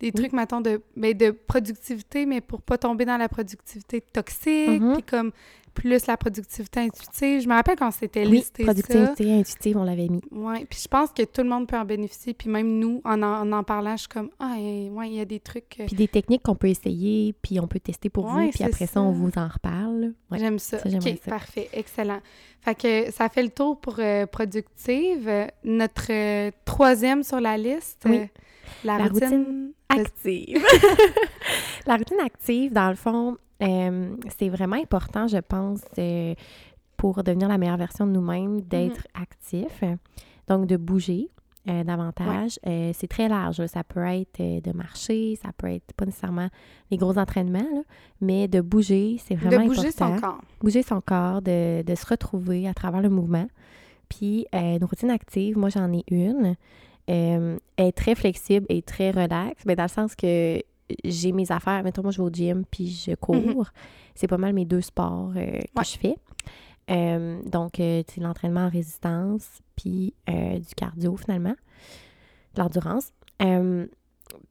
des 0.00 0.12
trucs, 0.12 0.32
mettons, 0.32 0.60
de, 0.60 0.80
ben, 0.96 1.12
de 1.12 1.30
productivité, 1.32 2.24
mais 2.24 2.40
pour 2.40 2.62
pas 2.62 2.78
tomber 2.78 3.04
dans 3.04 3.16
la 3.16 3.28
productivité 3.28 4.00
toxique, 4.00 4.80
Mhm. 4.80 4.92
puis 4.94 5.02
comme 5.02 5.32
plus 5.78 6.06
la 6.06 6.16
productivité 6.16 6.80
intuitive. 6.80 7.40
Je 7.42 7.48
me 7.48 7.54
rappelle 7.54 7.76
quand 7.76 7.92
c'était 7.92 8.26
Oui, 8.26 8.38
listé 8.38 8.64
ça. 8.64 8.72
productivité 8.72 9.32
intuitive, 9.32 9.76
on 9.76 9.84
l'avait 9.84 10.08
mis. 10.08 10.20
Ouais, 10.32 10.64
puis 10.68 10.80
je 10.82 10.88
pense 10.88 11.10
que 11.12 11.22
tout 11.22 11.42
le 11.42 11.48
monde 11.48 11.68
peut 11.68 11.76
en 11.76 11.84
bénéficier, 11.84 12.34
puis 12.34 12.48
même 12.50 12.78
nous, 12.80 13.00
en 13.04 13.22
en, 13.22 13.52
en 13.52 13.62
parlant, 13.62 13.92
je 13.92 14.00
suis 14.00 14.08
comme, 14.08 14.30
ah, 14.40 14.54
ouais, 14.56 15.08
il 15.08 15.14
y 15.14 15.20
a 15.20 15.24
des 15.24 15.38
trucs... 15.38 15.76
Puis 15.86 15.94
des 15.94 16.08
techniques 16.08 16.42
qu'on 16.42 16.56
peut 16.56 16.66
essayer, 16.68 17.32
puis 17.42 17.60
on 17.60 17.68
peut 17.68 17.78
tester 17.78 18.08
pour 18.10 18.24
Ouais, 18.26 18.46
vous, 18.46 18.50
puis 18.50 18.64
après 18.64 18.86
ça, 18.86 18.94
ça. 18.94 19.02
on 19.02 19.12
vous 19.12 19.30
en 19.36 19.46
reparle. 19.46 20.14
Ouais. 20.32 20.38
J'aime 20.40 20.58
ça. 20.58 20.80
ça, 20.80 20.88
OK, 20.88 21.02
ça. 21.24 21.30
parfait. 21.30 21.68
Excellent. 21.72 22.18
Fait 22.60 22.74
que 22.74 23.12
ça 23.12 23.28
fait 23.28 23.44
le 23.44 23.50
tour 23.50 23.80
pour 23.80 23.96
euh, 24.00 24.26
productive. 24.26 25.30
Notre 25.62 26.06
euh, 26.10 26.50
troisième 26.64 27.22
sur 27.22 27.40
la 27.40 27.56
liste, 27.56 28.02
Oui. 28.06 28.16
euh, 28.18 28.26
la, 28.84 28.98
La 28.98 29.04
routine... 29.06 29.28
routine 29.28 29.72
active. 29.90 30.64
la 31.86 31.96
routine 31.96 32.20
active, 32.24 32.72
dans 32.72 32.90
le 32.90 32.96
fond, 32.96 33.36
euh, 33.62 34.16
c'est 34.38 34.48
vraiment 34.48 34.76
important, 34.76 35.26
je 35.28 35.38
pense, 35.38 35.80
euh, 35.98 36.34
pour 36.96 37.22
devenir 37.22 37.48
la 37.48 37.58
meilleure 37.58 37.76
version 37.76 38.06
de 38.06 38.12
nous-mêmes, 38.12 38.60
d'être 38.62 39.06
Mhm. 39.16 39.22
actif, 39.22 39.84
donc 40.48 40.66
de 40.66 40.76
bouger. 40.76 41.28
euh, 41.68 41.84
davantage. 41.84 42.58
C'est 42.64 43.08
très 43.08 43.28
large. 43.28 43.58
là. 43.58 43.68
Ça 43.68 43.84
peut 43.84 44.00
être 44.06 44.38
de 44.40 44.72
marcher, 44.74 45.36
ça 45.36 45.50
peut 45.54 45.66
être 45.66 45.92
pas 45.92 46.06
nécessairement 46.06 46.48
les 46.90 46.96
gros 46.96 47.18
entraînements, 47.18 47.58
là, 47.58 47.82
mais 48.22 48.48
de 48.48 48.62
bouger, 48.62 49.18
c'est 49.22 49.34
vraiment 49.34 49.64
De 49.64 49.68
bouger 49.68 49.88
important 49.88 50.14
son 50.16 50.20
corps. 50.20 50.40
bouger 50.62 50.82
son 50.82 51.00
corps, 51.02 51.42
de, 51.42 51.82
de 51.82 51.94
se 51.94 52.06
retrouver 52.06 52.66
à 52.68 52.72
travers 52.72 53.02
le 53.02 53.10
mouvement. 53.10 53.46
Puis 54.08 54.46
une 54.54 54.82
routine 54.82 55.10
active, 55.10 55.58
moi 55.58 55.68
j'en 55.68 55.92
ai 55.92 56.04
une, 56.10 56.56
est 57.06 57.92
très 57.94 58.14
flexible 58.14 58.64
et 58.70 58.80
très 58.80 59.10
relaxe, 59.10 59.62
mais 59.66 59.76
dans 59.76 59.84
le 59.84 59.88
sens 59.90 60.14
que 60.14 60.62
j'ai 61.04 61.32
mes 61.32 61.50
affaires, 61.52 61.82
mettons 61.82 62.02
moi 62.02 62.10
je 62.12 62.18
vais 62.18 62.26
au 62.28 62.30
gym 62.32 62.64
puis 62.70 62.88
je 62.88 63.14
cours, 63.14 63.36
Mhm. 63.36 63.64
c'est 64.14 64.26
pas 64.26 64.38
mal 64.38 64.52
mes 64.52 64.64
deux 64.64 64.80
sports 64.80 65.32
euh, 65.36 65.58
que 65.76 65.84
je 65.84 65.98
fais. 65.98 66.16
Euh, 66.90 67.42
donc, 67.44 67.80
euh, 67.80 68.02
tu 68.08 68.14
sais, 68.14 68.20
l'entraînement 68.22 68.62
en 68.66 68.70
résistance, 68.70 69.46
puis 69.76 70.14
euh, 70.30 70.58
du 70.58 70.74
cardio 70.74 71.16
finalement, 71.18 71.54
de 72.54 72.62
l'endurance. 72.62 73.12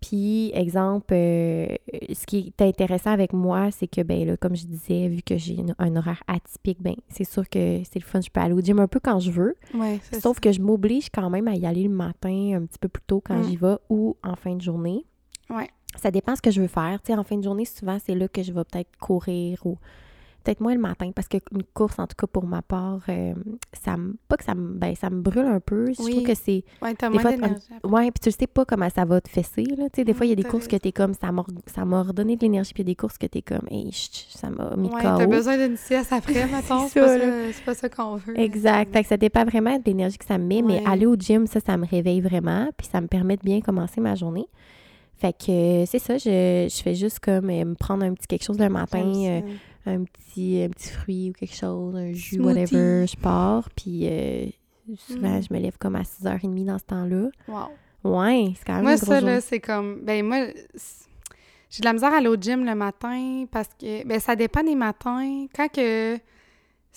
Puis, 0.02 0.52
exemple, 0.54 1.13
ce 1.13 2.26
qui 2.26 2.54
est 2.58 2.62
intéressant 2.63 3.12
avec 3.12 3.32
moi, 3.34 3.69
c'est 3.71 3.88
que, 3.88 4.02
ben 4.02 4.26
là, 4.26 4.38
comme 4.38 4.56
je 4.56 4.65
disais, 4.65 5.08
vu 5.08 5.21
que 5.21 5.38
j'ai 5.38 5.58
un 5.80 5.95
horaire 5.95 6.21
atypique, 6.28 6.82
ben 6.82 6.95
c'est 7.10 7.23
sûr 7.23 7.47
que 7.50 7.82
c'est 7.84 8.00
le 8.00 8.04
fun, 8.06 8.21
je 8.21 8.30
peux 8.30 8.39
aller 8.39 8.54
au 8.54 8.62
gym 8.62 8.80
un 8.80 8.88
peu 8.88 9.00
quand 9.00 9.19
je 9.19 9.32
veux. 9.32 9.56
Ouais, 9.73 10.00
c'est 10.12 10.19
Sauf 10.21 10.39
que 10.39 10.52
je 10.52 10.62
m'oblige 10.62 11.10
quand 11.13 11.30
même 11.30 11.47
à 11.47 11.56
y 11.56 11.65
aller 11.65 11.84
le 11.84 11.89
matin, 11.89 12.54
un 12.56 12.65
petit 12.65 12.80
peu 12.80 12.88
plus 12.89 13.04
tôt 13.06 13.21
quand 13.23 13.38
Mm. 13.39 13.43
j'y 13.50 13.56
vais, 13.58 13.76
ou 13.89 14.15
en 14.23 14.36
fin 14.36 14.56
de 14.56 14.62
journée. 14.62 15.06
Ouais. 15.50 15.69
Ça 16.02 16.12
dépend 16.12 16.36
ce 16.36 16.42
que 16.42 16.52
je 16.52 16.62
veux 16.62 16.68
faire. 16.68 17.00
Tu 17.04 17.12
sais, 17.14 17.18
en 17.20 17.24
fin 17.24 17.38
de 17.38 17.44
journée, 17.44 17.66
souvent, 17.66 17.98
c'est 18.04 18.16
là 18.16 18.28
que 18.28 18.42
je 18.44 18.52
vais 18.52 18.64
peut-être 18.64 18.90
courir 19.00 19.66
ou 19.66 19.78
peut-être 20.44 20.62
moins 20.62 20.74
le 20.76 20.80
matin 20.80 21.12
parce 21.14 21.28
qu'une 21.28 21.42
course, 21.74 22.00
en 22.00 22.08
tout 22.08 22.16
cas 22.18 22.26
pour 22.28 22.46
ma 22.46 22.62
part, 22.62 23.02
euh, 23.10 23.34
ça 23.84 23.98
me. 23.98 24.16
Pas 24.30 24.38
que 24.38 24.46
ça 24.46 24.56
me. 24.56 24.76
Ben, 24.76 24.96
ça 24.96 25.10
me 25.10 25.20
brûle 25.20 25.46
un 25.46 25.60
peu. 25.60 25.92
Je 25.92 26.02
Oui. 26.02 26.12
trouve 26.12 26.24
que 26.24 26.36
c'est. 26.36 26.64
Ouais, 26.82 26.94
t'as 26.96 27.08
Des 27.10 27.14
moins 27.16 27.22
fois, 27.22 27.32
d'énergie. 27.32 27.66
Ouais, 27.84 28.12
puis 28.12 28.20
tu 28.24 28.32
sais 28.32 28.48
pas 28.48 28.64
comment 28.64 28.90
ça 28.90 29.04
va 29.04 29.20
te 29.20 29.28
fesser, 29.30 29.64
là. 29.64 29.86
Tu 29.92 29.98
sais, 29.98 30.04
des 30.06 30.14
fois, 30.14 30.26
il 30.26 30.30
y 30.30 30.32
a 30.32 30.36
des 30.36 30.46
courses 30.46 30.70
que 30.70 30.78
t'es 30.78 30.94
comme. 30.94 31.14
Ça 31.14 31.32
m'a 31.86 32.02
redonné 32.02 32.38
de 32.38 32.42
l'énergie, 32.44 32.74
puis 32.74 32.84
il 32.84 32.88
y 32.88 32.92
a 32.92 32.94
des 32.94 32.96
courses 32.96 33.18
que 33.18 33.26
t'es 33.28 33.42
comme. 33.42 33.68
Hey, 33.70 33.92
chut, 33.92 34.28
ça 34.30 34.50
m'a 34.50 34.74
mis 34.78 34.88
Ouais, 34.88 35.02
t'as 35.04 35.26
besoin 35.28 35.58
d'une 35.58 35.76
sieste 35.76 36.14
après, 36.14 36.46
mettons. 36.52 36.88
C'est 36.88 37.02
C'est 37.02 37.02
pas, 37.02 37.52
ça, 37.54 37.62
pas 37.66 37.74
ça 37.74 37.90
qu'on 37.90 38.16
veut. 38.16 38.40
Exact. 38.40 38.94
Fait 38.94 39.04
que 39.04 39.10
ça 39.10 39.18
dépend 39.18 39.44
vraiment 39.44 39.78
de 39.78 39.84
l'énergie 39.86 40.18
que 40.18 40.26
ça 40.26 40.38
me 40.38 40.46
met, 40.46 40.62
mais 40.62 40.82
aller 40.86 41.06
au 41.08 41.16
gym, 41.18 41.46
ça, 41.46 41.60
ça 41.60 41.76
me 41.76 41.86
réveille 41.86 42.22
vraiment, 42.22 42.70
puis 42.78 42.88
ça 42.90 43.02
me 43.02 43.08
permet 43.08 43.36
de 43.36 43.44
bien 43.44 43.60
commencer 43.60 44.00
ma 44.00 44.16
journée. 44.16 44.48
Fait 45.19 45.34
que 45.34 45.84
c'est 45.88 45.99
ça, 45.99 46.17
je, 46.17 46.67
je 46.69 46.82
fais 46.84 46.93
juste 46.93 47.19
comme 47.19 47.49
euh, 47.49 47.65
me 47.65 47.73
prendre 47.75 48.03
un 48.03 48.13
petit 48.13 48.27
quelque 48.27 48.43
chose 48.43 48.60
le 48.60 48.69
matin, 48.69 49.03
euh, 49.03 49.41
un 49.88 50.03
petit, 50.03 50.62
un 50.63 50.69
petit 50.69 50.89
fruit 50.89 51.30
ou 51.32 51.34
quelque 51.34 51.56
chose, 51.56 51.95
un 51.95 52.13
jus, 52.13 52.36
Smoothie. 52.36 52.60
whatever, 52.60 53.08
je 53.08 53.15
pars, 53.17 53.67
puis 53.75 54.01
euh, 54.08 54.45
souvent, 54.97 55.38
Mm. 55.39 55.41
je 55.49 55.53
me 55.53 55.60
lève 55.60 55.77
comme 55.80 55.95
à 55.95 56.03
6h30 56.03 56.65
dans 56.65 56.77
ce 56.77 56.86
temps-là. 56.86 57.30
Wow. 57.47 57.67
Ouais, 58.19 58.53
c'est 58.58 58.63
quand 58.65 58.75
même 58.75 58.84
Moi, 58.84 58.91
une 58.91 58.97
ça, 58.99 59.19
là, 59.21 59.41
c'est 59.41 59.60
comme. 59.60 60.01
Ben, 60.03 60.23
moi, 60.23 60.45
j'ai 61.69 61.82
de 61.82 61.86
la 61.86 61.93
misère 61.93 62.13
à 62.13 62.17
aller 62.17 62.27
au 62.27 62.36
gym 62.38 62.63
le 62.63 62.75
matin 62.75 63.45
parce 63.51 63.69
que. 63.69 64.06
Ben, 64.08 64.19
ça 64.19 64.36
dépend 64.36 64.63
des 64.63 64.75
matins. 64.75 65.47
Quand 65.56 65.67
que. 65.67 66.17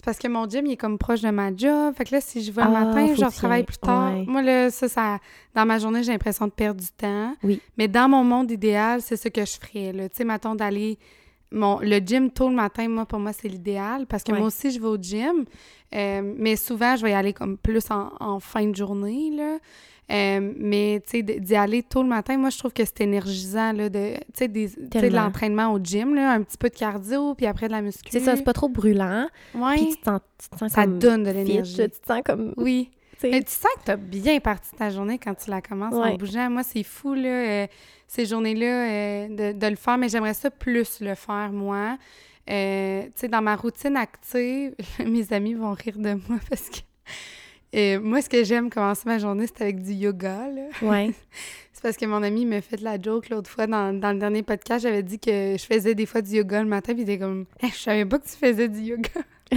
C'est 0.00 0.04
parce 0.06 0.16
que 0.18 0.28
mon 0.28 0.48
gym, 0.48 0.64
il 0.64 0.72
est 0.72 0.76
comme 0.78 0.96
proche 0.96 1.20
de 1.20 1.28
ma 1.28 1.54
job. 1.54 1.94
Fait 1.94 2.06
que 2.06 2.14
là, 2.14 2.22
si 2.22 2.42
je 2.42 2.50
vais 2.52 2.62
le 2.62 2.68
Ah, 2.74 2.84
matin, 2.86 3.14
je 3.14 3.46
aller. 3.46 3.64
plus 3.64 3.76
tard. 3.76 4.14
Ouais. 4.14 4.24
Moi, 4.26 4.40
là, 4.40 4.70
ça, 4.70 4.88
ça. 4.88 5.18
Dans 5.54 5.66
ma 5.66 5.78
journée, 5.78 6.02
j'ai 6.02 6.12
l'impression 6.12 6.46
de 6.46 6.52
perdre 6.52 6.80
du 6.80 6.86
temps. 6.96 7.34
Oui. 7.42 7.60
Mais 7.76 7.86
dans 7.86 8.08
mon 8.08 8.24
monde 8.24 8.50
idéal, 8.50 9.02
c'est 9.02 9.18
ce 9.18 9.28
que 9.28 9.42
je 9.44 9.58
ferais. 9.60 9.92
Tu 10.08 10.16
sais, 10.16 10.24
mettons, 10.24 10.54
d'aller. 10.54 10.98
Mon, 11.52 11.80
le 11.80 11.98
gym 11.98 12.30
tôt 12.30 12.48
le 12.48 12.54
matin, 12.54 12.88
moi, 12.88 13.04
pour 13.04 13.18
moi, 13.18 13.34
c'est 13.34 13.48
l'idéal 13.48 14.06
parce 14.06 14.22
que 14.22 14.32
Ouais. 14.32 14.38
moi 14.38 14.46
aussi, 14.46 14.70
je 14.70 14.80
vais 14.80 14.86
au 14.86 14.96
gym. 14.96 15.44
Euh, 15.94 16.32
mais 16.38 16.56
souvent, 16.56 16.96
je 16.96 17.02
vais 17.02 17.10
y 17.10 17.14
aller 17.14 17.34
comme 17.34 17.58
plus 17.58 17.90
en, 17.90 18.10
en 18.20 18.40
fin 18.40 18.64
de 18.66 18.74
journée, 18.74 19.30
là. 19.36 19.58
Euh, 20.10 20.52
mais, 20.56 21.00
tu 21.06 21.18
sais, 21.18 21.22
d'y 21.22 21.54
aller 21.54 21.82
tôt 21.84 22.02
le 22.02 22.08
matin, 22.08 22.36
moi, 22.36 22.50
je 22.50 22.58
trouve 22.58 22.72
que 22.72 22.84
c'est 22.84 23.02
énergisant, 23.02 23.72
là, 23.72 23.88
de, 23.88 24.14
tu 24.16 24.20
sais, 24.34 24.48
de 24.48 25.06
l'entraînement 25.08 25.72
au 25.72 25.78
gym, 25.78 26.14
là, 26.16 26.32
un 26.32 26.42
petit 26.42 26.58
peu 26.58 26.68
de 26.68 26.74
cardio, 26.74 27.34
puis 27.36 27.46
après 27.46 27.66
de 27.68 27.72
la 27.72 27.80
muscu. 27.82 28.08
C'est 28.10 28.18
ça, 28.20 28.34
c'est 28.36 28.42
pas 28.42 28.52
trop 28.52 28.68
brûlant, 28.68 29.28
Ouais, 29.54 29.76
puis 29.76 29.86
tu 29.86 29.96
tu 29.96 30.48
te 30.48 30.58
sens 30.58 30.72
ça 30.72 30.84
comme 30.84 30.98
donne 30.98 31.22
de 31.24 31.30
l'énergie. 31.30 31.76
tu 31.76 31.90
te 31.90 32.06
sens 32.06 32.22
comme... 32.24 32.54
Oui. 32.56 32.90
Mais 33.22 33.42
tu 33.42 33.52
sens 33.52 33.70
que 33.78 33.84
tu 33.84 33.90
as 33.90 33.96
bien 33.96 34.40
parti 34.40 34.70
ta 34.76 34.88
journée 34.88 35.18
quand 35.18 35.34
tu 35.34 35.50
la 35.50 35.60
commences 35.60 35.94
en 35.94 36.02
Ouais. 36.02 36.16
bougeant. 36.16 36.48
Moi, 36.48 36.62
c'est 36.62 36.82
fou, 36.82 37.12
là, 37.14 37.28
euh, 37.28 37.66
ces 38.08 38.24
journées-là, 38.24 38.66
euh, 38.66 39.28
de, 39.52 39.58
de 39.58 39.66
le 39.66 39.76
faire, 39.76 39.98
mais 39.98 40.08
j'aimerais 40.08 40.32
ça 40.34 40.50
plus 40.50 41.00
le 41.00 41.14
faire, 41.14 41.50
moi. 41.52 41.98
Tu 42.46 42.52
sais, 43.14 43.28
dans 43.30 43.42
ma 43.42 43.54
routine 43.56 43.96
active, 43.96 44.74
mes 45.06 45.32
amis 45.32 45.52
vont 45.54 45.72
rire 45.72 45.98
de 45.98 46.14
moi 46.14 46.38
parce 46.48 46.68
que 46.70 46.78
euh, 47.74 48.00
moi, 48.00 48.20
ce 48.22 48.28
que 48.28 48.42
j'aime 48.44 48.68
commencer 48.70 49.02
ma 49.06 49.18
journée, 49.18 49.46
c'est 49.46 49.62
avec 49.62 49.82
du 49.82 49.92
yoga, 49.92 50.48
là. 50.48 50.62
Ouais. 50.82 51.12
C'est 51.72 51.82
parce 51.84 51.96
que 51.96 52.04
mon 52.04 52.22
ami 52.22 52.44
me 52.44 52.60
fait 52.60 52.76
de 52.76 52.84
la 52.84 53.00
joke 53.00 53.30
l'autre 53.30 53.48
fois 53.48 53.66
dans, 53.66 53.98
dans 53.98 54.12
le 54.12 54.18
dernier 54.18 54.42
podcast. 54.42 54.82
J'avais 54.82 55.02
dit 55.02 55.18
que 55.18 55.56
je 55.58 55.64
faisais 55.64 55.94
des 55.94 56.04
fois 56.04 56.20
du 56.20 56.32
yoga 56.36 56.62
le 56.62 56.68
matin, 56.68 56.92
puis 56.92 57.02
il 57.04 57.08
était 57.10 57.18
comme 57.18 57.46
Hey, 57.58 57.70
Je 57.70 57.78
savais 57.78 58.04
pas 58.04 58.18
que 58.18 58.24
tu 58.28 58.36
faisais 58.36 58.68
du 58.68 58.80
yoga. 58.80 59.08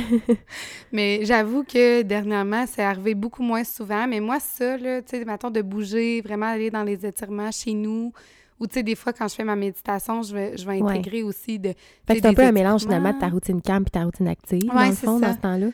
mais 0.93 1.19
j'avoue 1.25 1.63
que 1.63 2.01
dernièrement, 2.01 2.65
c'est 2.67 2.83
arrivé 2.83 3.13
beaucoup 3.15 3.43
moins 3.43 3.63
souvent. 3.65 4.07
Mais 4.07 4.19
moi, 4.21 4.39
ça, 4.39 4.77
tu 4.77 4.83
sais, 5.05 5.25
mettons 5.25 5.49
de 5.49 5.61
bouger, 5.61 6.21
vraiment 6.21 6.45
aller 6.47 6.69
dans 6.69 6.83
les 6.83 7.05
étirements 7.05 7.51
chez 7.51 7.73
nous. 7.73 8.13
Ou, 8.59 8.67
tu 8.67 8.75
sais, 8.75 8.83
des 8.83 8.95
fois, 8.95 9.11
quand 9.11 9.27
je 9.27 9.35
fais 9.35 9.43
ma 9.43 9.55
méditation, 9.57 10.21
je 10.21 10.33
vais, 10.33 10.57
je 10.57 10.65
vais 10.65 10.81
Ouais. 10.81 10.93
intégrer 10.93 11.23
aussi 11.23 11.59
de. 11.59 11.73
Fait 12.07 12.15
que 12.15 12.21
c'est 12.21 12.25
un 12.27 12.33
peu 12.33 12.43
un 12.43 12.51
mélange 12.53 12.81
finalement 12.83 13.11
de 13.11 13.19
ta 13.19 13.27
routine 13.27 13.61
camp 13.61 13.85
et 13.85 13.89
ta 13.89 14.03
routine 14.05 14.27
active, 14.27 14.63
Ouais, 14.69 14.75
dans 14.83 14.89
le 14.89 14.95
fond, 14.95 15.19
ça. 15.19 15.27
dans 15.27 15.33
ce 15.35 15.39
temps-là. 15.41 15.67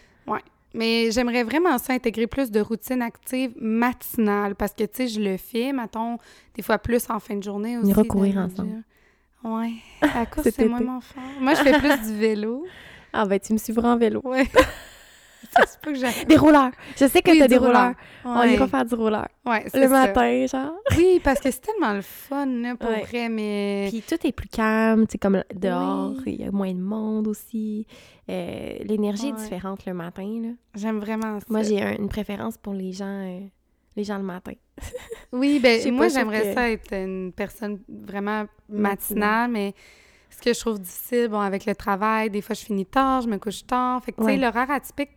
Mais 0.74 1.10
j'aimerais 1.12 1.44
vraiment 1.44 1.78
ça 1.78 1.94
intégrer 1.94 2.28
plus 2.28 2.52
de 2.52 2.60
routine 2.60 3.02
active 3.02 3.52
matinale 3.60 4.56
parce 4.56 4.74
que, 4.74 4.84
tu 4.84 4.90
sais, 4.94 5.08
je 5.08 5.20
le 5.20 5.38
fais, 5.38 5.74
mettons, 5.74 6.18
des 6.56 6.62
fois 6.62 6.78
plus 6.78 7.10
en 7.10 7.20
fin 7.20 7.36
de 7.36 7.44
journée 7.44 7.78
aussi. 7.78 7.90
ira 7.90 8.04
courir 8.04 8.36
dans 8.36 8.42
le 8.42 8.48
ensemble. 8.48 8.84
Ouais. 9.44 9.74
Course, 10.32 10.44
Cet 10.44 10.56
c'est 10.56 10.68
moins 10.68 10.82
mon 10.82 11.02
fort. 11.02 11.24
Moi, 11.40 11.54
je 11.56 11.62
fais 11.62 11.80
plus 11.80 12.12
du 12.12 12.20
vélo. 12.20 12.66
Ah 13.14 13.26
ben, 13.26 13.40
tu 13.40 13.54
me 13.54 13.58
suivras 13.58 13.94
en 13.94 13.98
vélo. 13.98 14.22
Ouais. 14.24 14.48
ça 15.56 15.65
se 15.65 15.78
peut 15.80 15.91
que 15.93 15.97
j'aille. 15.99 16.25
Des 16.28 16.38
rouleurs! 16.38 16.71
Je 16.97 17.06
sais 17.08 17.21
que 17.21 17.32
Oui, 17.32 17.39
t'as 17.39 17.47
des 17.47 17.58
rouleurs. 17.58 17.93
On 18.25 18.43
ira 18.43 18.67
faire 18.67 18.86
du 18.86 18.95
rouleur. 18.95 19.28
Ouais, 19.45 19.63
Le 19.73 19.82
ça. 19.82 19.88
matin, 19.88 20.45
genre. 20.45 20.73
Oui, 20.97 21.19
parce 21.23 21.39
que 21.39 21.49
c'est 21.52 21.62
tellement 21.62 21.93
le 21.93 22.02
fun, 22.02 22.45
là, 22.45 22.75
pour 22.75 22.89
Ouais. 22.89 23.02
vrai, 23.04 23.30
mais... 23.30 23.88
Puis 23.89 24.02
tout 24.08 24.28
est 24.28 24.32
plus 24.32 24.49
calme, 24.49 25.08
tu 25.08 25.13
sais, 25.13 25.17
comme 25.17 25.43
dehors, 25.56 26.13
Oui. 26.25 26.36
il 26.39 26.41
y 26.41 26.47
a 26.47 26.52
moins 26.52 26.73
de 26.73 26.80
monde 26.82 27.28
aussi. 27.28 27.88
Euh, 28.30 28.78
L'énergie 28.84 29.30
est 29.30 29.34
différente 29.34 29.86
le 29.86 29.93
matin, 29.93 30.28
là. 30.43 30.49
J'aime 30.75 30.99
vraiment 30.99 31.39
ça. 31.39 31.45
Moi, 31.49 31.63
j'ai 31.63 31.82
un- 31.82 31.95
une 31.97 32.10
préférence 32.10 32.58
pour 32.58 32.73
les 32.73 32.91
gens, 32.91 33.06
euh, 33.25 33.39
les 33.95 34.04
gens 34.04 34.17
le 34.17 34.23
matin. 34.23 34.54
Oui, 35.32 35.60
ben 35.60 35.80
moi, 35.93 36.10
j'aimerais 36.10 36.41
que- 36.49 36.54
ça 36.54 36.69
être 36.69 36.93
une 36.93 37.32
personne 37.36 37.80
vraiment 37.89 38.45
matinale, 38.69 39.49
mais 39.49 39.73
ce 40.30 40.42
que 40.42 40.54
je 40.54 40.60
trouve 40.60 40.80
difficile, 40.80 41.28
bon, 41.30 41.39
avec 41.39 41.65
le 41.65 41.76
travail, 41.76 42.30
des 42.30 42.42
fois, 42.42 42.56
je 42.56 42.63
finis 42.65 42.86
tard, 42.86 43.22
je 43.22 43.28
me 43.28 43.38
couche 43.38 43.65
tard. 43.65 44.04
Fait 44.04 44.12
que, 44.12 44.18
tu 44.18 44.24
sais, 44.26 44.32
Ouais. 44.34 44.38
l'horaire 44.38 44.72
atypique, 44.72 45.10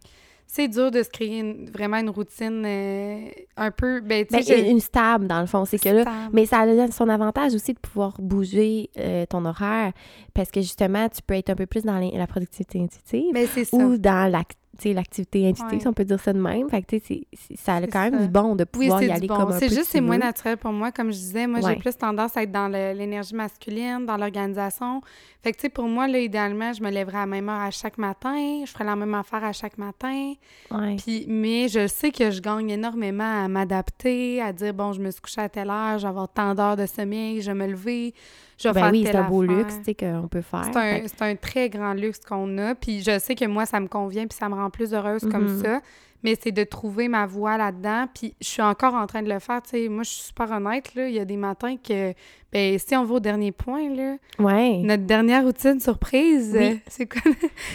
c'est 0.47 0.69
dur 0.69 0.91
de 0.91 1.03
se 1.03 1.09
créer 1.09 1.39
une- 1.39 1.71
vraiment 1.71 1.97
une 1.97 2.11
routine 2.11 2.63
euh, 2.67 3.29
un 3.57 3.71
peu... 3.71 4.01
Ben, 4.01 4.27
Ben, 4.31 4.43
une 4.69 4.81
stable, 4.81 5.27
dans 5.27 5.41
le 5.41 5.47
fond, 5.47 5.65
c'est 5.65 5.79
que 5.79 5.89
là... 5.89 6.05
Mais 6.33 6.45
ça 6.45 6.61
a 6.61 6.91
son 6.91 7.09
avantage 7.09 7.55
aussi 7.55 7.73
de 7.73 7.79
pouvoir 7.79 8.15
bouger 8.19 8.91
euh, 8.99 9.25
ton 9.27 9.45
horaire 9.47 9.93
parce 10.35 10.51
que 10.51 10.61
justement, 10.61 11.09
tu 11.09 11.23
peux 11.23 11.35
être 11.35 11.49
un 11.51 11.55
peu 11.55 11.65
plus 11.67 11.85
dans 11.85 11.99
les- 11.99 12.11
la 12.11 12.27
productivité 12.27 12.81
intuitive 12.81 13.33
Ben, 13.33 13.47
ou 13.73 13.97
dans 13.97 14.31
l'ac- 14.31 14.49
tu 14.49 14.55
sais, 14.55 14.62
l'activité 14.85 15.47
intuitive, 15.49 15.73
Ouais. 15.75 15.81
si 15.81 15.89
on 15.89 15.93
peut 15.93 16.05
dire 16.05 16.19
ça 16.21 16.33
de 16.33 16.39
même. 16.41 16.69
Fait 16.69 16.83
que, 16.83 16.87
tu 16.87 16.97
sais, 16.99 17.03
c'est- 17.07 17.39
c'est- 17.49 17.57
ça 17.57 17.75
a 17.77 17.87
quand 17.87 18.01
même 18.03 18.15
ça. 18.15 18.21
du 18.21 18.29
bon 18.29 18.57
de 18.57 18.65
Oui, 18.65 18.87
pouvoir 18.87 18.99
c'est 19.01 19.07
y 19.07 19.11
aller 19.11 19.27
bon. 19.29 19.37
comme 19.37 19.53
un 19.53 19.59
C'est 19.59 19.69
juste, 19.69 19.85
c'est 19.91 20.01
moins 20.01 20.19
naturel 20.19 20.57
pour 20.57 20.73
moi. 20.73 20.91
Comme 20.93 21.09
je 21.13 21.19
disais, 21.19 21.47
moi, 21.47 21.61
Ouais. 21.61 21.75
j'ai 21.75 21.79
plus 21.81 21.97
tendance 21.97 22.37
à 22.37 22.43
être 22.43 22.51
dans 22.53 22.69
l'énergie 22.69 23.35
masculine, 23.35 24.07
dans 24.07 24.17
l'organisation. 24.17 25.01
Fait 25.43 25.53
que, 25.53 25.57
tu 25.57 25.63
sais, 25.63 25.69
pour 25.69 25.85
moi, 25.89 26.09
là, 26.09 26.19
idéalement, 26.21 26.73
je 26.73 26.83
me 26.83 26.91
lèverais 26.91 27.19
à 27.19 27.21
la 27.21 27.27
même 27.27 27.49
heure 27.49 27.61
à 27.61 27.71
chaque 27.71 27.99
matin. 27.99 28.63
Je 28.65 28.71
ferais 28.71 28.85
la 28.85 28.97
même 28.97 29.15
affaire 29.15 29.45
à 29.45 29.53
chaque 29.53 29.77
matin. 29.79 30.35
Ouais. 30.71 30.97
Puis, 30.97 31.27
mais 31.29 31.69
je 31.69 31.87
sais 31.87 32.11
que 32.11 32.31
je 32.31 32.41
gagne 32.41 32.71
énormément 32.71 33.45
à 33.45 33.49
m'adapter, 33.49 34.41
à 34.41 34.53
dire, 34.53 34.73
bon, 34.75 34.93
je 34.93 35.01
me 35.01 35.11
suis 35.11 35.21
couchée 35.21 35.41
à 35.41 35.49
telle 35.49 35.71
heure, 35.71 35.99
je 35.99 36.03
vais 36.05 36.09
avoir 36.09 36.29
tant 36.29 36.55
d'heures 36.55 36.77
de 36.77 36.87
sommeil, 36.87 37.41
je 37.43 37.51
vais 37.51 37.55
me 37.55 37.67
lever, 37.73 38.15
je 38.63 38.69
vais 38.69 38.75
Ben 38.75 38.81
faire 38.83 38.91
oui, 38.93 39.05
c'est 39.07 39.17
un 39.17 39.29
beau 39.29 39.43
affaire. 39.43 39.57
luxe, 39.57 39.75
tu 39.79 39.85
sais, 39.85 39.95
qu'on 39.95 40.29
peut 40.29 40.41
faire. 40.43 40.65
C'est 40.73 40.77
un, 41.23 41.35
que- 41.35 41.41
très 41.41 41.69
grand 41.69 41.95
luxe 41.95 42.21
qu'on 42.21 42.57
a. 42.59 42.75
Puis 42.75 43.03
je 43.03 43.19
sais 43.19 43.35
que 43.35 43.45
moi, 43.47 43.67
ça 43.67 43.81
me 43.81 43.89
convient, 43.89 44.27
puis 44.27 44.37
ça 44.39 44.49
me 44.49 44.55
rend 44.55 44.71
plus 44.71 44.95
heureuse 44.95 45.23
comme 45.31 45.49
Mhm. 45.57 45.63
ça. 45.63 45.81
Mais 46.23 46.37
c'est 46.41 46.53
de 46.53 46.63
trouver 46.65 47.09
ma 47.09 47.27
voie 47.27 47.57
là-dedans. 47.59 48.07
Puis 48.15 48.35
je 48.41 48.47
suis 48.47 48.63
encore 48.63 48.95
en 48.95 49.07
train 49.07 49.23
de 49.23 49.29
le 49.29 49.39
faire. 49.41 49.61
Tu 49.63 49.71
sais, 49.71 49.89
moi, 49.89 50.05
je 50.05 50.11
suis 50.11 50.23
super 50.23 50.51
honnête. 50.53 50.95
Là. 50.95 51.09
Il 51.09 51.15
y 51.15 51.19
a 51.19 51.25
des 51.25 51.37
matins 51.37 51.77
que, 51.77 52.13
ben, 52.53 52.79
si 52.79 52.95
on 52.95 53.05
va 53.05 53.15
au 53.15 53.21
dernier 53.21 53.51
point, 53.51 53.89
là, 53.95 54.17
Ouais. 54.39 54.79
notre 54.85 55.03
dernière 55.05 55.43
routine 55.45 55.81
surprise, 55.81 56.53
Oui. 56.57 56.65
euh, 56.65 56.75
c'est 56.87 57.07
quoi? 57.07 57.23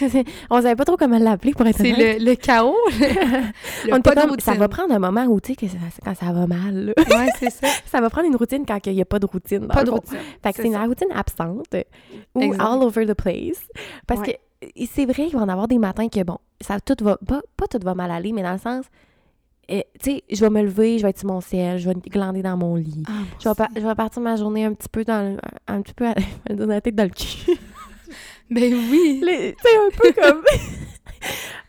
on 0.50 0.62
savait 0.62 0.76
pas 0.76 0.84
trop 0.84 0.96
comment 0.96 1.18
l'appeler 1.18 1.52
pour 1.52 1.66
être 1.66 1.76
C'est 1.76 1.92
le, 2.18 2.24
le 2.24 2.34
chaos. 2.36 2.74
le- 3.00 3.92
On 3.94 4.00
pas 4.00 4.14
de 4.14 4.40
ça 4.40 4.54
va 4.54 4.68
prendre 4.68 4.94
un 4.94 4.98
moment 4.98 5.24
où, 5.24 5.40
tu 5.40 5.52
sais, 5.52 5.56
que 5.56 5.66
ça- 5.68 5.76
quand 6.04 6.14
ça 6.14 6.32
va 6.32 6.46
mal. 6.46 6.94
Ouais, 6.96 7.28
c'est 7.38 7.50
ça. 7.50 7.66
ça 7.86 8.00
va 8.00 8.08
prendre 8.08 8.28
une 8.28 8.36
routine 8.36 8.64
quand 8.66 8.78
il 8.86 8.94
n'y 8.94 9.02
a 9.02 9.04
pas 9.04 9.18
de 9.18 9.26
routine. 9.26 9.66
Pas 9.66 9.84
de 9.84 9.90
routine. 9.90 10.18
Fait 10.42 10.52
que 10.52 10.62
C'est 10.62 10.68
la 10.70 10.84
routine 10.84 11.08
absente 11.14 11.66
ou 12.34 12.52
all 12.58 12.82
over 12.82 13.04
the 13.06 13.14
place. 13.14 13.60
Parce 14.06 14.20
Ouais. 14.20 14.26
que 14.34 14.38
c'est 14.86 15.04
vrai 15.06 15.26
qu'il 15.26 15.36
va 15.36 15.42
en 15.44 15.48
avoir 15.48 15.68
des 15.68 15.78
matins 15.78 16.08
que, 16.08 16.22
bon, 16.22 16.38
ça 16.60 16.80
tout 16.80 16.96
va, 17.02 17.16
pas, 17.26 17.40
pas 17.56 17.66
tout 17.66 17.78
va 17.82 17.94
mal 17.94 18.10
aller, 18.10 18.32
mais 18.32 18.42
dans 18.42 18.52
le 18.52 18.58
sens, 18.58 18.84
euh, 19.70 19.80
tu 20.02 20.10
sais, 20.12 20.24
je 20.30 20.40
vais 20.40 20.50
me 20.50 20.62
lever, 20.62 20.98
je 20.98 21.02
vais 21.04 21.10
être 21.10 21.18
sur 21.18 21.28
mon 21.28 21.40
ciel, 21.40 21.78
je 21.78 21.88
vais 21.88 21.94
glander 21.94 22.42
dans 22.42 22.56
mon 22.56 22.74
lit. 22.76 23.02
Ah, 23.06 23.12
moi 23.12 23.24
Je 23.38 23.48
vais, 23.48 23.80
je 23.82 23.86
vais 23.86 23.94
partir 23.94 24.22
ma 24.22 24.36
journée 24.36 24.64
un 24.64 24.72
petit 24.72 24.88
peu 24.88 25.04
dans 25.04 25.32
le, 25.34 25.38
un 25.66 25.82
petit 25.82 25.94
peu, 25.94 26.06
à- 26.08 26.14
la 26.48 26.80
tête 26.80 26.94
dans 26.94 27.04
le 27.04 27.10
cul. 27.10 27.52
Ben 28.50 28.72
oui. 28.90 29.20
Tu 29.22 29.26
sais, 29.28 29.76
un 29.76 29.90
peu 29.94 30.10
comme, 30.18 30.42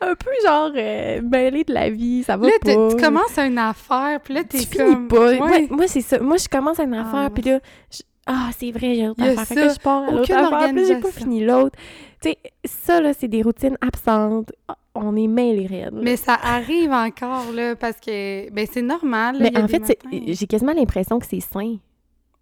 un 0.00 0.14
peu 0.14 0.30
genre 0.46 0.70
euh, 0.74 1.20
mêlé 1.22 1.62
de 1.64 1.74
la 1.74 1.90
vie, 1.90 2.22
ça 2.22 2.38
va 2.38 2.46
Là, 2.46 2.52
pas. 2.62 2.72
tu 2.90 2.96
tu 2.96 3.02
commences 3.02 3.38
une 3.38 3.58
affaire, 3.58 4.18
puis 4.24 4.32
là, 4.32 4.44
t'es 4.44 4.58
tu 4.60 4.64
finis 4.66 4.94
comme... 4.94 5.08
pas. 5.08 5.30
Ouais. 5.32 5.40
Ouais, 5.40 5.68
moi, 5.70 5.86
c'est 5.86 6.00
ça. 6.00 6.18
Moi, 6.20 6.38
je 6.38 6.48
commence 6.48 6.80
à 6.80 6.84
une 6.84 6.94
Ah, 6.94 7.02
affaire, 7.02 7.20
moi 7.20 7.30
puis 7.30 7.42
là, 7.42 7.60
je- 7.92 8.02
ah, 8.26 8.48
c'est 8.58 8.70
vrai, 8.70 8.94
j'ai 8.94 9.06
l'autre 9.06 9.16
Il 9.18 9.26
y 9.26 9.28
a 9.28 9.32
affaire. 9.32 9.46
Fait 9.46 9.54
que 9.56 9.60
là, 9.60 9.74
je 9.74 9.78
pars 9.80 10.02
à 10.04 10.10
l'autre 10.10 10.32
affaire, 10.32 10.68
puis 10.72 10.80
là, 10.80 10.84
j'ai 10.88 11.00
pas 11.00 11.10
fini 11.10 11.44
l'autre. 11.44 11.78
Tu 12.22 12.28
sais, 12.30 12.38
ça, 12.64 13.00
là, 13.00 13.12
c'est 13.18 13.28
des 13.28 13.42
routines 13.42 13.76
absentes. 13.80 14.52
Ah, 14.68 14.76
On 14.94 15.16
est 15.16 15.26
mêlés 15.28 15.66
raides. 15.66 15.94
Mais 15.94 16.16
ça 16.16 16.34
arrive 16.34 16.90
encore, 16.92 17.50
là, 17.54 17.76
parce 17.76 17.98
que, 18.00 18.50
ben, 18.50 18.66
c'est 18.70 18.82
normal. 18.82 19.38
là, 19.38 19.50
Mais 19.52 19.58
en 19.62 19.68
fait, 19.68 19.98
j'ai 20.26 20.46
quasiment 20.46 20.72
l'impression 20.72 21.18
que 21.18 21.26
c'est 21.26 21.40
sain. 21.40 21.76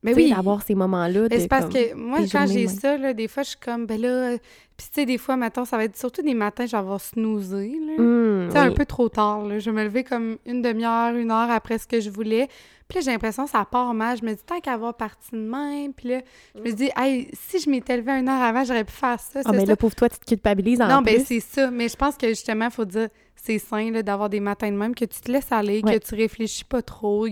Mais 0.05 0.15
oui. 0.15 0.31
d'avoir 0.31 0.63
ces 0.63 0.77
moments-là. 0.77 1.27
C'est 1.31 1.49
parce 1.49 1.65
comme- 1.65 1.73
que 1.75 1.95
moi, 1.95 2.21
quand 2.31 2.47
j'ai 2.47 2.69
ça, 2.69 2.97
là, 2.97 3.13
des 3.15 3.27
fois, 3.27 3.43
je 3.43 3.49
suis 3.51 3.59
comme, 3.59 3.85
ben 3.87 4.01
là, 4.01 4.39
puis 4.77 4.87
tu 4.87 5.01
sais, 5.01 5.07
des 5.07 5.19
fois, 5.19 5.37
maintenant, 5.37 5.65
ça 5.65 5.77
va 5.77 5.85
être 5.85 5.97
surtout 5.97 6.23
des 6.23 6.35
matins, 6.35 6.67
je 6.67 6.71
vais 6.71 6.79
avoir 6.79 7.01
snoozé, 7.01 7.73
là. 7.85 7.95
Tu 7.97 8.53
sais, 8.53 8.59
un 8.59 8.71
peu 8.73 8.85
trop 8.87 9.09
tard, 9.09 9.45
là. 9.45 9.59
Je 9.59 9.71
vais 9.71 9.77
me 9.77 9.83
lever 9.85 10.05
comme 10.05 10.39
une 10.47 10.63
demi-heure, 10.63 11.15
une 11.17 11.33
heure 11.33 11.51
après 11.51 11.79
ce 11.79 11.87
que 11.89 11.99
je 12.01 12.11
voulais. 12.11 12.47
Puis 12.89 12.99
là, 12.99 13.05
j'ai 13.05 13.11
l'impression 13.11 13.45
que 13.45 13.51
ça 13.51 13.65
part 13.71 13.93
mal. 13.93 14.17
Je 14.19 14.25
me 14.25 14.33
dis, 14.33 14.43
tant 14.45 14.61
qu'à 14.61 14.73
avoir 14.73 14.95
parti 14.95 15.29
de 15.33 15.37
même. 15.39 15.93
Puis 15.93 16.09
là, 16.09 16.21
je 16.55 16.61
me 16.63 16.73
dis, 16.73 16.91
hey, 16.97 17.29
si 17.35 17.61
je 17.61 17.69
m'étais 17.69 17.97
levée 17.99 18.13
une 18.13 18.29
heure 18.29 18.41
avant, 18.43 18.65
j'aurais 18.65 18.85
pu 18.85 18.93
faire 18.93 19.21
ça. 19.21 19.41
Ah, 19.45 19.53
mais 19.53 19.61
ça. 19.61 19.67
là, 19.67 19.77
pauvre 19.77 19.95
toi, 19.95 20.09
tu 20.09 20.19
te 20.19 20.25
culpabilises 20.25 20.81
en 20.81 20.89
Non, 20.89 21.03
ben 21.03 21.17
plus. 21.17 21.25
c'est 21.27 21.41
ça. 21.41 21.71
Mais 21.71 21.89
je 21.89 21.97
pense 21.97 22.17
que 22.17 22.29
justement, 22.29 22.65
il 22.67 22.71
faut 22.71 22.87
dire, 22.87 23.09
c'est 23.37 23.59
sain 23.59 23.91
d'avoir 24.03 24.29
des 24.31 24.41
matins 24.41 24.71
de 24.71 24.77
même, 24.77 24.95
que 24.95 25.05
tu 25.05 25.21
te 25.21 25.31
laisses 25.31 25.53
aller, 25.53 25.81
Ouais. 25.85 25.99
que 25.99 26.05
tu 26.05 26.15
réfléchis 26.15 26.65
pas 26.65 26.81
trop. 26.83 27.27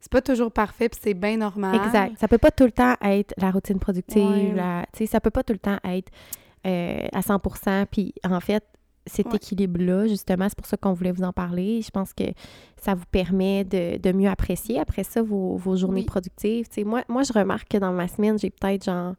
C'est 0.00 0.10
pas 0.10 0.22
toujours 0.22 0.50
parfait, 0.52 0.88
puis 0.88 1.00
c'est 1.02 1.14
bien 1.14 1.36
normal. 1.36 1.74
Exact. 1.84 2.14
Ça 2.20 2.26
peut 2.28 2.38
pas 2.38 2.50
tout 2.52 2.64
le 2.64 2.72
temps 2.72 2.94
être 3.02 3.34
la 3.38 3.50
routine 3.50 3.78
productive. 3.78 4.22
Ouais. 4.24 4.52
la- 4.54 4.86
Tu 4.92 4.98
sais, 5.00 5.06
ça 5.06 5.20
peut 5.20 5.30
pas 5.30 5.42
tout 5.42 5.52
le 5.52 5.58
temps 5.58 5.78
être 5.84 6.10
euh, 6.66 7.06
à 7.12 7.22
100% 7.22 7.86
Puis 7.90 8.14
en 8.24 8.38
fait, 8.40 8.64
cet 9.06 9.26
Ouais. 9.26 9.36
équilibre-là, 9.36 10.06
justement, 10.06 10.48
c'est 10.48 10.56
pour 10.56 10.66
ça 10.66 10.76
qu'on 10.76 10.92
voulait 10.92 11.12
vous 11.12 11.24
en 11.24 11.32
parler. 11.32 11.82
Je 11.82 11.90
pense 11.90 12.12
que 12.12 12.24
ça 12.76 12.94
vous 12.94 13.04
permet 13.10 13.64
de, 13.64 13.98
de 13.98 14.12
mieux 14.12 14.28
apprécier 14.28 14.78
après 14.78 15.02
ça 15.04 15.22
vos, 15.22 15.56
vos 15.56 15.76
journées 15.76 16.00
Oui. 16.00 16.06
productives. 16.06 16.66
Moi, 16.84 17.02
moi, 17.08 17.22
je 17.24 17.32
remarque 17.32 17.68
que 17.68 17.78
dans 17.78 17.92
ma 17.92 18.06
semaine, 18.08 18.38
j'ai 18.38 18.50
peut-être 18.50 18.84
genre 18.84 19.14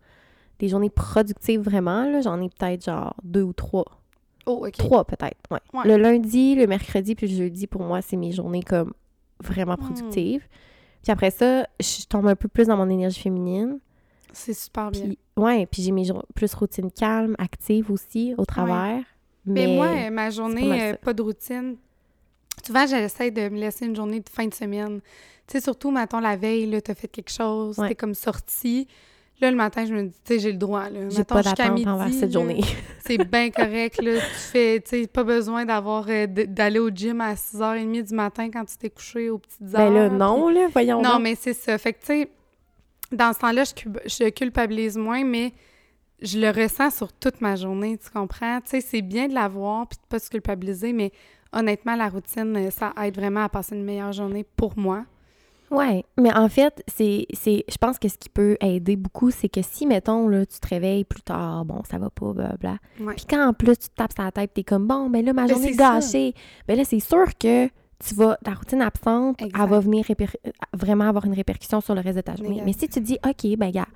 des 0.60 0.70
journées 0.70 0.90
productives 0.90 1.60
vraiment. 1.62 2.06
là. 2.10 2.22
J'en 2.22 2.42
ai 2.42 2.50
peut-être 2.50 2.86
genre 2.86 3.14
deux 3.24 3.42
ou 3.44 3.54
trois. 3.54 3.86
Oh. 4.46 4.66
Trois 4.78 5.06
peut-être, 5.06 5.38
ouais. 5.52 5.60
Ouais. 5.74 5.84
Le 5.86 5.98
lundi, 6.02 6.56
le 6.56 6.68
mercredi 6.68 7.16
puis 7.16 7.28
le 7.28 7.36
jeudi, 7.36 7.66
pour 7.68 7.82
moi, 7.84 8.02
c'est 8.02 8.18
mes 8.18 8.32
journées 8.32 8.64
comme 8.64 8.94
vraiment 9.42 9.74
Hmm. 9.76 9.84
productives. 9.86 10.46
Puis 11.02 11.12
après 11.12 11.32
ça, 11.32 11.68
je 11.82 12.06
tombe 12.08 12.28
un 12.28 12.36
peu 12.36 12.48
plus 12.48 12.68
dans 12.68 12.78
mon 12.78 12.90
énergie 12.90 13.20
féminine. 13.22 13.80
C'est 14.32 14.54
super 14.54 14.90
bien. 14.92 15.04
Puis, 15.04 15.18
ouais, 15.38 15.66
puis 15.66 15.82
j'ai 15.84 15.92
mes 15.92 16.08
plus 16.34 16.54
routine 16.56 16.90
calme, 16.92 17.36
active 17.38 17.92
aussi, 17.92 18.34
au 18.38 18.46
travers. 18.46 19.04
Mais, 19.46 19.68
Mais, 19.68 19.76
moi, 19.76 20.10
ma 20.10 20.30
journée, 20.30 20.92
euh, 20.92 20.96
pas 20.96 21.14
de 21.14 21.22
routine. 21.22 21.76
Souvent, 22.66 22.86
j'essaie 22.88 23.32
de 23.32 23.50
me 23.50 23.60
laisser 23.60 23.86
une 23.86 23.96
journée 23.96 24.20
de 24.20 24.30
fin 24.30 24.46
de 24.48 24.54
semaine. 24.54 25.02
Tu 25.48 25.54
sais, 25.58 25.62
surtout, 25.62 25.92
mettons, 25.92 26.20
la 26.20 26.36
veille, 26.38 26.66
là, 26.68 26.80
t'as 26.82 26.94
fait 26.96 27.08
quelque 27.10 27.32
chose, 27.32 27.78
Ouais. 27.78 27.90
t'es 27.90 27.96
comme 27.96 28.14
sorti. 28.14 28.88
Là, 29.42 29.52
le 29.52 29.58
matin, 29.58 29.86
je 29.86 29.94
me 29.94 30.04
dis, 30.04 30.16
tu 30.24 30.36
sais, 30.36 30.40
j'ai 30.40 30.52
le 30.54 30.58
droit, 30.58 30.90
là. 30.90 31.10
j'ai 31.10 31.24
pas 31.26 31.42
d'attente 31.42 31.86
envers 31.86 32.14
cette 32.14 32.32
journée. 32.32 32.62
C'est 33.06 33.18
bien 33.30 33.50
correct, 33.50 34.02
là. 34.02 34.20
Tu 34.20 34.26
fais, 34.40 34.80
tu 34.80 35.02
sais, 35.02 35.08
pas 35.08 35.24
besoin 35.26 35.66
d'avoir, 35.66 36.06
euh, 36.08 36.28
d'aller 36.28 36.80
au 36.80 36.90
gym 36.90 37.20
à 37.20 37.34
6h30 37.36 38.04
du 38.04 38.14
matin 38.16 38.50
quand 38.50 38.64
tu 38.64 38.78
t'es 38.78 38.90
couché 38.90 39.30
aux 39.30 39.40
petites 39.40 39.62
heures. 39.76 39.90
ben 39.90 39.94
là, 39.94 40.08
puis- 40.10 40.18
non, 40.18 40.48
là, 40.50 40.68
voyons 40.72 41.02
Non, 41.02 41.14
donc. 41.14 41.22
mais 41.24 41.36
c'est 41.36 41.54
ça. 41.56 41.78
Fait 41.78 41.92
que, 41.92 42.00
tu 42.00 42.06
sais, 42.06 42.30
dans 43.12 43.34
ce 43.34 43.40
temps-là, 43.40 43.64
je, 43.66 43.74
je 44.06 44.30
culpabilise 44.30 44.96
moins, 44.96 45.26
mais 45.26 45.52
je 46.24 46.40
le 46.40 46.50
ressens 46.50 46.92
sur 46.92 47.14
toute 47.14 47.42
ma 47.42 47.56
journée, 47.56 47.98
tu 47.98 48.10
comprends? 48.10 48.60
Tu 48.62 48.70
sais, 48.70 48.82
c'est 48.82 49.02
bien 49.02 49.28
de 49.28 49.34
l'avoir 49.34 49.88
puis 49.88 49.98
de 50.02 50.08
pas 50.08 50.20
se 50.20 50.30
culpabiliser, 50.30 50.94
mais 50.94 51.12
honnêtement, 51.52 51.96
la 51.96 52.10
routine, 52.10 52.56
euh, 52.58 52.72
ça 52.72 52.94
aide 53.04 53.16
vraiment 53.16 53.44
à 53.44 53.50
passer 53.50 53.76
une 53.76 53.84
meilleure 53.84 54.14
journée 54.14 54.44
pour 54.56 54.78
moi. 54.78 55.06
Ouais, 55.72 56.04
mais 56.20 56.32
en 56.36 56.50
fait, 56.50 56.84
c'est, 56.88 57.26
c'est, 57.34 57.64
je 57.68 57.78
pense 57.78 57.98
que 57.98 58.08
ce 58.08 58.18
qui 58.18 58.30
peut 58.30 58.58
aider 58.62 58.96
beaucoup, 58.96 59.32
c'est 59.32 59.50
que 59.50 59.62
si, 59.64 59.88
mettons, 59.88 60.28
là, 60.28 60.46
tu 60.46 60.60
te 60.60 60.68
réveilles 60.68 61.04
plus 61.04 61.22
tard, 61.24 61.66
bon, 61.66 61.82
ça 61.90 61.98
va 61.98 62.10
pas, 62.12 62.32
blablabla. 62.32 62.78
Ouais. 63.00 63.16
Puis 63.16 63.26
quand 63.28 63.48
en 63.48 63.54
plus 63.54 63.76
tu 63.78 63.90
te 63.90 63.96
tapes 63.96 64.14
sur 64.14 64.24
la 64.24 64.32
tête, 64.32 64.54
t'es 64.54 64.64
comme, 64.64 64.86
bon, 64.88 65.10
ben 65.10 65.26
là, 65.26 65.34
ma 65.34 65.44
Ben, 65.44 65.50
journée 65.54 65.70
est 65.72 65.76
gâchée. 65.76 66.34
Ben 66.68 66.78
là, 66.78 66.84
c'est 66.86 67.00
sûr 67.00 67.26
que 67.40 67.68
tu 67.68 68.14
vas, 68.16 68.38
ta 68.44 68.54
routine 68.54 68.82
absente, 68.82 69.42
Exact. 69.42 69.60
elle 69.64 69.70
va 69.70 69.80
venir 69.80 70.06
réper- 70.06 70.36
euh, 70.46 70.52
vraiment 70.74 71.06
avoir 71.06 71.26
une 71.26 71.34
répercussion 71.34 71.82
sur 71.82 71.96
le 71.96 72.02
reste 72.02 72.18
de 72.18 72.22
ta 72.22 72.36
journée. 72.36 72.62
Mais 72.64 72.74
si 72.74 72.88
tu 72.88 73.00
dis, 73.02 73.18
OK, 73.26 73.58
ben, 73.58 73.72
gars, 73.72 73.88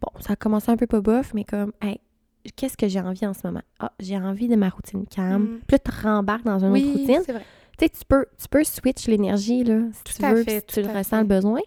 bon, 0.00 0.08
ça 0.20 0.34
a 0.34 0.36
commencé 0.36 0.70
un 0.70 0.76
peu 0.76 0.86
pas 0.86 1.00
bof, 1.00 1.32
mais 1.34 1.44
comme, 1.44 1.72
hey, 1.82 2.00
qu'est-ce 2.56 2.76
que 2.76 2.88
j'ai 2.88 3.00
envie 3.00 3.26
en 3.26 3.34
ce 3.34 3.40
moment? 3.46 3.62
Ah, 3.78 3.92
j'ai 4.00 4.16
envie 4.16 4.48
de 4.48 4.56
ma 4.56 4.68
routine 4.68 5.06
calme. 5.06 5.42
Mm. 5.42 5.58
Puis 5.66 5.76
là, 5.76 5.78
tu 5.78 6.06
rembarques 6.06 6.44
dans 6.44 6.58
une 6.64 6.72
autre 6.72 6.92
routine. 6.98 7.20
c'est 7.24 7.32
vrai. 7.32 7.44
Tu 7.78 7.84
sais, 7.84 7.88
tu 7.90 8.04
peux, 8.08 8.24
tu 8.40 8.48
peux 8.48 8.64
switch 8.64 9.06
l'énergie, 9.06 9.62
là, 9.64 9.80
si 9.92 10.04
Tout 10.04 10.12
tu 10.22 10.26
veux, 10.34 10.42
fait, 10.44 10.64
si 10.70 10.80
tu 10.80 10.86
le 10.86 10.88
ressens 10.96 11.16
fait. 11.16 11.22
le 11.22 11.28
besoin. 11.28 11.60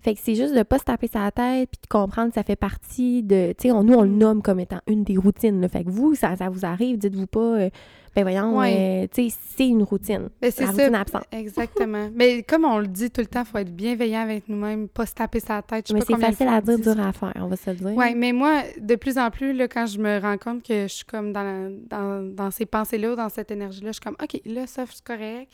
Fait 0.00 0.14
que 0.14 0.20
c'est 0.22 0.34
juste 0.34 0.54
de 0.54 0.62
pas 0.64 0.78
se 0.78 0.84
taper 0.84 1.06
sa 1.06 1.30
tête 1.30 1.70
puis 1.70 1.78
de 1.82 1.86
comprendre 1.88 2.28
que 2.28 2.34
ça 2.34 2.42
fait 2.42 2.56
partie 2.56 3.22
de... 3.22 3.54
Tu 3.58 3.68
sais, 3.68 3.74
nous, 3.74 3.94
on 3.94 4.02
le 4.02 4.08
Mm. 4.10 4.18
nomme 4.18 4.42
comme 4.42 4.60
étant 4.60 4.80
une 4.86 5.02
des 5.04 5.16
routines, 5.16 5.60
là. 5.60 5.68
Fait 5.68 5.82
que 5.84 5.88
vous, 5.90 6.14
ça, 6.14 6.36
ça 6.36 6.48
vous 6.50 6.64
arrive, 6.66 6.98
dites-vous 6.98 7.26
pas... 7.26 7.40
euh, 7.40 7.70
ben 8.14 8.22
voyons, 8.22 8.56
Ouais. 8.58 9.04
euh, 9.04 9.06
tu 9.12 9.28
sais, 9.30 9.36
c'est 9.56 9.68
une 9.68 9.82
routine. 9.82 10.28
Ben, 10.40 10.50
c'est 10.50 10.66
routine 10.66 10.94
absente. 10.94 11.24
Exactement. 11.32 12.10
mais 12.14 12.42
comme 12.42 12.64
on 12.64 12.78
le 12.78 12.86
dit 12.86 13.10
tout 13.10 13.20
le 13.20 13.26
temps, 13.26 13.40
il 13.40 13.46
faut 13.46 13.58
être 13.58 13.74
bienveillant 13.74 14.20
avec 14.20 14.48
nous-mêmes, 14.48 14.88
pas 14.88 15.06
se 15.06 15.14
taper 15.14 15.40
sa 15.40 15.62
tête. 15.62 15.88
Je 15.88 15.94
Mais 15.94 16.00
c'est 16.06 16.16
facile 16.18 16.48
à 16.48 16.60
dire, 16.60 16.78
dur 16.78 16.98
à 17.00 17.12
faire, 17.12 17.32
on 17.36 17.46
va 17.48 17.56
se 17.56 17.70
le 17.70 17.76
dire. 17.76 17.92
Oui, 17.96 18.14
mais 18.14 18.32
moi, 18.32 18.62
de 18.80 18.94
plus 18.94 19.18
en 19.18 19.30
plus, 19.30 19.52
là, 19.52 19.66
quand 19.68 19.86
je 19.86 19.98
me 19.98 20.20
rends 20.20 20.38
compte 20.38 20.62
que 20.62 20.82
je 20.84 20.92
suis 20.94 21.04
comme 21.04 21.32
dans, 21.32 21.42
la- 21.42 21.70
dans, 21.90 22.22
dans 22.34 22.50
ces 22.50 22.66
pensées-là, 22.66 23.12
ou 23.12 23.16
dans 23.16 23.28
cette 23.28 23.50
énergie-là, 23.50 23.88
je 23.88 23.92
suis 23.94 24.00
comme, 24.00 24.16
OK, 24.22 24.40
là, 24.46 24.66
ça, 24.66 24.84
c'est 24.88 25.02
correct, 25.04 25.48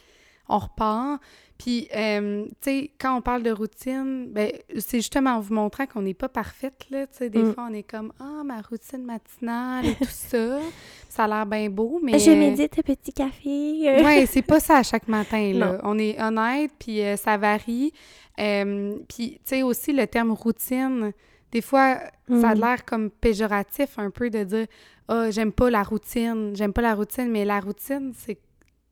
on 0.49 0.59
repart. 0.59 1.21
Puis, 1.63 1.89
euh, 1.95 2.47
tu 2.47 2.51
sais, 2.63 2.91
quand 2.99 3.15
on 3.19 3.21
parle 3.21 3.43
de 3.43 3.51
routine, 3.51 4.29
ben, 4.31 4.51
c'est 4.79 4.97
justement 4.97 5.33
en 5.33 5.41
vous 5.41 5.53
montrant 5.53 5.85
qu'on 5.85 6.01
n'est 6.01 6.15
pas 6.15 6.31
parfaite, 6.31 6.87
là. 6.91 7.07
Tu 7.07 7.19
sais, 7.19 7.29
des 7.29 7.43
Mm. 7.43 7.53
fois, 7.53 7.67
on 7.71 7.75
est 7.75 7.83
comme, 7.83 8.13
ah, 8.19 8.43
ma 8.45 8.63
routine 8.63 9.05
matinale 9.05 9.85
et 9.85 9.95
tout 9.97 10.05
ça. 10.09 10.59
ça 11.11 11.25
a 11.25 11.29
l'air 11.29 11.45
bien 11.45 11.69
beau, 11.69 12.01
mais... 12.03 12.19
Je 12.19 12.31
médite 12.31 12.79
un 12.79 12.83
petit 12.83 13.13
café. 13.13 14.01
Oui, 14.05 14.27
c'est 14.27 14.41
pas 14.41 14.59
ça 14.59 14.79
à 14.79 14.83
chaque 14.83 15.07
matin, 15.07 15.53
là. 15.53 15.73
Non. 15.73 15.79
On 15.85 15.99
est 15.99 16.19
honnête, 16.19 16.71
puis 16.79 17.03
euh, 17.03 17.17
ça 17.17 17.37
varie. 17.37 17.93
Euh, 18.39 18.97
puis, 19.07 19.33
tu 19.33 19.39
sais, 19.45 19.63
aussi, 19.63 19.93
le 19.93 20.07
terme 20.07 20.33
routine, 20.33 21.13
des 21.53 21.61
fois, 21.61 21.99
ça 22.41 22.51
a 22.51 22.55
Mm. 22.55 22.61
l'air 22.61 22.85
comme 22.87 23.11
péjoratif 23.11 23.99
un 23.99 24.09
peu 24.11 24.31
de 24.31 24.45
dire 24.45 24.67
«Ah, 25.09 25.31
j'aime 25.31 25.53
pas 25.53 25.69
la 25.69 25.83
routine, 25.83 26.53
j'aime 26.55 26.73
pas 26.73 26.81
la 26.81 26.95
routine», 26.95 27.29
mais 27.31 27.45
la 27.45 27.61
routine, 27.61 28.13
c'est 28.17 28.39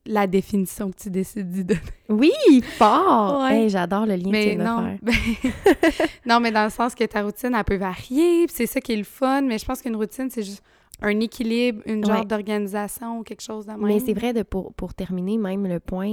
la 0.08 0.26
définition 0.26 0.90
que 0.90 0.96
tu 0.96 1.10
décides 1.10 1.50
d'y 1.50 1.64
donner. 1.64 1.80
Oui, 2.08 2.30
fort! 2.78 3.42
Ouais. 3.42 3.62
Hey, 3.64 3.68
J'adore 3.68 4.06
le 4.06 4.14
lien 4.16 4.18
que 4.18 4.24
tu 4.24 4.30
Mais 4.30 4.54
viens 4.54 4.58
de 4.58 4.62
non, 4.64 4.82
faire. 4.84 4.98
ben- 5.02 5.14
non, 6.26 6.40
mais 6.40 6.50
dans 6.50 6.64
le 6.64 6.70
sens 6.70 6.94
que 6.94 7.04
ta 7.04 7.22
routine, 7.22 7.52
elle 7.54 7.64
peut 7.64 7.76
varier, 7.76 8.46
puis 8.46 8.54
c'est 8.56 8.66
ça 8.66 8.80
qui 8.80 8.92
est 8.92 8.96
le 8.96 9.04
fun, 9.04 9.42
mais 9.42 9.58
je 9.58 9.64
pense 9.66 9.82
qu'une 9.82 9.96
routine, 9.96 10.28
c'est 10.30 10.42
juste 10.42 10.62
un 11.00 11.20
équilibre, 11.20 11.80
une 11.86 12.04
Ouais. 12.04 12.06
genre 12.16 12.24
d'organisation 12.24 13.18
ou 13.18 13.22
quelque 13.22 13.42
chose 13.42 13.66
de 13.66 13.72
même. 13.72 13.82
Mais 13.82 14.00
c'est 14.00 14.14
vrai, 14.14 14.32
de, 14.32 14.42
pour, 14.42 14.72
pour 14.74 14.94
terminer, 14.94 15.36
même 15.38 15.66
le 15.66 15.78
point, 15.78 16.08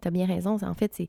tu 0.00 0.08
as 0.08 0.10
bien 0.10 0.26
raison. 0.26 0.58
c'est- 0.58 0.66
En 0.66 0.74
fait, 0.74 0.92
c'est 0.94 1.08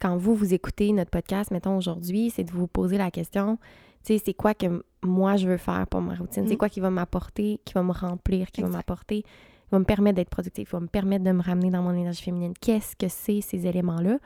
quand 0.00 0.16
vous, 0.16 0.34
vous 0.34 0.52
écoutez 0.54 0.92
notre 0.92 1.10
podcast, 1.10 1.50
mettons 1.50 1.76
aujourd'hui, 1.76 2.30
c'est 2.34 2.44
de 2.44 2.50
vous 2.50 2.66
poser 2.66 2.98
la 2.98 3.10
question, 3.10 3.58
tu 4.04 4.14
sais, 4.16 4.22
c'est 4.24 4.34
quoi 4.34 4.54
que 4.54 4.82
moi 5.02 5.36
je 5.36 5.46
veux 5.48 5.56
faire 5.58 5.86
pour 5.88 6.00
ma 6.00 6.14
routine? 6.14 6.44
C'est 6.48 6.54
Mm. 6.54 6.58
quoi 6.58 6.68
qui 6.68 6.80
va 6.80 6.90
m'apporter, 6.90 7.60
qui 7.64 7.74
va 7.74 7.82
me 7.82 7.92
remplir, 7.92 8.50
qui 8.50 8.62
va 8.62 8.68
m'apporter, 8.68 9.24
qui 9.66 9.70
va 9.72 9.78
me 9.78 9.84
permettre 9.84 10.16
d'être 10.16 10.30
productif, 10.30 10.68
qui 10.68 10.72
va 10.72 10.80
me 10.80 10.86
permettre 10.86 11.24
de 11.24 11.32
me 11.32 11.42
ramener 11.42 11.70
dans 11.70 11.82
mon 11.82 11.92
énergie 11.92 12.22
féminine? 12.22 12.54
Qu'est-ce 12.60 12.96
que 12.96 13.08
c'est 13.08 13.40
ces 13.40 13.66
éléments-là? 13.66 14.18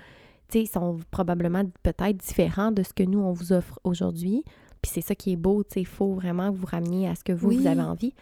Tu 0.48 0.58
sais, 0.58 0.62
ils 0.64 0.66
sont 0.68 0.98
probablement 1.10 1.62
peut-être 1.82 2.16
différents 2.16 2.72
de 2.72 2.82
ce 2.82 2.92
que 2.92 3.02
nous, 3.02 3.20
on 3.20 3.32
vous 3.32 3.52
offre 3.52 3.78
aujourd'hui. 3.84 4.44
Puis 4.82 4.90
c'est 4.94 5.00
ça 5.00 5.14
qui 5.14 5.32
est 5.32 5.36
beau, 5.36 5.62
tu 5.62 5.74
sais, 5.74 5.80
il 5.82 5.86
faut 5.86 6.14
vraiment 6.14 6.50
que 6.50 6.56
vous 6.56 6.66
rameniez 6.66 7.08
à 7.08 7.14
ce 7.14 7.22
que 7.24 7.32
vous, 7.32 7.48
Oui. 7.48 7.58
vous 7.58 7.66
avez 7.66 7.82
envie. 7.82 8.14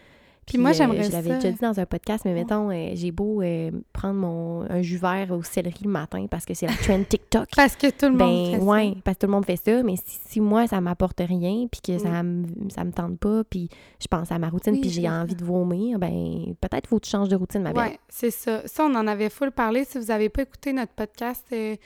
Puis 0.49 0.59
moi, 0.59 0.73
j'aimerais 0.73 1.05
Je 1.05 1.13
l'avais 1.13 1.29
ça. 1.31 1.35
déjà 1.37 1.51
dit 1.53 1.59
dans 1.61 1.79
un 1.79 1.87
podcast, 1.87 2.25
mais 2.25 2.33
Ouais. 2.33 2.39
mettons, 2.41 2.71
euh, 2.71 2.91
j'ai 2.95 3.11
beau 3.13 3.43
euh, 3.43 3.71
prendre 3.93 4.15
mon, 4.19 4.63
un 4.71 4.83
jus 4.83 4.97
vert 4.97 5.29
au 5.31 5.43
céleri 5.43 5.85
le 5.85 5.91
matin 5.91 6.27
parce 6.31 6.45
que 6.45 6.55
c'est 6.55 6.67
la 6.67 6.73
trend 6.75 7.03
TikTok. 7.09 7.49
Parce 7.55 7.77
que 7.77 7.89
tout 7.91 8.07
le 8.07 8.13
monde 8.13 8.19
ben, 8.19 8.53
fait 8.53 8.59
ça. 8.59 8.65
ouais, 8.65 8.95
parce 9.05 9.17
que 9.17 9.21
tout 9.21 9.27
le 9.27 9.33
monde 9.33 9.45
fait 9.47 9.57
ça, 9.57 9.83
mais 9.83 9.97
si, 9.97 10.19
si 10.27 10.41
moi, 10.41 10.67
ça 10.67 10.81
m'apporte 10.81 11.21
rien, 11.21 11.67
puis 11.71 11.81
que 11.83 11.93
Mm. 11.93 11.99
ça, 11.99 12.23
me, 12.23 12.45
ça 12.71 12.85
me 12.85 12.93
tente 12.93 13.19
pas, 13.19 13.45
puis 13.45 13.69
je 14.01 14.07
pense 14.09 14.31
à 14.33 14.39
ma 14.39 14.49
routine, 14.49 14.73
Oui, 14.75 14.81
puis 14.81 14.91
j'ai 14.91 15.09
envie 15.09 15.35
de 15.35 15.45
vomir, 15.45 15.99
ben 15.99 16.55
peut-être 16.61 16.87
faut 16.89 16.99
que 16.99 17.05
tu 17.05 17.11
changes 17.11 17.29
de 17.29 17.37
routine, 17.37 17.63
ma 17.63 17.73
belle. 17.73 17.83
Oui, 17.93 17.99
c'est 18.09 18.31
ça. 18.31 18.63
Ça, 18.67 18.85
on 18.85 18.95
en 18.95 19.07
avait 19.07 19.31
full 19.31 19.51
parlé. 19.53 19.85
Si 19.85 19.99
vous 19.99 20.07
n'avez 20.07 20.29
pas 20.29 20.43
écouté 20.43 20.73
notre 20.73 20.93
podcast 20.93 21.45
euh, 21.53 21.77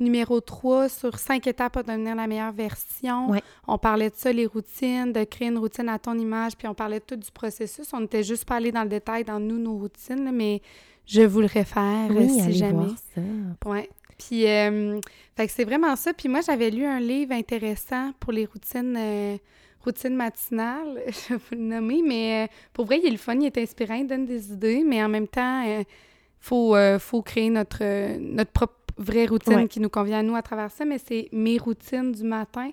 numéro 0.00 0.40
3 0.40 0.88
sur 0.88 1.18
5 1.18 1.46
étapes 1.46 1.74
pour 1.74 1.84
devenir 1.84 2.14
la 2.16 2.26
meilleure 2.26 2.52
version, 2.52 3.30
Ouais. 3.30 3.42
on 3.68 3.78
parlait 3.78 4.10
de 4.10 4.14
ça, 4.16 4.32
les 4.32 4.46
routines, 4.46 5.12
de 5.12 5.24
créer 5.24 5.48
une 5.48 5.58
routine 5.58 5.88
à 5.88 5.98
ton 5.98 6.18
image, 6.18 6.56
puis 6.56 6.66
on 6.66 6.74
parlait 6.74 7.00
tout 7.00 7.16
du 7.16 7.30
processus. 7.30 7.88
On 7.92 8.00
n'était 8.00 8.22
juste 8.24 8.44
pas 8.44 8.56
allé 8.56 8.72
dans 8.72 8.82
le 8.82 8.88
détail 8.88 9.24
dans 9.24 9.38
nous, 9.38 9.58
nos 9.58 9.76
routines, 9.76 10.24
là, 10.24 10.32
mais 10.32 10.60
je 11.06 11.22
vous 11.22 11.40
le 11.40 11.46
réfère 11.46 12.08
Oui, 12.10 12.28
si 12.30 12.40
allez 12.40 12.52
jamais. 12.52 12.72
voir 12.84 12.94
ça. 13.14 13.20
Ouais. 13.70 13.88
Puis, 14.18 14.46
euh, 14.46 15.00
fait 15.36 15.46
que 15.46 15.52
c'est 15.52 15.64
vraiment 15.64 15.96
ça. 15.96 16.12
Puis 16.12 16.28
moi, 16.28 16.40
j'avais 16.46 16.70
lu 16.70 16.84
un 16.84 17.00
livre 17.00 17.32
intéressant 17.32 18.12
pour 18.20 18.32
les 18.32 18.46
routines, 18.46 18.94
euh, 18.96 19.36
routines 19.84 20.14
matinales, 20.14 21.02
je 21.08 21.34
vais 21.34 21.40
vous 21.40 21.56
le 21.56 21.62
nommer, 21.62 22.02
mais 22.06 22.44
euh, 22.44 22.52
pour 22.72 22.86
vrai, 22.86 22.98
il 23.02 23.06
est 23.06 23.10
le 23.10 23.16
fun, 23.16 23.34
il 23.34 23.46
est 23.46 23.58
inspirant, 23.58 23.94
il 23.94 24.06
donne 24.06 24.26
des 24.26 24.52
idées, 24.52 24.84
mais 24.86 25.02
en 25.02 25.08
même 25.08 25.26
temps, 25.28 25.62
il 25.62 25.84
faut, 26.38 26.76
euh, 26.76 26.98
faut 27.00 27.22
créer 27.22 27.50
notre, 27.50 27.82
notre 28.18 28.52
propre 28.52 28.74
vraie 28.98 29.26
routine 29.26 29.54
Ouais. 29.54 29.68
qui 29.68 29.80
nous 29.80 29.88
convient 29.88 30.18
à 30.18 30.22
nous 30.22 30.34
à 30.36 30.42
travers 30.42 30.70
ça, 30.70 30.84
mais 30.84 30.98
c'est 30.98 31.28
mes 31.32 31.58
routines 31.58 32.12
du 32.12 32.22
matin 32.24 32.70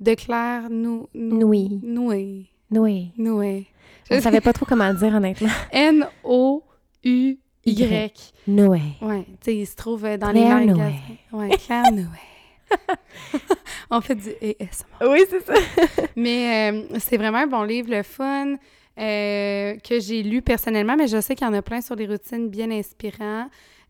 de 0.00 0.14
Claire 0.14 0.68
Nou... 0.70 1.08
Nou- 1.14 1.38
Noué. 1.38 1.68
Noué. 1.82 2.46
Oui. 2.70 3.10
Noué. 3.16 3.66
Je 4.10 4.20
savais 4.20 4.40
pas 4.40 4.52
trop 4.52 4.66
comment 4.66 4.88
le 4.90 4.96
dire, 4.96 5.14
honnêtement. 5.14 5.48
N-O-U-Y. 5.72 7.38
Y. 7.66 8.32
Noé. 8.46 8.80
Ouais, 9.00 9.24
tu 9.24 9.36
sais, 9.42 9.56
il 9.56 9.66
se 9.66 9.74
trouve 9.76 10.02
dans 10.02 10.30
Claire 10.30 10.58
les 10.60 10.66
Noé. 10.66 10.74
magasins. 10.78 10.98
Ouais, 11.32 11.48
Claire 11.56 11.92
Noé. 11.92 12.04
On 13.90 14.00
fait 14.00 14.14
du 14.16 14.28
ASMR. 14.30 15.08
Oui, 15.10 15.20
c'est 15.30 15.44
ça. 15.44 15.54
Mais 16.16 16.72
euh, 16.72 16.82
c'est 16.98 17.16
vraiment 17.16 17.38
un 17.38 17.46
bon 17.46 17.62
livre, 17.62 17.90
le 17.90 18.02
fun, 18.02 18.54
euh, 18.98 19.76
que 19.76 20.00
j'ai 20.00 20.22
lu 20.22 20.42
personnellement, 20.42 20.96
mais 20.96 21.06
je 21.08 21.20
sais 21.20 21.34
qu'il 21.34 21.46
y 21.46 21.50
en 21.50 21.54
a 21.54 21.62
plein 21.62 21.80
sur 21.80 21.96
des 21.96 22.06
routines 22.06 22.48
bien 22.48 22.70
inspirants. 22.70 23.48